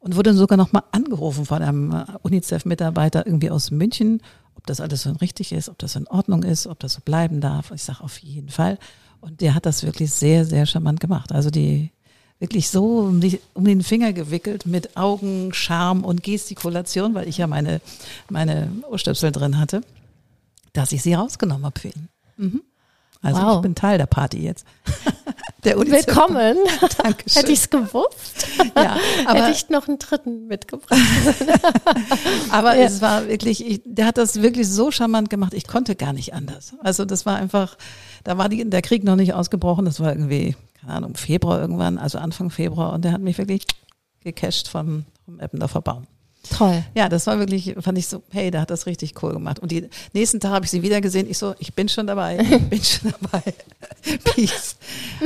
und 0.00 0.16
wurde 0.16 0.34
sogar 0.34 0.56
nochmal 0.56 0.84
angerufen 0.92 1.44
von 1.44 1.62
einem 1.62 1.92
äh, 1.92 2.04
UNICEF-Mitarbeiter 2.22 3.26
irgendwie 3.26 3.50
aus 3.50 3.70
München 3.70 4.20
ob 4.58 4.66
das 4.66 4.80
alles 4.80 5.02
so 5.02 5.12
richtig 5.12 5.52
ist, 5.52 5.68
ob 5.68 5.78
das 5.78 5.94
in 5.94 6.08
Ordnung 6.08 6.42
ist, 6.42 6.66
ob 6.66 6.80
das 6.80 6.94
so 6.94 7.00
bleiben 7.00 7.40
darf. 7.40 7.70
Ich 7.70 7.84
sage 7.84 8.02
auf 8.02 8.18
jeden 8.18 8.48
Fall. 8.48 8.76
Und 9.20 9.40
der 9.40 9.54
hat 9.54 9.66
das 9.66 9.84
wirklich 9.84 10.12
sehr, 10.12 10.44
sehr 10.44 10.66
charmant 10.66 10.98
gemacht. 10.98 11.32
Also 11.32 11.48
die 11.50 11.92
wirklich 12.40 12.68
so 12.68 13.00
um, 13.00 13.20
die, 13.20 13.40
um 13.54 13.64
den 13.64 13.82
Finger 13.82 14.12
gewickelt 14.12 14.66
mit 14.66 14.96
Augen, 14.96 15.52
Charme 15.54 16.04
und 16.04 16.24
Gestikulation, 16.24 17.14
weil 17.14 17.28
ich 17.28 17.38
ja 17.38 17.46
meine, 17.46 17.80
meine 18.28 18.70
Ohrstöpsel 18.90 19.30
drin 19.30 19.58
hatte, 19.58 19.82
dass 20.72 20.92
ich 20.92 21.02
sie 21.02 21.14
rausgenommen 21.14 21.64
habe 21.64 21.78
für 21.78 21.88
ihn. 21.88 22.08
Mhm. 22.36 22.62
Also 23.20 23.42
wow. 23.42 23.56
ich 23.56 23.62
bin 23.62 23.74
Teil 23.74 23.98
der 23.98 24.06
Party 24.06 24.38
jetzt. 24.38 24.64
der 25.64 25.76
Willkommen. 25.76 26.56
Dankeschön. 27.02 27.40
Hätte 27.40 27.52
ich 27.52 27.60
es 27.60 27.70
gewusst, 27.70 28.46
ja, 28.76 28.96
aber, 29.26 29.40
hätte 29.40 29.50
ich 29.50 29.68
noch 29.70 29.88
einen 29.88 29.98
dritten 29.98 30.46
mitgebracht. 30.46 31.00
aber 32.50 32.76
ja. 32.76 32.84
es 32.84 33.02
war 33.02 33.26
wirklich, 33.26 33.66
ich, 33.66 33.82
der 33.84 34.06
hat 34.06 34.18
das 34.18 34.40
wirklich 34.40 34.68
so 34.68 34.90
charmant 34.90 35.30
gemacht, 35.30 35.54
ich 35.54 35.66
konnte 35.66 35.96
gar 35.96 36.12
nicht 36.12 36.32
anders. 36.32 36.74
Also 36.80 37.04
das 37.04 37.26
war 37.26 37.36
einfach, 37.36 37.76
da 38.22 38.38
war 38.38 38.48
die, 38.48 38.68
der 38.68 38.82
Krieg 38.82 39.02
noch 39.02 39.16
nicht 39.16 39.34
ausgebrochen, 39.34 39.84
das 39.84 39.98
war 39.98 40.12
irgendwie, 40.12 40.54
keine 40.80 40.92
Ahnung, 40.92 41.16
Februar 41.16 41.60
irgendwann, 41.60 41.98
also 41.98 42.18
Anfang 42.18 42.50
Februar 42.50 42.92
und 42.92 43.04
der 43.04 43.12
hat 43.12 43.20
mich 43.20 43.38
wirklich 43.38 43.64
gecasht 44.20 44.68
vom, 44.68 45.04
vom 45.24 45.40
Eppendorfer 45.40 45.80
Baum. 45.80 46.06
Toll. 46.50 46.84
Ja, 46.94 47.08
das 47.08 47.26
war 47.26 47.38
wirklich, 47.38 47.74
fand 47.80 47.98
ich 47.98 48.06
so, 48.06 48.22
hey, 48.30 48.50
da 48.50 48.60
hat 48.60 48.70
das 48.70 48.86
richtig 48.86 49.22
cool 49.22 49.32
gemacht. 49.32 49.58
Und 49.58 49.72
die 49.72 49.88
nächsten 50.12 50.40
Tag 50.40 50.52
habe 50.52 50.64
ich 50.64 50.70
sie 50.70 50.82
wieder 50.82 51.00
gesehen. 51.00 51.28
Ich 51.28 51.38
so, 51.38 51.54
ich 51.58 51.74
bin 51.74 51.88
schon 51.88 52.06
dabei, 52.06 52.38
ich 52.50 52.68
bin 52.68 52.82
schon 52.82 53.12
dabei. 53.20 53.42
Peace. 54.24 54.76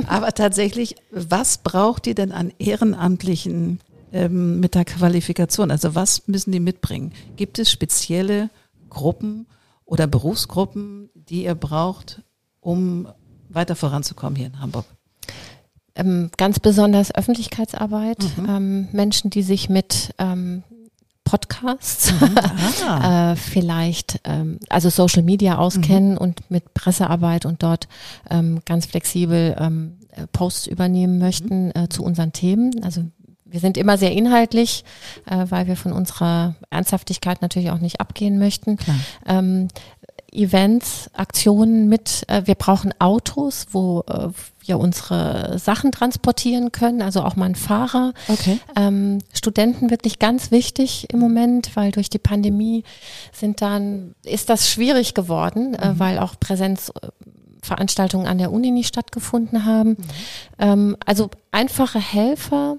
Aber 0.07 0.33
tatsächlich, 0.33 0.97
was 1.11 1.59
braucht 1.59 2.07
ihr 2.07 2.15
denn 2.15 2.33
an 2.33 2.53
Ehrenamtlichen 2.59 3.81
ähm, 4.13 4.61
mit 4.61 4.75
der 4.75 4.85
Qualifikation? 4.85 5.71
Also 5.71 5.95
was 5.95 6.29
müssen 6.29 6.53
die 6.53 6.61
mitbringen? 6.61 7.13
Gibt 7.37 7.59
es 7.59 7.71
spezielle 7.71 8.51
Gruppen 8.91 9.47
oder 9.85 10.07
Berufsgruppen, 10.07 11.11
die 11.15 11.45
ihr 11.45 11.55
braucht, 11.55 12.23
um 12.61 13.09
weiter 13.49 13.77
voranzukommen 13.77 14.37
hier 14.37 14.47
in 14.47 14.61
Hamburg? 14.61 14.87
Ähm, 15.95 16.31
ganz 16.39 16.59
besonders 16.59 17.15
Öffentlichkeitsarbeit, 17.15 18.19
mhm. 18.39 18.49
ähm, 18.49 18.89
Menschen, 18.93 19.29
die 19.29 19.43
sich 19.43 19.69
mit 19.69 20.15
ähm, 20.19 20.63
Podcasts, 21.33 22.13
mhm. 22.13 22.37
äh, 23.03 23.37
vielleicht 23.37 24.21
ähm, 24.25 24.59
also 24.69 24.91
Social 24.91 25.23
Media 25.23 25.57
auskennen 25.57 26.13
mhm. 26.13 26.19
und 26.19 26.51
mit 26.51 26.75
Pressearbeit 26.75 27.47
und 27.47 27.63
dort 27.63 27.89
ähm, 28.29 28.61
ganz 28.67 28.85
flexibel 28.85 29.57
ähm, 29.59 29.97
äh, 30.11 30.27
Posts 30.27 30.67
übernehmen 30.67 31.19
möchten 31.19 31.69
mhm. 31.69 31.73
äh, 31.75 31.89
zu 31.89 32.05
unseren 32.05 32.35
Themen. 32.35 32.85
Also 32.85 33.05
wir 33.47 33.61
sind 33.61 33.79
immer 33.79 33.97
sehr 33.97 34.13
inhaltlich, 34.13 34.85
äh, 35.25 35.47
weil 35.49 35.67
wir 35.69 35.77
von 35.77 35.93
unserer 35.93 36.55
Ernsthaftigkeit 36.69 37.41
natürlich 37.41 37.71
auch 37.71 37.81
nicht 37.81 37.99
abgehen 37.99 38.39
möchten. 38.39 38.77
Ähm, 39.25 39.69
Events, 40.33 41.11
Aktionen 41.15 41.89
mit. 41.89 42.25
Äh, 42.29 42.43
wir 42.45 42.57
brauchen 42.57 42.93
Autos, 42.99 43.69
wo 43.71 44.05
äh, 44.07 44.29
wir 44.65 44.79
unsere 44.79 45.59
Sachen 45.59 45.93
transportieren 45.93 46.73
können, 46.73 47.03
also 47.03 47.23
auch 47.23 47.37
mal 47.37 47.47
ein 47.47 47.55
Fahrer. 47.55 48.13
Okay. 48.29 48.59
Ähm, 48.77 49.19
Studenten 49.33 49.91
wirklich 49.91 50.19
ganz 50.19 50.51
wichtig 50.51 51.09
im 51.13 51.19
Moment, 51.19 51.75
weil 51.77 51.91
durch 51.93 52.11
die 52.11 52.19
Pandemie 52.19 52.85
sind 53.33 53.61
dann, 53.63 54.15
ist 54.25 54.49
das 54.49 54.69
schwierig 54.69 55.15
geworden, 55.15 55.75
äh, 55.75 55.89
mhm. 55.89 55.97
äh, 55.97 55.99
weil 55.99 56.19
auch 56.19 56.35
Präsenzveranstaltungen 56.39 58.27
an 58.27 58.39
der 58.39 58.53
Uni 58.53 58.71
nicht 58.71 58.89
stattgefunden 58.89 59.65
haben. 59.65 59.91
Mhm. 59.91 59.97
Ähm, 60.59 60.97
also 61.05 61.31
einfache 61.51 62.01
Helfer, 62.01 62.77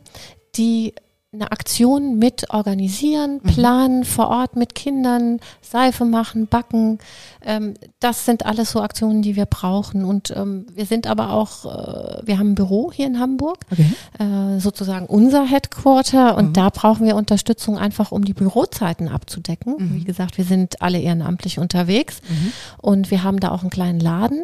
die 0.55 0.93
eine 1.33 1.51
Aktion 1.51 2.19
mit 2.19 2.51
organisieren, 2.51 3.39
mhm. 3.41 3.49
planen, 3.49 3.99
mhm. 3.99 4.03
vor 4.03 4.27
Ort 4.27 4.55
mit 4.55 4.75
Kindern, 4.75 5.39
Seife 5.61 6.05
machen, 6.05 6.47
backen. 6.47 6.99
Ähm, 7.43 7.73
das 7.99 8.25
sind 8.25 8.45
alles 8.45 8.71
so 8.71 8.81
Aktionen, 8.81 9.23
die 9.23 9.35
wir 9.35 9.45
brauchen. 9.45 10.05
Und 10.05 10.31
ähm, 10.35 10.67
wir 10.73 10.85
sind 10.85 11.07
aber 11.07 11.31
auch, 11.31 11.65
äh, 11.65 12.21
wir 12.25 12.37
haben 12.37 12.51
ein 12.51 12.55
Büro 12.55 12.91
hier 12.91 13.07
in 13.07 13.19
Hamburg, 13.19 13.59
okay. 13.71 13.87
äh, 14.19 14.59
sozusagen 14.59 15.07
unser 15.07 15.45
Headquarter. 15.45 16.37
Und 16.37 16.49
mhm. 16.49 16.53
da 16.53 16.69
brauchen 16.69 17.05
wir 17.05 17.15
Unterstützung 17.15 17.77
einfach, 17.77 18.11
um 18.11 18.23
die 18.23 18.33
Bürozeiten 18.33 19.07
abzudecken. 19.07 19.75
Mhm. 19.77 19.95
Wie 19.95 20.03
gesagt, 20.03 20.37
wir 20.37 20.45
sind 20.45 20.81
alle 20.83 20.99
ehrenamtlich 20.99 21.57
unterwegs. 21.57 22.21
Mhm. 22.29 22.53
Und 22.77 23.11
wir 23.11 23.23
haben 23.23 23.39
da 23.39 23.49
auch 23.49 23.61
einen 23.61 23.71
kleinen 23.71 23.99
Laden 23.99 24.43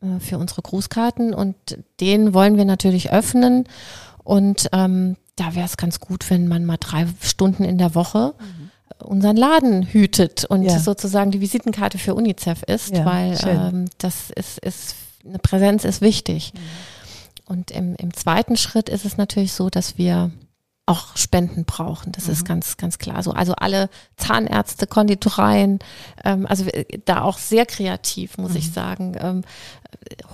äh, 0.00 0.20
für 0.20 0.38
unsere 0.38 0.62
Grußkarten. 0.62 1.34
Und 1.34 1.56
den 2.00 2.32
wollen 2.32 2.56
wir 2.56 2.64
natürlich 2.64 3.10
öffnen. 3.10 3.64
Und 4.22 4.68
ähm, 4.72 5.16
da 5.38 5.54
wäre 5.54 5.66
es 5.66 5.76
ganz 5.76 6.00
gut, 6.00 6.28
wenn 6.30 6.48
man 6.48 6.64
mal 6.64 6.76
drei 6.78 7.06
Stunden 7.20 7.64
in 7.64 7.78
der 7.78 7.94
Woche 7.94 8.34
mhm. 8.38 9.06
unseren 9.06 9.36
Laden 9.36 9.86
hütet 9.86 10.44
und 10.44 10.62
ja. 10.62 10.78
sozusagen 10.78 11.30
die 11.30 11.40
Visitenkarte 11.40 11.98
für 11.98 12.14
UNICEF 12.14 12.62
ist, 12.64 12.96
ja, 12.96 13.04
weil 13.04 13.38
ähm, 13.46 13.84
das 13.98 14.30
ist, 14.30 14.58
ist, 14.58 14.96
eine 15.24 15.38
Präsenz 15.38 15.84
ist 15.84 16.00
wichtig. 16.00 16.52
Mhm. 16.54 16.58
Und 17.46 17.70
im, 17.70 17.94
im 17.96 18.12
zweiten 18.12 18.56
Schritt 18.56 18.88
ist 18.88 19.04
es 19.04 19.16
natürlich 19.16 19.52
so, 19.52 19.70
dass 19.70 19.96
wir 19.96 20.30
auch 20.88 21.16
Spenden 21.16 21.64
brauchen. 21.64 22.12
Das 22.12 22.26
mhm. 22.26 22.32
ist 22.32 22.44
ganz, 22.44 22.76
ganz 22.76 22.98
klar 22.98 23.22
so. 23.22 23.32
Also 23.32 23.52
alle 23.54 23.90
Zahnärzte, 24.16 24.86
Konditoreien, 24.86 25.78
ähm, 26.24 26.46
also 26.46 26.64
da 27.04 27.22
auch 27.22 27.38
sehr 27.38 27.66
kreativ, 27.66 28.38
muss 28.38 28.52
mhm. 28.52 28.56
ich 28.56 28.72
sagen. 28.72 29.16
Ähm, 29.20 29.42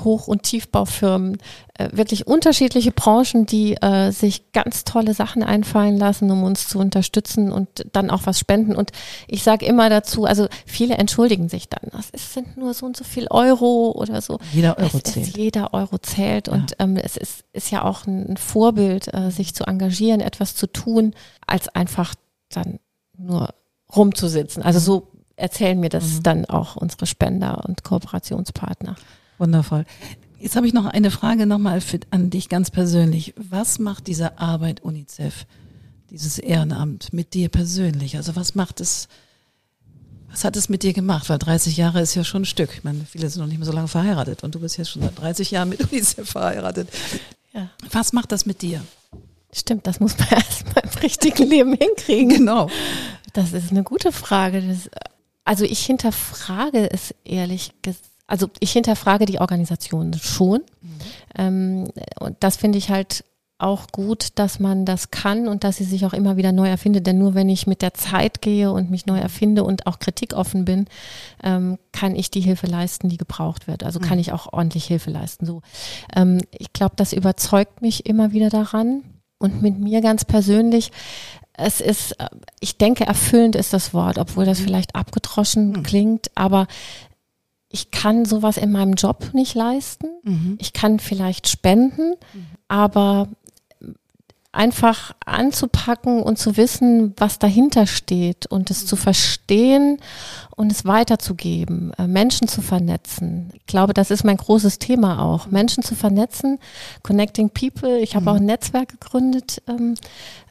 Hoch- 0.03 0.27
und 0.27 0.43
Tiefbaufirmen, 0.43 1.39
äh, 1.75 1.89
wirklich 1.93 2.27
unterschiedliche 2.27 2.91
Branchen, 2.91 3.47
die 3.47 3.75
äh, 3.75 4.11
sich 4.11 4.53
ganz 4.53 4.85
tolle 4.85 5.15
Sachen 5.15 5.43
einfallen 5.43 5.97
lassen, 5.97 6.31
um 6.31 6.43
uns 6.43 6.69
zu 6.69 6.79
unterstützen 6.79 7.53
und 7.53 7.69
dann 7.93 8.11
auch 8.11 8.23
was 8.25 8.39
spenden. 8.39 8.75
Und 8.75 8.91
ich 9.27 9.43
sage 9.43 9.65
immer 9.65 9.89
dazu, 9.91 10.25
also 10.25 10.49
viele 10.67 10.97
entschuldigen 10.97 11.49
sich 11.49 11.69
dann, 11.69 11.91
es 12.13 12.35
sind 12.35 12.57
nur 12.57 12.75
so 12.75 12.87
und 12.87 12.97
so 12.97 13.05
viel 13.05 13.29
Euro 13.31 13.93
oder 13.93 14.21
so. 14.21 14.39
Jeder 14.53 14.79
Euro 14.79 14.99
es, 14.99 15.13
zählt. 15.13 15.29
Es, 15.29 15.37
jeder 15.37 15.73
Euro 15.73 15.99
zählt. 15.99 16.49
Ja. 16.49 16.55
Und 16.55 16.75
ähm, 16.79 16.97
es 16.97 17.17
ist, 17.17 17.45
ist 17.53 17.71
ja 17.71 17.83
auch 17.85 18.07
ein 18.07 18.37
Vorbild, 18.37 19.13
äh, 19.15 19.31
sich 19.31 19.55
zu 19.55 19.65
engagieren, 19.65 20.21
etwas 20.21 20.57
zu 20.57 20.67
tun, 20.67 21.15
als 21.47 21.69
einfach 21.69 22.15
dann 22.49 22.81
nur 23.17 23.55
rumzusitzen. 23.95 24.63
Also 24.63 24.81
so 24.81 25.09
erzählen 25.37 25.79
mir 25.79 25.89
das 25.89 26.05
mhm. 26.05 26.23
dann 26.23 26.45
auch 26.47 26.77
unsere 26.77 27.07
Spender 27.07 27.65
und 27.67 27.85
Kooperationspartner. 27.85 28.97
Wundervoll. 29.39 29.85
Jetzt 30.39 30.57
habe 30.57 30.67
ich 30.67 30.75
noch 30.75 30.85
eine 30.85 31.11
Frage 31.11 31.47
nochmal 31.47 31.81
an 32.11 32.29
dich 32.29 32.49
ganz 32.51 32.71
persönlich. 32.71 33.33
Was 33.37 33.79
macht 33.79 34.07
diese 34.07 34.39
Arbeit 34.39 34.83
UNICEF, 34.83 35.47
dieses 36.11 36.39
Ehrenamt 36.39 37.13
mit 37.15 37.33
dir 37.33 37.49
persönlich? 37.49 38.17
Also 38.17 38.37
was 38.37 38.55
macht 38.55 38.81
es, 38.81 39.09
was 40.29 40.45
hat 40.45 40.57
es 40.57 40.69
mit 40.69 40.83
dir 40.83 40.93
gemacht? 40.93 41.31
Weil 41.31 41.39
30 41.39 41.79
Jahre 41.79 42.03
ist 42.03 42.15
ja 42.15 42.25
schon 42.25 42.43
ein 42.43 42.45
Stück. 42.45 42.71
Ich 42.75 42.85
meine, 42.85 43.07
viele 43.07 43.31
sind 43.31 43.41
noch 43.41 43.49
nicht 43.49 43.57
mehr 43.57 43.67
so 43.67 43.73
lange 43.73 43.89
verheiratet 43.89 44.45
und 44.45 44.55
du 44.55 44.61
bist 44.61 44.77
jetzt 44.77 44.91
schon 44.91 45.01
seit 45.03 45.19
30 45.19 45.51
Jahren 45.51 45.71
mit 45.71 45.81
UNICEF 45.91 46.29
verheiratet. 46.29 46.91
Ja. 47.55 47.71
Was 47.91 48.13
macht 48.13 48.31
das 48.31 48.45
mit 48.45 48.61
dir? 48.61 48.83
Stimmt, 49.51 49.87
das 49.87 49.99
muss 49.99 50.19
man 50.19 50.29
erstmal 50.31 50.85
im 50.85 50.99
richtigen 51.01 51.49
Leben 51.49 51.73
hinkriegen. 51.73 52.29
Genau. 52.29 52.69
Das 53.33 53.55
ist 53.55 53.71
eine 53.71 53.83
gute 53.83 54.13
Frage. 54.13 54.61
Das, 54.61 54.91
also 55.45 55.65
ich 55.65 55.87
hinterfrage 55.87 56.91
es 56.91 57.15
ehrlich 57.25 57.73
gesagt 57.81 58.01
also 58.27 58.49
ich 58.61 58.73
hinterfrage 58.73 59.27
die 59.27 59.41
Organisation 59.41 60.15
schon. 60.15 60.63
Mhm. 60.81 60.99
Ähm, 61.37 61.89
und 62.19 62.37
das 62.41 62.57
finde 62.57 62.79
ich 62.79 62.91
halt 62.91 63.25
auch 63.59 63.87
gut, 63.93 64.31
dass 64.35 64.59
man 64.59 64.85
das 64.85 65.11
kann 65.11 65.47
und 65.47 65.63
dass 65.63 65.77
sie 65.77 65.85
sich 65.85 66.05
auch 66.05 66.13
immer 66.13 66.37
wieder 66.37 66.53
neu 66.53 66.69
erfindet. 66.69 67.07
Denn 67.07 67.19
nur 67.19 67.35
wenn 67.35 67.49
ich 67.49 67.67
mit 67.67 67.83
der 67.83 67.95
Zeit 67.95 68.43
gehe 68.43 68.73
und 68.73 68.91
mich 68.91 69.07
neu 69.07 69.19
erfinde 69.19 69.63
und 69.63 69.87
auch 69.87 70.01
kritikoffen 70.01 70.65
bin, 70.65 70.87
ähm, 71.43 71.79
kann 71.93 72.17
ich 72.17 72.31
die 72.31 72.41
Hilfe 72.41 72.67
leisten, 72.67 73.09
die 73.09 73.17
gebraucht 73.17 73.69
wird. 73.69 73.85
Also 73.85 74.01
kann 74.01 74.15
mhm. 74.15 74.21
ich 74.21 74.33
auch 74.33 74.53
ordentlich 74.53 74.87
Hilfe 74.87 75.11
leisten. 75.11 75.47
So, 75.47 75.63
ähm, 76.15 76.41
ich 76.51 76.73
glaube, 76.73 76.95
das 76.97 77.13
überzeugt 77.13 77.81
mich 77.81 78.07
immer 78.07 78.33
wieder 78.33 78.51
daran. 78.51 79.03
Und 79.39 79.63
mit 79.63 79.79
mir 79.79 80.01
ganz 80.01 80.25
persönlich, 80.25 80.91
es 81.53 81.81
ist, 81.81 82.17
ich 82.61 82.79
denke, 82.79 83.05
erfüllend 83.05 83.57
ist 83.57 83.73
das 83.73 83.93
Wort, 83.93 84.19
obwohl 84.19 84.45
das 84.45 84.61
mhm. 84.61 84.65
vielleicht 84.65 84.95
abgedroschen 84.95 85.71
mhm. 85.71 85.83
klingt, 85.83 86.31
aber 86.35 86.67
ich 87.75 87.91
kann 87.91 88.25
sowas 88.25 88.57
in 88.57 88.71
meinem 88.71 88.95
Job 88.95 89.31
nicht 89.33 89.57
leisten. 89.57 90.07
Mhm. 90.23 90.57
Ich 90.61 90.73
kann 90.73 91.01
vielleicht 91.01 91.49
spenden, 91.49 92.11
mhm. 92.33 92.47
aber 92.69 93.29
einfach 94.53 95.13
anzupacken 95.27 96.23
und 96.23 96.39
zu 96.39 96.57
wissen, 96.57 97.15
was 97.17 97.41
dahinter 97.41 97.89
steht 97.89 98.47
und 98.47 98.71
es 98.71 98.87
zu 98.87 98.95
verstehen 98.95 99.99
und 100.55 100.71
es 100.71 100.85
weiterzugeben, 100.85 101.93
äh, 101.99 102.07
Menschen 102.07 102.47
zu 102.47 102.63
vernetzen. 102.63 103.51
Ich 103.55 103.67
glaube, 103.67 103.93
das 103.93 104.13
ist 104.13 104.23
mein 104.23 104.37
großes 104.37 104.79
Thema 104.79 105.21
auch. 105.21 105.49
Menschen 105.49 105.83
zu 105.83 105.97
vernetzen, 105.97 106.61
connecting 107.03 107.51
people. 107.51 107.99
Ich 107.99 108.15
habe 108.15 108.27
mhm. 108.27 108.29
auch 108.29 108.37
ein 108.37 108.47
Netzwerk 108.47 108.91
gegründet, 108.91 109.61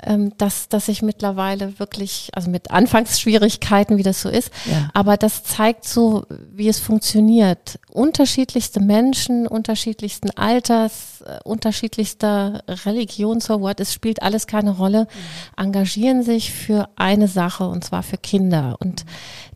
ähm, 0.06 0.34
dass, 0.38 0.70
dass 0.70 0.88
ich 0.88 1.02
mittlerweile 1.02 1.80
wirklich, 1.80 2.30
also 2.34 2.50
mit 2.50 2.72
Anfangsschwierigkeiten, 2.72 3.98
wie 3.98 4.04
das 4.04 4.22
so 4.22 4.30
ist, 4.30 4.52
ja. 4.66 4.90
aber 4.94 5.18
das 5.18 5.44
zeigt 5.44 5.86
so, 5.86 6.26
wie 6.52 6.68
es 6.68 6.80
funktioniert. 6.80 7.80
Unterschiedlichste 7.90 8.80
Menschen, 8.80 9.48
unterschiedlichsten 9.48 10.32
Alters, 10.32 11.22
äh, 11.26 11.40
unterschiedlichster 11.44 12.64
Religion, 12.86 13.40
so 13.40 13.62
what, 13.62 13.80
es 13.80 13.94
spielt 13.94 14.22
alles 14.22 14.48
keine 14.48 14.72
Rolle, 14.72 15.04
mhm. 15.04 15.64
engagieren 15.64 16.24
sich 16.24 16.52
für 16.52 16.90
eine 16.96 17.28
Sache 17.28 17.68
und 17.68 17.84
zwar 17.84 18.04
für 18.04 18.18
Kinder. 18.18 18.78
Und 18.80 19.06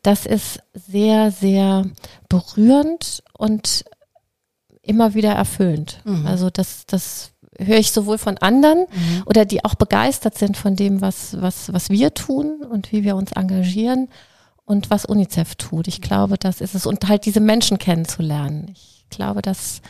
das 0.04 0.26
ist 0.26 0.60
sehr, 0.74 1.32
sehr 1.32 1.86
berührend 2.30 3.24
und 3.38 3.86
immer 4.82 5.14
wieder 5.14 5.34
erfüllend. 5.34 6.00
Mhm. 6.06 6.26
Also 6.26 6.50
das, 6.50 6.86
das 6.86 7.32
höre 7.60 7.78
ich 7.78 7.91
sowohl 7.91 8.18
von 8.18 8.38
anderen 8.38 8.80
mhm. 8.80 9.24
oder 9.26 9.45
die 9.45 9.64
auch 9.66 9.76
begeistert 9.76 10.38
sind 10.38 10.58
von 10.58 10.76
dem, 10.76 11.01
was, 11.01 11.41
was, 11.41 11.72
was 11.74 11.89
wir 11.89 12.14
tun 12.14 12.64
und 12.70 12.91
wie 12.91 13.03
wir 13.03 13.16
uns 13.16 13.32
engagieren 13.32 14.10
und 14.66 14.89
was 14.89 15.05
UNICEF 15.05 15.55
tut. 15.55 15.88
Ich 15.88 16.01
glaube, 16.01 16.38
das 16.38 16.62
ist 16.62 16.76
es. 16.76 16.86
Und 16.86 17.08
halt 17.08 17.26
diese 17.26 17.39
Menschen 17.39 17.78
kennenzulernen. 17.78 18.74
Ich 18.74 19.05
glaube, 19.10 19.41
das 19.41 19.82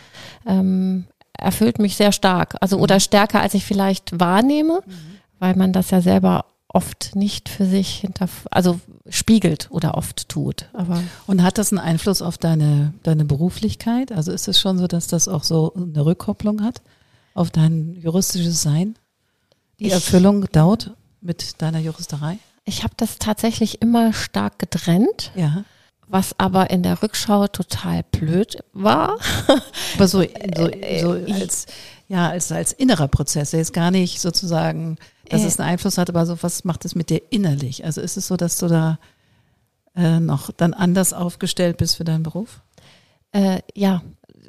ähm, 0.46 1.08
erfüllt 1.34 1.80
mich 1.80 1.96
sehr 1.96 2.12
stark. 2.12 2.56
Also 2.62 2.78
oder 2.78 2.96
mhm. 2.96 3.02
stärker, 3.02 3.42
als 3.42 3.54
ich 3.56 3.66
vielleicht 3.66 4.20
wahrnehme, 4.20 4.82
mhm. 4.86 4.92
weil 5.40 5.56
man 5.56 5.74
das 5.74 5.90
ja 5.90 6.02
selber 6.02 6.46
oft 6.70 7.16
nicht 7.16 7.50
für 7.50 7.66
sich 7.66 7.96
hinter, 7.96 8.28
also 8.52 8.80
spiegelt 9.10 9.68
oder 9.72 9.96
oft 9.96 10.30
tut. 10.30 10.70
Aber 10.74 11.02
und 11.26 11.42
hat 11.42 11.58
das 11.58 11.72
einen 11.72 11.80
Einfluss 11.80 12.22
auf 12.22 12.38
deine, 12.38 12.94
deine 13.04 13.26
Beruflichkeit? 13.26 14.12
Also 14.12 14.32
ist 14.32 14.48
es 14.48 14.60
schon 14.60 14.78
so, 14.78 14.86
dass 14.86 15.08
das 15.08 15.28
auch 15.28 15.44
so 15.44 15.74
eine 15.74 16.06
Rückkopplung 16.06 16.62
hat 16.64 16.82
auf 17.38 17.52
dein 17.52 17.96
juristisches 17.96 18.62
Sein? 18.62 18.98
Die 19.80 19.88
ich, 19.88 19.94
Erfüllung 19.94 20.46
dauert 20.52 20.92
mit 21.22 21.62
deiner 21.62 21.80
Juristerei? 21.80 22.40
Ich 22.66 22.84
habe 22.84 22.94
das 22.98 23.20
tatsächlich 23.20 23.82
immer 23.82 24.14
stark 24.14 24.60
getrennt. 24.60 25.32
Ja. 25.36 25.64
Was 26.08 26.40
aber 26.40 26.70
in 26.70 26.84
der 26.84 27.04
Rückschau 27.04 27.48
total 27.48 28.04
blöd 28.12 28.60
war. 28.74 29.18
Aber 29.96 30.08
so, 30.08 30.22
so, 30.22 30.70
so 31.02 31.12
als, 31.34 31.66
ja, 32.08 32.30
als, 32.30 32.52
als 32.52 32.72
innerer 32.72 33.10
Prozess, 33.10 33.52
der 33.52 33.62
ist 33.62 33.74
gar 33.74 33.92
nicht 33.92 34.22
sozusagen 34.22 34.98
dass 35.30 35.44
äh, 35.44 35.48
es 35.48 35.60
einen 35.60 35.70
Einfluss 35.70 35.98
hat, 35.98 36.10
aber 36.10 36.26
so, 36.26 36.42
was 36.42 36.64
macht 36.64 36.86
es 36.86 36.96
mit 36.96 37.10
dir 37.10 37.22
innerlich? 37.30 37.86
Also 37.86 38.02
ist 38.02 38.18
es 38.18 38.28
so, 38.28 38.38
dass 38.38 38.58
du 38.58 38.68
da 38.68 39.00
äh, 39.96 40.20
noch 40.20 40.52
dann 40.52 40.74
anders 40.74 41.14
aufgestellt 41.14 41.78
bist 41.78 41.98
für 41.98 42.04
deinen 42.04 42.24
Beruf? 42.24 42.62
Äh, 43.32 43.62
ja, 43.76 44.02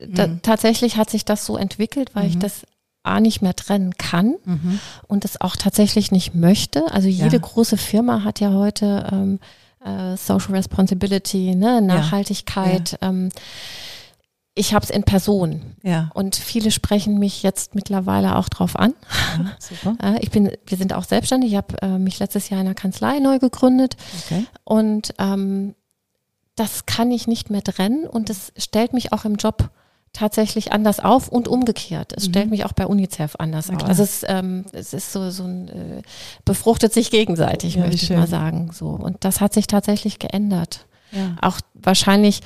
da, 0.07 0.28
mhm. 0.28 0.43
tatsächlich 0.43 0.97
hat 0.97 1.11
sich 1.11 1.24
das 1.24 1.45
so 1.45 1.57
entwickelt, 1.57 2.14
weil 2.14 2.24
mhm. 2.24 2.30
ich 2.30 2.39
das 2.39 2.62
A 3.03 3.20
nicht 3.20 3.42
mehr 3.42 3.55
trennen 3.55 3.94
kann 3.96 4.34
mhm. 4.44 4.80
und 5.07 5.24
es 5.24 5.40
auch 5.40 5.57
tatsächlich 5.57 6.11
nicht 6.11 6.34
möchte. 6.34 6.84
Also 6.92 7.09
jede 7.09 7.36
ja. 7.36 7.42
große 7.42 7.76
Firma 7.76 8.24
hat 8.24 8.40
ja 8.40 8.53
heute 8.53 9.09
ähm, 9.12 9.38
äh, 9.84 10.16
Social 10.16 10.55
Responsibility, 10.55 11.55
ne, 11.55 11.80
Nachhaltigkeit. 11.80 12.92
Ja. 12.92 12.99
Ja. 13.01 13.09
Ähm, 13.09 13.28
ich 14.55 14.74
habe 14.74 14.84
es 14.84 14.90
in 14.90 15.05
Person. 15.05 15.76
Ja. 15.84 16.11
Und 16.14 16.34
viele 16.34 16.72
sprechen 16.72 17.18
mich 17.18 17.44
jetzt 17.44 17.76
mittlerweile 17.76 18.34
auch 18.34 18.49
drauf 18.49 18.76
an. 18.76 18.92
Super. 19.61 19.96
ich 20.20 20.32
bin, 20.32 20.51
wir 20.66 20.76
sind 20.76 20.92
auch 20.92 21.05
selbstständig. 21.05 21.53
Ich 21.53 21.57
habe 21.57 21.80
äh, 21.80 21.99
mich 21.99 22.18
letztes 22.18 22.49
Jahr 22.49 22.61
in 22.61 22.66
einer 22.66 22.74
Kanzlei 22.74 23.20
neu 23.20 23.38
gegründet. 23.38 23.96
Okay. 24.24 24.46
Und 24.64 25.14
ähm, 25.18 25.76
das 26.59 26.86
kann 26.86 27.12
ich 27.12 27.28
nicht 27.28 27.51
mehr 27.51 27.62
trennen 27.62 28.07
und 28.07 28.30
es 28.30 28.53
stellt 28.57 28.92
mich 28.92 29.12
auch 29.12 29.24
im 29.24 29.36
Job 29.36 29.70
tatsächlich 30.18 30.72
anders 30.72 30.98
auf 30.98 31.28
und 31.28 31.46
umgekehrt. 31.46 32.12
Es 32.16 32.26
mhm. 32.26 32.30
stellt 32.30 32.50
mich 32.50 32.64
auch 32.64 32.72
bei 32.72 32.86
UNICEF 32.86 33.36
anders 33.38 33.70
auf. 33.70 33.84
Also 33.84 34.02
es, 34.02 34.24
ähm, 34.26 34.64
es 34.72 34.92
ist 34.92 35.12
so, 35.12 35.30
so 35.30 35.44
ein 35.44 35.68
äh, 35.68 36.02
befruchtet 36.44 36.92
sich 36.92 37.10
gegenseitig, 37.10 37.76
ja, 37.76 37.82
möchte 37.82 38.02
ich 38.02 38.10
mal 38.10 38.26
sagen. 38.26 38.70
So. 38.72 38.88
Und 38.88 39.24
das 39.24 39.40
hat 39.40 39.54
sich 39.54 39.68
tatsächlich 39.68 40.18
geändert. 40.18 40.86
Ja. 41.12 41.36
Auch 41.40 41.60
wahrscheinlich, 41.74 42.40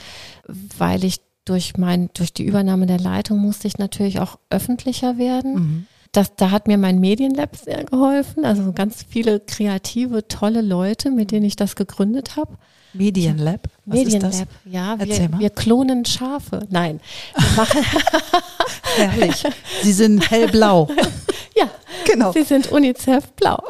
weil 0.77 1.03
ich 1.05 1.21
durch 1.45 1.77
mein, 1.79 2.11
durch 2.13 2.35
die 2.35 2.45
Übernahme 2.45 2.87
der 2.87 3.01
Leitung 3.01 3.39
musste 3.39 3.67
ich 3.67 3.79
natürlich 3.79 4.21
auch 4.21 4.39
öffentlicher 4.51 5.17
werden. 5.17 5.55
Mhm. 5.55 5.87
Das, 6.13 6.37
da 6.37 6.51
hat 6.51 6.69
mir 6.69 6.77
mein 6.77 7.01
Medienlab 7.01 7.57
sehr 7.57 7.85
geholfen. 7.85 8.45
Also 8.45 8.73
ganz 8.73 9.03
viele 9.09 9.41
kreative, 9.41 10.29
tolle 10.29 10.61
Leute, 10.61 11.11
mit 11.11 11.31
denen 11.31 11.47
ich 11.47 11.57
das 11.57 11.75
gegründet 11.75 12.37
habe. 12.37 12.59
Medienlab? 12.93 13.69
Was 13.87 13.99
Medienlab, 13.99 14.31
ist 14.31 14.41
das? 14.41 14.73
ja. 14.73 14.99
Wir, 14.99 15.39
wir, 15.39 15.51
klonen 15.51 16.05
Schafe. 16.05 16.67
Nein. 16.71 17.01
Wir 17.35 17.57
machen 17.57 17.85
Herrlich. 18.97 19.45
Sie 19.83 19.93
sind 19.93 20.31
hellblau. 20.31 20.89
ja, 21.57 21.69
genau. 22.05 22.33
Sie 22.33 22.43
sind 22.43 22.71
UNICEF 22.71 23.33
blau. 23.33 23.63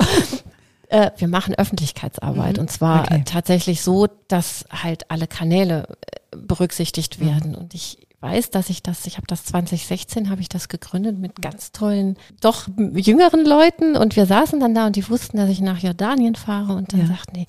Äh, 0.89 1.11
wir 1.17 1.29
machen 1.29 1.55
Öffentlichkeitsarbeit 1.55 2.57
mhm. 2.57 2.63
und 2.63 2.71
zwar 2.71 3.05
okay. 3.05 3.23
tatsächlich 3.25 3.83
so, 3.83 4.09
dass 4.29 4.65
halt 4.71 5.11
alle 5.11 5.27
Kanäle 5.27 5.87
berücksichtigt 6.31 7.21
mhm. 7.21 7.27
werden. 7.27 7.51
Mhm. 7.53 7.59
Und 7.59 7.75
ich 7.75 7.99
weiß, 8.23 8.51
dass 8.51 8.71
ich 8.71 8.83
das, 8.83 9.07
ich 9.07 9.17
habe 9.17 9.27
das 9.27 9.45
2016, 9.45 10.31
habe 10.31 10.41
ich 10.41 10.49
das 10.49 10.69
gegründet 10.69 11.19
mit 11.19 11.43
ganz 11.43 11.73
tollen, 11.73 12.17
doch 12.41 12.69
jüngeren 12.77 13.45
Leuten 13.45 13.97
und 13.97 14.17
wir 14.17 14.27
saßen 14.27 14.61
dann 14.61 14.75
da 14.75 14.87
und 14.87 14.97
die 14.97 15.09
wussten, 15.09 15.37
dass 15.37 15.51
ich 15.51 15.61
nach 15.61 15.79
Jordanien 15.79 16.35
fahre 16.35 16.75
und 16.75 16.93
dann 16.93 17.01
ja. 17.01 17.07
sagten 17.07 17.35
die, 17.35 17.47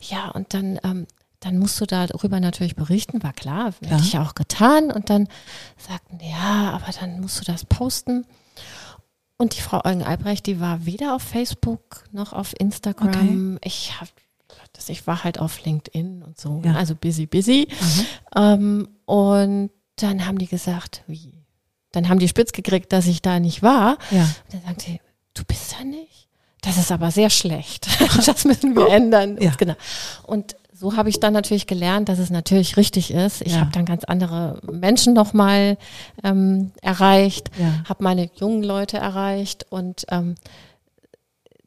ja, 0.00 0.28
und 0.30 0.52
dann, 0.54 0.78
ähm, 0.82 1.06
dann 1.40 1.58
musst 1.58 1.80
du 1.80 1.86
darüber 1.86 2.40
natürlich 2.40 2.74
berichten, 2.74 3.22
war 3.22 3.32
klar, 3.32 3.72
ja. 3.80 3.90
hätte 3.90 4.02
ich 4.02 4.12
ja 4.14 4.22
auch 4.22 4.34
getan 4.34 4.90
und 4.90 5.08
dann 5.08 5.28
sagten, 5.76 6.18
ja, 6.20 6.72
aber 6.72 6.92
dann 7.00 7.20
musst 7.20 7.40
du 7.40 7.44
das 7.44 7.64
posten. 7.64 8.26
Und 9.40 9.56
die 9.56 9.60
Frau 9.60 9.84
Eugen 9.84 10.02
Albrecht, 10.02 10.46
die 10.46 10.58
war 10.58 10.84
weder 10.84 11.14
auf 11.14 11.22
Facebook 11.22 12.02
noch 12.10 12.32
auf 12.32 12.54
Instagram. 12.58 13.54
Okay. 13.54 13.68
Ich 13.68 14.00
habe 14.00 14.10
das, 14.72 14.88
ich 14.88 15.06
war 15.06 15.24
halt 15.24 15.38
auf 15.38 15.64
LinkedIn 15.64 16.22
und 16.22 16.38
so, 16.38 16.62
ja. 16.64 16.74
also 16.74 16.94
busy, 16.94 17.26
busy. 17.26 17.68
Mhm. 17.70 18.06
Ähm, 18.36 18.88
und 19.06 19.70
dann 20.02 20.26
haben 20.26 20.38
die 20.38 20.46
gesagt, 20.46 21.02
wie? 21.06 21.44
Dann 21.92 22.08
haben 22.08 22.18
die 22.18 22.28
spitz 22.28 22.52
gekriegt, 22.52 22.92
dass 22.92 23.06
ich 23.06 23.22
da 23.22 23.40
nicht 23.40 23.62
war. 23.62 23.98
Ja. 24.10 24.22
Und 24.22 24.54
dann 24.54 24.62
sagte 24.62 24.84
sie, 24.84 25.00
du 25.34 25.44
bist 25.44 25.74
da 25.78 25.84
nicht? 25.84 26.28
Das 26.60 26.76
ist 26.76 26.92
aber 26.92 27.10
sehr 27.10 27.30
schlecht. 27.30 27.88
das 28.26 28.44
müssen 28.44 28.74
wir 28.74 28.88
ändern. 28.88 29.38
Ja. 29.40 29.52
Genau. 29.56 29.74
Und 30.24 30.56
so 30.72 30.96
habe 30.96 31.08
ich 31.08 31.18
dann 31.18 31.32
natürlich 31.32 31.66
gelernt, 31.66 32.08
dass 32.08 32.18
es 32.18 32.30
natürlich 32.30 32.76
richtig 32.76 33.12
ist. 33.12 33.42
Ich 33.42 33.54
ja. 33.54 33.60
habe 33.60 33.72
dann 33.72 33.84
ganz 33.84 34.04
andere 34.04 34.60
Menschen 34.70 35.12
nochmal 35.12 35.76
ähm, 36.22 36.72
erreicht, 36.82 37.50
ja. 37.58 37.82
habe 37.88 38.04
meine 38.04 38.30
jungen 38.36 38.62
Leute 38.62 38.96
erreicht 38.96 39.66
und 39.70 40.06
ähm, 40.10 40.36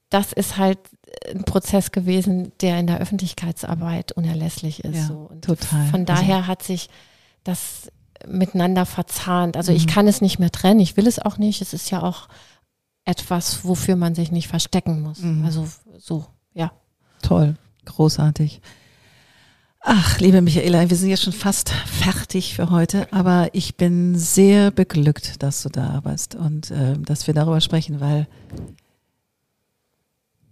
das 0.10 0.32
ist 0.32 0.58
halt 0.58 0.80
ein 1.30 1.44
Prozess 1.44 1.92
gewesen, 1.92 2.54
der 2.62 2.80
in 2.80 2.88
der 2.88 3.00
Öffentlichkeitsarbeit 3.00 4.14
unerlässlich 4.14 4.84
ist. 4.84 4.96
Ja, 4.96 5.04
so. 5.08 5.28
Und 5.30 5.44
total. 5.44 5.88
Von 5.88 6.06
daher 6.06 6.38
also. 6.38 6.48
hat 6.48 6.64
sich 6.64 6.90
das 7.44 7.92
miteinander 8.28 8.86
verzahnt. 8.86 9.58
Also 9.58 9.72
mhm. 9.72 9.78
ich 9.78 9.88
kann 9.88 10.08
es 10.08 10.22
nicht 10.22 10.40
mehr 10.40 10.52
trennen, 10.52 10.80
ich 10.80 10.98
will 10.98 11.08
es 11.08 11.20
auch 11.20 11.38
nicht. 11.38 11.62
Es 11.62 11.74
ist 11.74 11.90
ja 11.92 12.02
auch 12.02 12.28
etwas, 13.06 13.66
wofür 13.66 13.96
man 13.96 14.16
sich 14.16 14.32
nicht 14.32 14.48
verstecken 14.48 15.02
muss. 15.02 15.20
Mhm. 15.20 15.46
Also 15.46 15.68
so, 15.98 16.26
ja. 16.54 16.72
Toll, 17.22 17.56
großartig. 17.86 18.62
Ach, 19.84 20.20
liebe 20.20 20.42
Michaela, 20.42 20.88
wir 20.90 20.96
sind 20.96 21.10
ja 21.10 21.18
schon 21.18 21.34
fast 21.34 21.70
fertig 21.70 22.54
für 22.56 22.70
heute, 22.70 23.12
aber 23.12 23.50
ich 23.54 23.78
bin 23.78 24.16
sehr 24.16 24.70
beglückt, 24.70 25.42
dass 25.42 25.64
du 25.64 25.70
da 25.70 26.02
bist 26.02 26.36
und 26.36 26.70
äh, 26.70 27.00
dass 27.00 27.26
wir 27.26 27.34
darüber 27.34 27.62
sprechen, 27.62 28.00
weil 28.00 28.28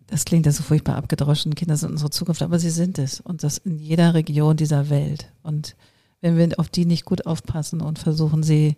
das 0.08 0.26
klingt 0.26 0.48
ja 0.48 0.52
so 0.52 0.64
furchtbar 0.64 0.96
abgedroschen, 0.96 1.54
Kinder 1.54 1.78
sind 1.78 1.92
unsere 1.92 2.10
Zukunft, 2.10 2.42
aber 2.42 2.58
sie 2.58 2.72
sind 2.72 2.98
es 2.98 3.20
und 3.20 3.44
das 3.44 3.60
in 3.60 3.78
jeder 3.78 4.16
Region 4.16 4.58
dieser 4.58 4.90
Welt. 4.90 5.32
Und 5.44 5.76
wenn 6.22 6.38
wir 6.38 6.60
auf 6.60 6.70
die 6.70 6.86
nicht 6.86 7.06
gut 7.06 7.26
aufpassen 7.26 7.82
und 7.82 8.00
versuchen, 8.00 8.44
sie 8.44 8.76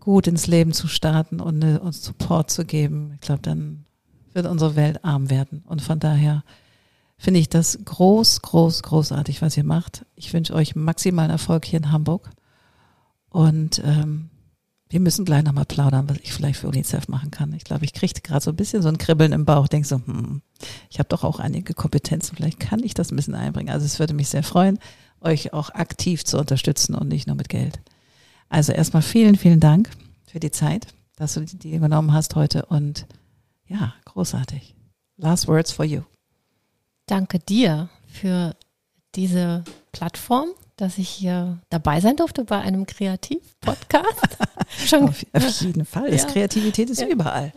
gut 0.00 0.26
ins 0.26 0.46
Leben 0.46 0.72
zu 0.72 0.88
starten 0.88 1.40
und 1.40 1.62
uns 1.80 2.04
Support 2.04 2.50
zu 2.50 2.64
geben, 2.64 3.12
ich 3.14 3.20
glaube, 3.20 3.42
dann 3.42 3.84
wird 4.32 4.46
unsere 4.46 4.76
Welt 4.76 5.04
arm 5.04 5.30
werden. 5.30 5.62
Und 5.66 5.82
von 5.82 5.98
daher 5.98 6.44
finde 7.16 7.40
ich 7.40 7.48
das 7.48 7.78
groß, 7.84 8.42
groß, 8.42 8.82
großartig, 8.82 9.42
was 9.42 9.56
ihr 9.56 9.64
macht. 9.64 10.04
Ich 10.14 10.32
wünsche 10.32 10.54
euch 10.54 10.76
maximalen 10.76 11.30
Erfolg 11.30 11.64
hier 11.64 11.78
in 11.78 11.90
Hamburg. 11.90 12.30
Und 13.30 13.82
ähm, 13.84 14.30
wir 14.88 15.00
müssen 15.00 15.24
gleich 15.24 15.42
nochmal 15.42 15.64
plaudern, 15.64 16.08
was 16.08 16.18
ich 16.18 16.32
vielleicht 16.32 16.60
für 16.60 16.68
UNICEF 16.68 17.08
machen 17.08 17.30
kann. 17.30 17.52
Ich 17.54 17.64
glaube, 17.64 17.84
ich 17.84 17.92
kriege 17.92 18.20
gerade 18.20 18.44
so 18.44 18.50
ein 18.50 18.56
bisschen 18.56 18.82
so 18.82 18.88
ein 18.88 18.98
Kribbeln 18.98 19.32
im 19.32 19.44
Bauch, 19.44 19.66
denke 19.66 19.88
so, 19.88 19.96
hm, 19.96 20.42
ich 20.90 20.98
habe 20.98 21.08
doch 21.08 21.24
auch 21.24 21.40
einige 21.40 21.74
Kompetenzen, 21.74 22.36
vielleicht 22.36 22.60
kann 22.60 22.82
ich 22.84 22.94
das 22.94 23.10
ein 23.10 23.16
bisschen 23.16 23.34
einbringen. 23.34 23.70
Also 23.70 23.84
es 23.84 23.98
würde 23.98 24.14
mich 24.14 24.28
sehr 24.28 24.44
freuen, 24.44 24.78
euch 25.26 25.52
auch 25.52 25.70
aktiv 25.70 26.24
zu 26.24 26.38
unterstützen 26.38 26.94
und 26.94 27.08
nicht 27.08 27.26
nur 27.26 27.36
mit 27.36 27.48
Geld. 27.48 27.80
Also 28.48 28.72
erstmal 28.72 29.02
vielen, 29.02 29.36
vielen 29.36 29.60
Dank 29.60 29.90
für 30.26 30.40
die 30.40 30.50
Zeit, 30.50 30.86
dass 31.16 31.34
du 31.34 31.40
die 31.40 31.74
übernommen 31.74 32.12
hast 32.12 32.34
heute 32.36 32.66
und 32.66 33.06
ja, 33.66 33.94
großartig. 34.04 34.74
Last 35.16 35.48
words 35.48 35.72
for 35.72 35.84
you. 35.84 36.02
Danke 37.06 37.38
dir 37.38 37.88
für 38.06 38.54
diese 39.14 39.64
Plattform 39.92 40.48
dass 40.76 40.98
ich 40.98 41.08
hier 41.08 41.58
dabei 41.70 42.00
sein 42.00 42.16
durfte 42.16 42.44
bei 42.44 42.60
einem 42.60 42.84
Kreativ-Podcast. 42.86 44.04
Auf, 44.92 45.24
auf, 45.32 45.60
jeden 45.60 45.84
Fall. 45.84 46.10
Das 46.10 46.24
ja. 46.24 46.28
Kreativität 46.28 46.90
ist 46.90 47.00
ja. 47.00 47.06
überall. 47.06 47.52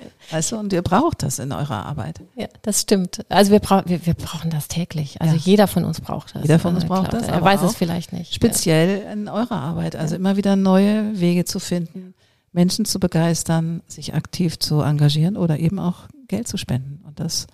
Du, 0.49 0.57
und 0.57 0.71
ihr 0.71 0.83
braucht 0.83 1.23
das 1.23 1.39
in 1.39 1.51
eurer 1.51 1.85
Arbeit. 1.85 2.21
Ja, 2.35 2.47
das 2.61 2.81
stimmt. 2.81 3.25
Also 3.29 3.51
wir, 3.51 3.59
brauchen 3.59 3.89
wir, 3.89 4.05
wir 4.05 4.13
brauchen 4.13 4.51
das 4.51 4.67
täglich. 4.67 5.19
Also 5.19 5.35
ja. 5.35 5.41
jeder 5.43 5.67
von 5.67 5.85
uns 5.85 6.01
braucht 6.01 6.35
das. 6.35 6.43
Jeder 6.43 6.59
von 6.59 6.75
uns 6.75 6.85
braucht 6.85 7.11
das. 7.13 7.27
Er 7.27 7.41
weiß 7.41 7.63
es 7.63 7.75
vielleicht 7.75 8.13
nicht. 8.13 8.33
Speziell 8.33 9.11
in 9.11 9.27
eurer 9.27 9.59
Arbeit. 9.59 9.95
Also 9.95 10.15
immer 10.15 10.37
wieder 10.37 10.55
neue 10.55 11.19
Wege 11.19 11.45
zu 11.45 11.59
finden, 11.59 12.13
Menschen 12.51 12.85
zu 12.85 12.99
begeistern, 12.99 13.81
sich 13.87 14.13
aktiv 14.13 14.59
zu 14.59 14.81
engagieren 14.81 15.35
oder 15.35 15.59
eben 15.59 15.79
auch 15.79 16.07
Geld 16.27 16.47
zu 16.47 16.57
spenden. 16.57 17.01
Und 17.05 17.19
das, 17.19 17.47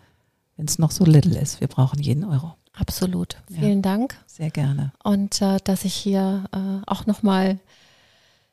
wenn 0.57 0.65
es 0.65 0.79
noch 0.79 0.91
so 0.91 1.05
little 1.05 1.39
ist. 1.39 1.61
Wir 1.61 1.69
brauchen 1.69 2.01
jeden 2.01 2.25
Euro. 2.25 2.55
Absolut. 2.77 3.37
Vielen 3.47 3.77
ja, 3.77 3.81
Dank. 3.81 4.15
Sehr 4.25 4.49
gerne. 4.49 4.91
Und 5.03 5.41
äh, 5.41 5.57
dass 5.63 5.85
ich 5.85 5.93
hier 5.93 6.45
äh, 6.51 6.81
auch 6.85 7.05
nochmal 7.05 7.59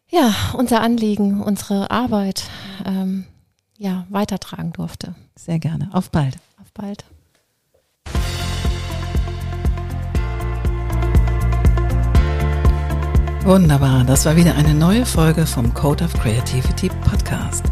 ja, 0.09 0.35
unser 0.53 0.83
Anliegen, 0.83 1.43
unsere 1.43 1.91
Arbeit 1.91 2.45
ähm, 2.85 3.25
ja, 3.79 4.07
weitertragen 4.11 4.73
durfte. 4.73 5.15
Sehr 5.35 5.59
gerne. 5.59 5.89
Auf 5.93 6.11
bald. 6.11 6.37
Auf 6.61 6.73
bald. 6.73 7.05
Wunderbar, 13.45 14.05
das 14.05 14.25
war 14.25 14.37
wieder 14.37 14.55
eine 14.55 14.73
neue 14.73 15.05
Folge 15.05 15.47
vom 15.47 15.75
Code 15.75 16.05
of 16.05 16.13
Creativity 16.13 16.91
Podcast. 17.05 17.72